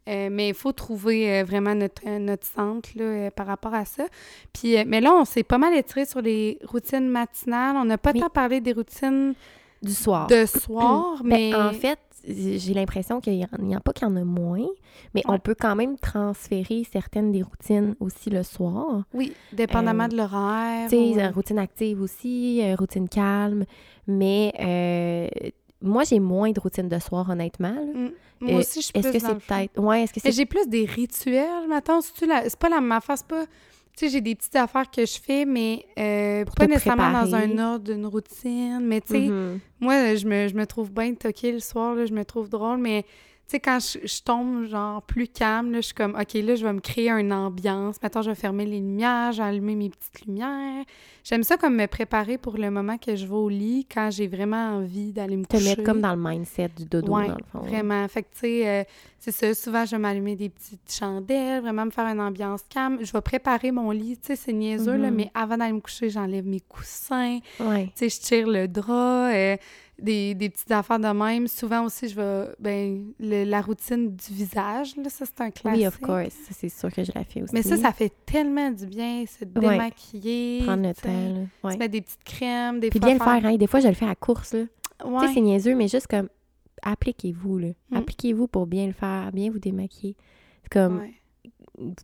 Euh, 0.09 0.28
mais 0.30 0.48
il 0.48 0.55
faut 0.55 0.72
trouver 0.72 1.30
euh, 1.40 1.44
vraiment 1.44 1.74
notre, 1.74 2.02
euh, 2.07 2.18
notre 2.18 2.46
centre 2.46 2.90
là, 2.94 3.05
euh, 3.05 3.30
par 3.30 3.46
rapport 3.46 3.72
à 3.72 3.86
ça. 3.86 4.05
Puis, 4.52 4.76
mais 4.86 5.00
là, 5.00 5.14
on 5.14 5.24
s'est 5.24 5.44
pas 5.44 5.57
mal 5.57 5.74
étiré 5.74 6.05
sur 6.05 6.20
les 6.20 6.59
routines 6.68 7.09
matinales. 7.09 7.76
On 7.76 7.86
n'a 7.86 7.96
pas 7.96 8.12
tant 8.12 8.28
parlé 8.28 8.61
des 8.61 8.72
routines 8.72 9.34
Du 9.82 9.92
soir. 9.94 10.26
de 10.26 10.44
soir, 10.44 11.22
mais... 11.24 11.52
Ben, 11.52 11.68
en 11.68 11.72
fait, 11.72 11.98
j'ai 12.26 12.74
l'impression 12.74 13.20
qu'il 13.20 13.34
n'y 13.38 13.44
en, 13.44 13.76
a 13.76 13.80
pas 13.80 13.92
qu'il 13.92 14.07
y 14.07 14.11
en 14.11 14.16
a 14.16 14.24
moins, 14.24 14.66
mais 15.14 15.22
Ouais. 15.26 15.34
on 15.34 15.38
peut 15.38 15.55
quand 15.59 15.74
même 15.76 15.98
transférer 15.98 16.86
certaines 16.90 17.32
des 17.32 17.42
routines 17.42 17.94
aussi 18.00 18.28
le 18.30 18.42
soir. 18.42 19.05
oui, 19.14 19.32
dépendamment 19.52 20.09
de 20.09 20.16
l'horaire. 20.18 20.88
Tu 20.90 21.14
sais, 21.14 21.28
routine 21.28 21.59
active 21.59 22.00
aussi, 22.02 22.62
routine 22.76 23.09
calme. 23.09 23.64
Mais 24.07 24.52
moi, 25.85 26.03
j'ai 26.05 26.18
moins 26.18 26.51
de 26.51 26.59
routine 26.61 26.89
de 26.89 26.99
soir, 26.99 27.28
honnêtement. 27.30 27.74
là. 27.74 27.82
mm, 27.82 28.11
moi 28.41 28.53
Euh, 28.55 28.59
aussi, 28.59 28.80
je 28.80 28.87
suis 28.87 28.93
Est-ce 28.95 29.12
que 29.12 29.18
c'est 29.18 29.35
peut-être. 29.35 29.80
Ouais, 29.80 30.03
est-ce 30.03 30.12
que 30.12 30.20
c'est. 30.20 30.32
j'ai 30.32 30.47
plus 30.47 30.66
des 30.66 30.85
rituels, 30.85 31.68
la- 32.26 32.49
c'est 32.49 32.59
pas 32.59 32.68
la 32.68 32.80
même 32.80 32.93
affaire, 32.93 33.16
c'est 33.18 33.26
pas... 33.26 33.45
Tu 33.97 34.07
sais, 34.07 34.09
j'ai 34.09 34.20
des 34.20 34.35
petites 34.35 34.57
affaires 34.57 34.91
que 34.91 35.07
je 35.07 35.20
fais, 35.20 35.45
mais 35.45 35.87
euh, 35.97 36.45
pas 36.57 36.66
nécessairement 36.66 37.12
dans 37.12 37.32
un 37.32 37.59
ordre 37.59 37.85
d'une 37.93 38.07
routine. 38.07 38.80
Mais 38.82 39.01
tu 39.01 39.12
sais, 39.12 39.28
Mhm. 39.28 39.61
moi, 39.78 40.16
je 40.16 40.26
me, 40.26 40.49
je 40.49 40.55
me 40.57 40.66
trouve 40.66 40.91
bien 40.91 41.14
toquée 41.14 41.53
le 41.53 41.61
soir, 41.61 41.95
là, 41.95 42.05
je 42.05 42.12
me 42.12 42.24
trouve 42.24 42.49
drôle, 42.49 42.78
mais 42.78 43.05
sais, 43.57 43.61
quand 43.61 43.78
je, 43.80 43.98
je 44.07 44.22
tombe, 44.22 44.66
genre, 44.66 45.02
plus 45.02 45.28
calme, 45.28 45.72
là, 45.72 45.78
je 45.80 45.86
suis 45.86 45.94
comme, 45.94 46.14
OK, 46.20 46.34
là, 46.34 46.55
je 46.55 46.64
vais 46.64 46.72
me 46.72 46.80
créer 46.80 47.11
une 47.11 47.32
ambiance. 47.32 47.96
Maintenant, 48.02 48.22
je 48.22 48.30
vais 48.30 48.34
fermer 48.36 48.66
les 48.66 48.78
lumières, 48.78 49.32
je 49.32 49.38
vais 49.42 49.48
allumer 49.48 49.74
mes 49.74 49.90
petites 49.90 50.24
lumières. 50.26 50.84
J'aime 51.22 51.42
ça 51.42 51.57
comme 51.57 51.76
me 51.76 51.86
préparer 51.86 52.36
pour 52.36 52.59
le 52.59 52.70
moment 52.70 52.98
que 52.98 53.16
je 53.16 53.24
vais 53.26 53.34
au 53.34 53.48
lit, 53.48 53.86
quand 53.92 54.11
j'ai 54.11 54.26
vraiment 54.28 54.76
envie 54.76 55.12
d'aller 55.12 55.36
me 55.36 55.44
Te 55.46 55.57
coucher. 55.57 55.70
mettre 55.70 55.82
comme 55.84 56.00
dans 56.00 56.14
le 56.14 56.20
mindset 56.22 56.70
du 56.76 56.84
dodo, 56.84 57.12
Ouais, 57.12 57.28
dans 57.28 57.34
le 57.36 57.44
fond. 57.50 57.59
Vraiment. 57.61 58.07
Fait 58.09 58.22
que, 58.22 58.28
tu 58.34 58.40
sais, 58.40 58.68
euh, 58.68 58.84
c'est 59.18 59.32
ça. 59.32 59.55
Souvent, 59.55 59.84
je 59.86 59.92
vais 59.92 59.98
m'allumer 59.98 60.36
des 60.36 60.50
petites 60.50 60.92
chandelles, 60.92 61.62
vraiment 61.62 61.86
me 61.86 61.90
faire 61.90 62.07
une 62.07 62.20
ambiance 62.20 62.62
calme. 62.68 62.98
Je 63.00 63.11
vais 63.11 63.20
préparer 63.22 63.70
mon 63.70 63.90
lit. 63.90 64.18
Tu 64.18 64.26
sais, 64.28 64.36
c'est 64.36 64.52
niaiseux, 64.52 64.96
là, 64.96 65.11
Mhm. 65.11 65.16
mais 65.16 65.30
avant 65.34 65.57
d'aller 65.57 65.72
me 65.72 65.80
coucher, 65.80 66.11
j'enlève 66.11 66.46
mes 66.46 66.61
coussins. 66.61 67.38
Ouais. 67.59 67.86
Tu 67.96 68.09
sais, 68.09 68.09
je 68.11 68.20
tire 68.20 68.46
le 68.46 68.68
drap, 68.68 69.30
euh, 69.32 69.57
des, 69.99 70.34
des 70.34 70.51
petites 70.51 70.70
affaires 70.72 70.99
de 70.99 71.07
même. 71.09 71.47
Souvent 71.47 71.84
aussi, 71.84 72.09
je 72.09 72.16
vais, 72.16 72.49
ben, 72.59 73.05
le- 73.20 73.45
la 73.45 73.61
routine 73.61 74.14
du 74.14 74.32
visage, 74.32 74.97
là, 74.97 75.09
ça, 75.09 75.24
c'est 75.24 75.40
un 75.40 75.51
classique. 75.51 75.80
Oui, 75.80 75.86
of 75.86 75.99
course. 76.01 76.34
Ça, 76.49 76.51
c'est 76.59 76.68
sûr 76.68 76.92
que 76.92 77.05
je 77.05 77.12
la 77.14 77.24
fais 77.24 77.42
aussi. 77.42 77.55
Mais 77.55 77.62
ça, 77.62 77.76
ça 77.76 77.92
fait 77.92 78.12
tellement 78.26 78.70
du 78.70 78.86
bien, 78.86 79.24
se 79.26 79.45
Ouais. 79.45 79.51
démaquiller. 79.61 80.62
Prendre 80.64 80.86
le 80.88 80.95
temps, 80.95 81.09
là. 81.34 81.40
Ouais. 81.62 81.72
Se 81.74 81.78
mettre 81.78 81.92
des 81.92 82.01
petites 82.01 82.24
crèmes, 82.24 82.80
des 82.80 82.90
Puis 82.90 82.99
bien 83.01 83.14
le 83.14 83.18
faire, 83.20 83.45
hein. 83.45 83.57
Des 83.57 83.66
fois, 83.66 83.80
je 83.80 83.88
le 83.88 83.95
fais 83.95 84.07
à 84.09 84.14
course, 84.14 84.55
là. 84.55 84.64
Ouais. 85.05 85.20
Tu 85.22 85.26
sais, 85.28 85.34
c'est 85.34 85.40
niaiseux, 85.40 85.74
mais 85.74 85.88
juste 85.88 86.07
comme 86.09 86.28
appliquez-vous, 86.82 87.59
là. 87.59 87.68
Mm. 87.90 87.97
Appliquez-vous 87.97 88.47
pour 88.49 88.66
bien 88.66 88.86
le 88.86 88.92
faire, 88.92 89.30
bien 89.32 89.51
vous 89.51 89.59
démaquiller. 89.59 90.16
C'est 90.62 90.72
Comme, 90.72 90.99
Ouais. 91.01 91.14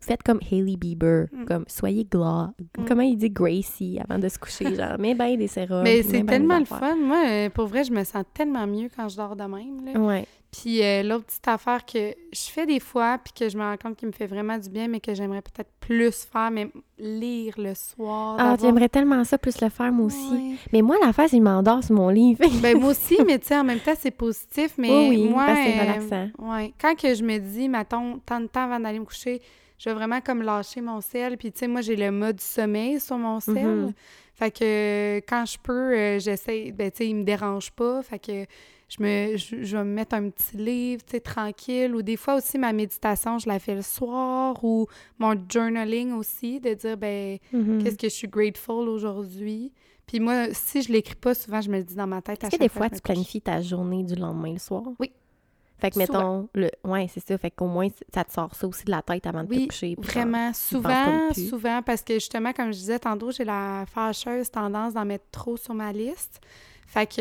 Faites 0.01 0.23
comme 0.23 0.39
Hailey 0.51 0.75
Bieber, 0.77 1.27
Mm. 1.31 1.45
comme 1.45 1.65
soyez 1.67 2.03
glas. 2.05 2.51
Mm. 2.77 2.85
Comment 2.87 3.01
il 3.03 3.17
dit 3.17 3.29
Gracie 3.29 3.99
avant 4.07 4.19
de 4.19 4.27
se 4.29 4.37
coucher, 4.39 4.65
genre, 4.75 4.95
mais 4.99 5.15
ben 5.15 5.37
des 5.37 5.47
sérums. 5.47 5.83
Mais 5.83 6.03
c'est 6.03 6.19
ben 6.23 6.27
tellement 6.27 6.59
le 6.59 6.65
fun. 6.65 6.95
Moi, 6.97 7.23
euh, 7.27 7.49
pour 7.49 7.67
vrai, 7.67 7.83
je 7.83 7.91
me 7.91 8.03
sens 8.03 8.23
tellement 8.33 8.67
mieux 8.67 8.89
quand 8.95 9.07
je 9.09 9.17
dors 9.17 9.35
de 9.35 9.43
même. 9.43 9.85
là. 9.85 9.99
Ouais. 9.99 10.27
Puis 10.51 10.83
euh, 10.83 11.01
l'autre 11.03 11.25
petite 11.27 11.47
affaire 11.47 11.85
que 11.85 12.13
je 12.33 12.41
fais 12.51 12.65
des 12.65 12.81
fois, 12.81 13.17
puis 13.23 13.31
que 13.33 13.47
je 13.47 13.57
me 13.57 13.63
rends 13.63 13.77
compte 13.77 13.95
qu'il 13.95 14.09
me 14.09 14.11
fait 14.13 14.25
vraiment 14.25 14.57
du 14.57 14.69
bien, 14.69 14.89
mais 14.89 14.99
que 14.99 15.13
j'aimerais 15.13 15.41
peut-être 15.41 15.71
plus 15.79 16.27
faire, 16.29 16.51
mais 16.51 16.69
lire 16.99 17.53
le 17.57 17.73
soir. 17.73 18.35
Ah, 18.37 18.57
j'aimerais 18.59 18.89
tellement 18.89 19.23
ça 19.23 19.37
plus 19.37 19.61
le 19.61 19.69
faire, 19.69 19.93
moi 19.93 20.07
aussi. 20.07 20.29
Ouais. 20.33 20.55
Mais 20.73 20.81
moi, 20.81 20.97
la 21.01 21.13
face, 21.13 21.31
il 21.31 21.41
m'endort 21.41 21.81
sur 21.83 21.95
mon 21.95 22.09
livre. 22.09 22.43
Ben 22.61 22.77
moi 22.77 22.91
aussi, 22.91 23.17
mais 23.25 23.39
tu 23.39 23.47
sais, 23.47 23.57
en 23.57 23.63
même 23.63 23.79
temps, 23.79 23.93
c'est 23.97 24.11
positif, 24.11 24.73
mais 24.77 24.89
Oui, 24.89 25.07
oui, 25.09 25.29
moi... 25.29 25.45
parce 25.45 25.59
que 25.59 25.65
c'est 25.65 25.77
euh, 25.79 25.81
relaxant. 25.81 26.29
ouais. 26.39 26.73
Quand 26.81 26.95
que 26.95 27.15
je 27.15 27.23
me 27.23 27.37
dis, 27.39 27.69
mettons, 27.69 28.19
tant 28.25 28.41
de 28.41 28.47
temps 28.47 28.65
avant 28.65 28.79
d'aller 28.81 28.99
me 28.99 29.05
coucher, 29.05 29.41
je 29.79 29.89
vais 29.89 29.95
vraiment 29.95 30.19
comme 30.19 30.41
lâcher 30.41 30.81
mon 30.81 30.99
sel, 30.99 31.37
puis 31.37 31.53
tu 31.53 31.59
sais, 31.59 31.67
moi, 31.69 31.79
j'ai 31.79 31.95
le 31.95 32.11
mode 32.11 32.41
sommeil 32.41 32.99
sur 32.99 33.17
mon 33.17 33.39
sel. 33.39 33.55
Mhm. 33.65 33.93
Fait 34.35 34.51
que 34.51 34.63
euh, 34.63 35.21
quand 35.27 35.45
je 35.45 35.57
peux, 35.63 36.19
j'essaie, 36.19 36.71
ben 36.71 36.91
tu 36.91 36.97
sais, 36.97 37.07
il 37.07 37.15
me 37.15 37.23
dérange 37.23 37.71
pas, 37.71 38.01
fait 38.03 38.19
que 38.19 38.45
je 38.97 39.01
me 39.01 39.37
je, 39.37 39.63
je 39.63 39.77
vais 39.77 39.83
me 39.85 39.93
mettre 39.93 40.15
un 40.15 40.29
petit 40.29 40.57
livre, 40.57 41.01
tu 41.05 41.11
sais, 41.11 41.19
tranquille, 41.21 41.95
ou 41.95 42.01
des 42.01 42.17
fois 42.17 42.35
aussi 42.35 42.57
ma 42.57 42.73
méditation, 42.73 43.39
je 43.39 43.47
la 43.47 43.57
fais 43.59 43.75
le 43.75 43.81
soir, 43.81 44.61
ou 44.63 44.87
mon 45.17 45.33
journaling 45.49 46.11
aussi, 46.13 46.59
de 46.59 46.73
dire, 46.73 46.97
ben 46.97 47.37
Mhm. 47.53 47.81
qu'est-ce 47.81 47.97
que 47.97 48.09
je 48.09 48.13
suis 48.15 48.27
grateful 48.27 48.89
aujourd'hui? 48.89 49.71
Puis 50.05 50.19
moi, 50.19 50.47
si 50.53 50.81
je 50.81 50.91
l'écris 50.91 51.15
pas, 51.15 51.33
souvent, 51.33 51.61
je 51.61 51.69
me 51.69 51.77
le 51.77 51.83
dis 51.83 51.95
dans 51.95 52.07
ma 52.07 52.21
tête 52.21 52.43
à 52.43 52.47
Est-ce 52.47 52.57
que 52.57 52.61
des 52.61 52.67
fois, 52.69 52.89
tu 52.89 52.99
planifies 53.01 53.41
ta 53.41 53.61
journée 53.61 54.03
du 54.03 54.15
lendemain 54.15 54.51
le 54.53 54.59
soir? 54.59 54.83
Oui. 54.99 55.11
Fait 55.77 55.89
que, 55.89 55.95
Souvent. 56.05 56.19
mettons, 56.43 56.49
le... 56.53 56.69
ouais, 56.83 57.07
c'est 57.11 57.25
ça. 57.25 57.37
Fait 57.39 57.49
qu'au 57.49 57.65
moins, 57.67 57.87
ça 58.13 58.23
te 58.23 58.31
sort 58.31 58.53
ça 58.53 58.67
aussi 58.67 58.83
de 58.85 58.91
la 58.91 59.01
tête 59.01 59.25
avant 59.25 59.43
de 59.43 59.47
te 59.47 59.53
Oui, 59.55 59.67
coucher. 59.67 59.95
puis 59.95 60.11
genre, 60.11 60.21
Vraiment, 60.23 60.53
souvent, 60.53 61.29
souvent, 61.33 61.81
parce 61.81 62.03
que 62.03 62.15
justement, 62.15 62.51
comme 62.53 62.67
je 62.73 62.77
disais 62.77 62.99
tantôt, 62.99 63.31
j'ai 63.31 63.45
la 63.45 63.85
fâcheuse 63.87 64.51
tendance 64.51 64.93
d'en 64.93 65.05
mettre 65.05 65.25
trop 65.31 65.57
sur 65.57 65.73
ma 65.73 65.91
liste. 65.91 66.39
Fait 66.93 67.05
que 67.07 67.17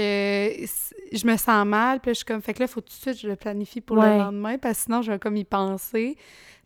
je 1.17 1.27
me 1.27 1.37
sens 1.37 1.65
mal, 1.65 2.01
puis 2.01 2.11
je 2.11 2.17
suis 2.17 2.25
comme, 2.25 2.43
fait 2.43 2.55
que 2.55 2.59
là, 2.59 2.65
il 2.65 2.69
faut 2.73 2.81
tout 2.81 2.89
de 2.89 2.93
suite 2.93 3.21
je 3.21 3.29
le 3.29 3.37
planifie 3.37 3.81
pour 3.81 3.99
Ouais. 3.99 4.11
le 4.15 4.19
lendemain, 4.19 4.59
parce 4.59 4.79
que 4.79 4.85
sinon, 4.87 5.01
je 5.03 5.13
vais 5.13 5.19
comme 5.21 5.37
y 5.37 5.45
penser. 5.45 6.17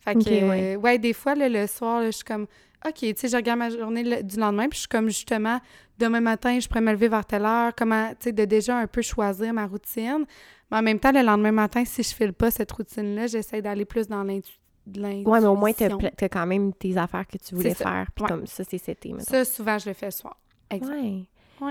Fait 0.01 0.15
que, 0.15 0.21
euh, 0.27 0.77
ouais. 0.77 0.99
des 0.99 1.13
fois, 1.13 1.35
là, 1.35 1.49
le 1.51 1.67
soir, 1.67 2.01
là, 2.01 2.07
je 2.07 2.13
suis 2.17 2.25
comme, 2.25 2.47
OK, 2.87 2.95
tu 2.95 3.13
sais, 3.17 3.29
je 3.29 3.37
regarde 3.37 3.59
ma 3.59 3.69
journée 3.69 4.03
le- 4.05 4.23
du 4.23 4.39
lendemain, 4.39 4.69
puis 4.69 4.77
je 4.77 4.81
suis 4.81 4.89
comme, 4.89 5.09
justement, 5.09 5.61
demain 5.99 6.21
matin, 6.21 6.59
je 6.59 6.67
pourrais 6.67 6.81
me 6.81 6.93
lever 6.93 7.09
vers 7.09 7.27
telle 7.27 7.45
heure, 7.45 7.73
comment, 7.77 8.09
tu 8.13 8.17
sais, 8.21 8.33
de 8.33 8.45
déjà 8.47 8.79
un 8.79 8.87
peu 8.87 9.03
choisir 9.03 9.53
ma 9.53 9.67
routine. 9.67 10.25
Mais 10.71 10.79
en 10.79 10.83
même 10.83 10.99
temps, 10.99 11.13
le 11.13 11.21
lendemain 11.23 11.53
matin, 11.53 11.85
si 11.85 12.03
je 12.03 12.15
file 12.15 12.33
pas 12.33 12.51
cette 12.51 12.73
routine-là, 12.73 13.27
j'essaie 13.27 13.61
d'aller 13.61 13.85
plus 13.85 14.09
dans 14.09 14.23
l'intuition. 14.25 14.61
Ouais, 14.87 15.41
mais 15.41 15.47
au 15.47 15.57
moins, 15.57 15.73
t'as 15.73 15.95
pla- 15.97 16.11
t'as 16.11 16.29
quand 16.31 16.47
même 16.47 16.73
tes 16.73 16.97
affaires 16.97 17.27
que 17.27 17.37
tu 17.39 17.55
voulais 17.55 17.75
faire. 17.75 18.07
Puis 18.15 18.23
Ouais. 18.25 18.29
comme 18.31 18.47
ça, 18.47 18.65
c'est 18.65 18.77
c'était, 18.79 19.11
mettons. 19.13 19.25
Ça, 19.25 19.45
souvent, 19.47 19.79
je 19.79 19.89
le 19.91 19.95
fais 19.95 20.07
le 20.07 20.13
soir. 20.13 20.39
Exact. 20.71 20.91
Ouais. 20.95 21.23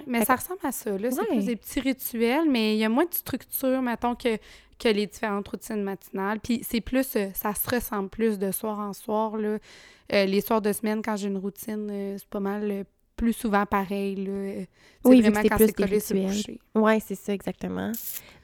Mais 0.08 0.26
ça 0.26 0.36
ressemble 0.36 0.60
à 0.64 0.72
ça. 0.72 0.98
Là. 0.98 1.12
C'est 1.12 1.20
Ouais. 1.22 1.28
plus 1.28 1.46
des 1.46 1.56
petits 1.56 1.80
rituels, 1.80 2.50
mais 2.50 2.76
il 2.76 2.80
y 2.80 2.84
a 2.86 2.90
moins 2.90 3.06
de 3.06 3.14
structure, 3.14 3.82
mettons, 3.82 4.16
que, 4.16 4.38
que 4.80 4.88
les 4.90 5.08
différentes 5.08 5.48
routines 5.48 5.84
matinales. 5.84 6.40
Puis 6.40 6.62
c'est 6.68 6.82
plus, 6.82 7.16
euh, 7.16 7.28
ça 7.34 7.54
se 7.54 7.70
ressemble 7.70 8.10
plus 8.10 8.40
de 8.40 8.52
soir 8.52 8.80
en 8.80 8.94
soir. 8.94 9.38
Là. 9.38 9.58
Euh, 10.12 10.26
les 10.26 10.42
soirs 10.42 10.62
de 10.62 10.72
semaine, 10.74 11.02
quand 11.02 11.16
j'ai 11.16 11.28
une 11.28 11.38
routine, 11.38 11.88
euh, 11.90 12.16
c'est 12.18 12.28
pas 12.30 12.40
mal 12.40 12.86
plus 13.24 13.34
souvent 13.34 13.66
pareil. 13.66 14.16
Là. 14.16 14.66
Oui, 15.06 15.22
vu 15.22 15.32
que 15.32 15.32
vraiment 15.34 15.50
quand 15.50 15.56
plus 15.58 15.72
collé 15.74 16.00
sur 16.00 16.16
le 16.16 16.22
rituels. 16.28 16.44
coucher. 16.44 16.60
Oui, 16.76 17.00
c'est 17.06 17.16
ça, 17.16 17.34
exactement. 17.34 17.92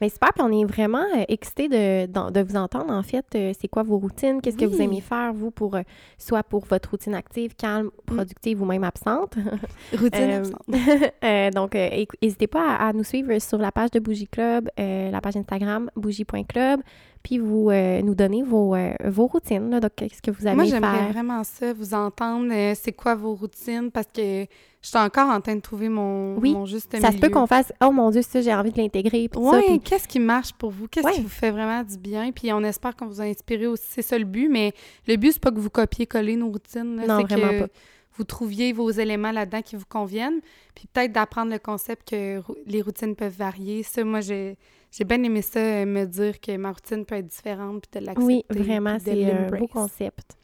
Mais 0.02 0.08
super, 0.10 0.32
puis 0.34 0.42
on 0.44 0.52
est 0.62 0.66
vraiment 0.66 1.04
euh, 1.16 1.24
excités 1.28 1.68
de, 1.68 2.06
de 2.06 2.42
vous 2.42 2.56
entendre, 2.56 2.94
en 2.94 3.04
fait. 3.04 3.26
Euh, 3.36 3.54
c'est 3.60 3.68
quoi 3.68 3.84
vos 3.84 3.98
routines? 3.98 4.42
Qu'est-ce 4.42 4.58
que 4.58 4.66
vous 4.66 4.82
aimez 4.82 5.02
faire, 5.02 5.34
vous, 5.34 5.52
pour 5.52 5.76
euh, 5.76 5.82
soit 6.18 6.44
pour 6.44 6.66
votre 6.66 6.92
routine 6.92 7.14
active, 7.16 7.56
calme, 7.56 7.90
productive 8.06 8.62
ou 8.62 8.66
même 8.66 8.84
absente? 8.86 9.36
Routine 9.94 10.30
Euh, 10.30 10.38
absente. 10.40 10.64
Euh, 11.24 11.50
donc, 11.52 11.76
n'hésitez 12.22 12.48
pas 12.48 12.76
à, 12.76 12.88
à 12.90 12.94
nous 12.94 13.04
suivre 13.04 13.38
sur 13.40 13.58
la 13.58 13.72
page 13.72 13.92
de 13.92 14.00
Bougie 14.00 14.28
Club, 14.28 14.70
euh, 14.80 15.12
la 15.12 15.20
page 15.22 15.36
Instagram 15.38 15.90
bougie.club, 15.96 16.82
puis 17.24 17.38
vous 17.38 17.70
euh, 17.70 18.02
nous 18.02 18.16
donnez 18.16 18.44
vos, 18.44 18.76
euh, 18.76 18.94
vos 19.06 19.28
routines, 19.28 19.70
là, 19.70 19.80
donc 19.82 19.92
qu'est-ce 19.98 20.22
que 20.22 20.32
vous 20.32 20.48
allez 20.48 20.56
Moi, 20.56 20.66
j'aimerais 20.66 21.12
vraiment 21.12 21.44
ça, 21.44 21.74
vous 21.74 21.94
entendre. 21.94 22.52
euh, 22.54 22.74
c'est 22.76 22.94
quoi 22.94 23.16
vos 23.16 23.34
routines? 23.36 23.92
Parce 23.92 24.08
que 24.14 24.46
je 24.82 24.88
suis 24.90 24.98
encore 24.98 25.30
en 25.30 25.42
train 25.42 25.56
de 25.56 25.62
trouver 25.62 25.90
mon, 25.90 26.38
Oui, 26.38 26.54
mon 26.54 26.66
juste 26.66 26.92
Ça 26.98 27.08
se 27.12 27.18
peut 27.18 27.28
milieu. 27.28 27.30
qu'on 27.32 27.48
fasse 27.48 27.74
«Oh 27.84 27.92
mon 27.92 28.10
Dieu, 28.12 28.22
ça, 28.22 28.40
j'ai 28.42 28.54
envie 28.54 28.72
de 28.72 28.78
l'intégrer», 28.78 29.30
Oui, 29.36 29.62
puis- 29.68 29.80
qu'est-ce 29.82 30.08
qui 30.08 30.20
marche 30.20 30.54
pour 30.54 30.72
vous? 30.72 30.88
Qu'est-ce 30.88 31.06
Ouais. 31.06 31.14
qui 31.14 31.22
vous 31.22 31.28
fait 31.30 31.52
vraiment 31.52 31.84
du 31.84 31.98
bien? 31.98 32.32
Puis 32.32 32.52
on 32.54 32.64
espère 32.64 32.96
qu'on 32.96 33.08
vous 33.08 33.20
a 33.22 33.26
inspiré 33.26 33.68
aussi. 33.68 33.84
C'est 33.90 34.02
ça 34.02 34.18
le 34.18 34.24
but, 34.26 34.48
mais 34.50 34.74
le 35.08 35.16
but, 35.18 35.34
c'est 35.34 35.42
pas 35.42 35.52
que 35.52 35.60
vous 35.60 35.70
copiez-collez 35.70 36.36
nos 36.38 36.50
routines. 36.50 36.96
là, 36.96 37.08
Non, 37.08 37.24
vraiment 37.24 37.50
que 37.50 37.60
pas. 37.62 37.68
vous 38.14 38.24
trouviez 38.24 38.72
vos 38.74 38.90
éléments 38.90 39.32
là-dedans 39.32 39.62
qui 39.62 39.76
vous 39.76 39.86
conviennent. 39.88 40.40
Puis 40.76 40.88
peut-être 40.94 41.12
d'apprendre 41.12 41.52
le 41.52 41.60
concept 41.60 42.10
que 42.12 42.42
les 42.66 42.82
routines 42.82 43.16
peuvent 43.16 43.36
varier. 43.38 43.84
Ça, 43.84 44.04
moi, 44.04 44.22
j'ai 44.22 44.58
j'ai 44.92 45.04
bien 45.04 45.22
aimé 45.22 45.44
ça, 45.44 45.60
euh, 45.60 45.86
me 45.86 46.06
dire 46.06 46.40
que 46.40 46.58
ma 46.58 46.72
routine 46.72 47.06
peut 47.06 47.14
être 47.14 47.28
différente, 47.28 47.84
puis 47.88 48.00
de 48.02 48.06
l'accepter. 48.08 48.26
Oui, 48.26 48.44
vraiment, 48.50 48.98
c'est 49.00 49.32
un 49.32 49.46
beau 49.48 49.68
concept. 49.68 50.36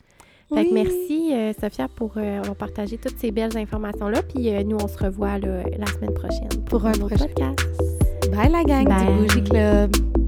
Fait 0.53 0.65
que 0.65 0.73
merci, 0.73 1.33
euh, 1.33 1.53
Sophia, 1.59 1.87
pour 1.87 2.13
euh, 2.17 2.39
avoir 2.39 2.55
partagé 2.55 2.97
toutes 2.97 3.17
ces 3.17 3.31
belles 3.31 3.57
informations-là. 3.57 4.21
Puis 4.21 4.53
euh, 4.53 4.63
nous, 4.63 4.77
on 4.81 4.87
se 4.87 4.97
revoit 4.97 5.39
là, 5.39 5.63
la 5.77 5.87
semaine 5.87 6.13
prochaine 6.13 6.49
Pour 6.69 6.85
un 6.85 6.91
autre 6.93 7.07
prochain. 7.15 7.25
podcast. 7.27 7.59
Bye 8.31 8.51
la 8.51 8.63
gang 8.63 8.85
Bye. 8.85 9.05
du 9.05 9.23
Bougie 9.23 9.43
Club! 9.49 10.24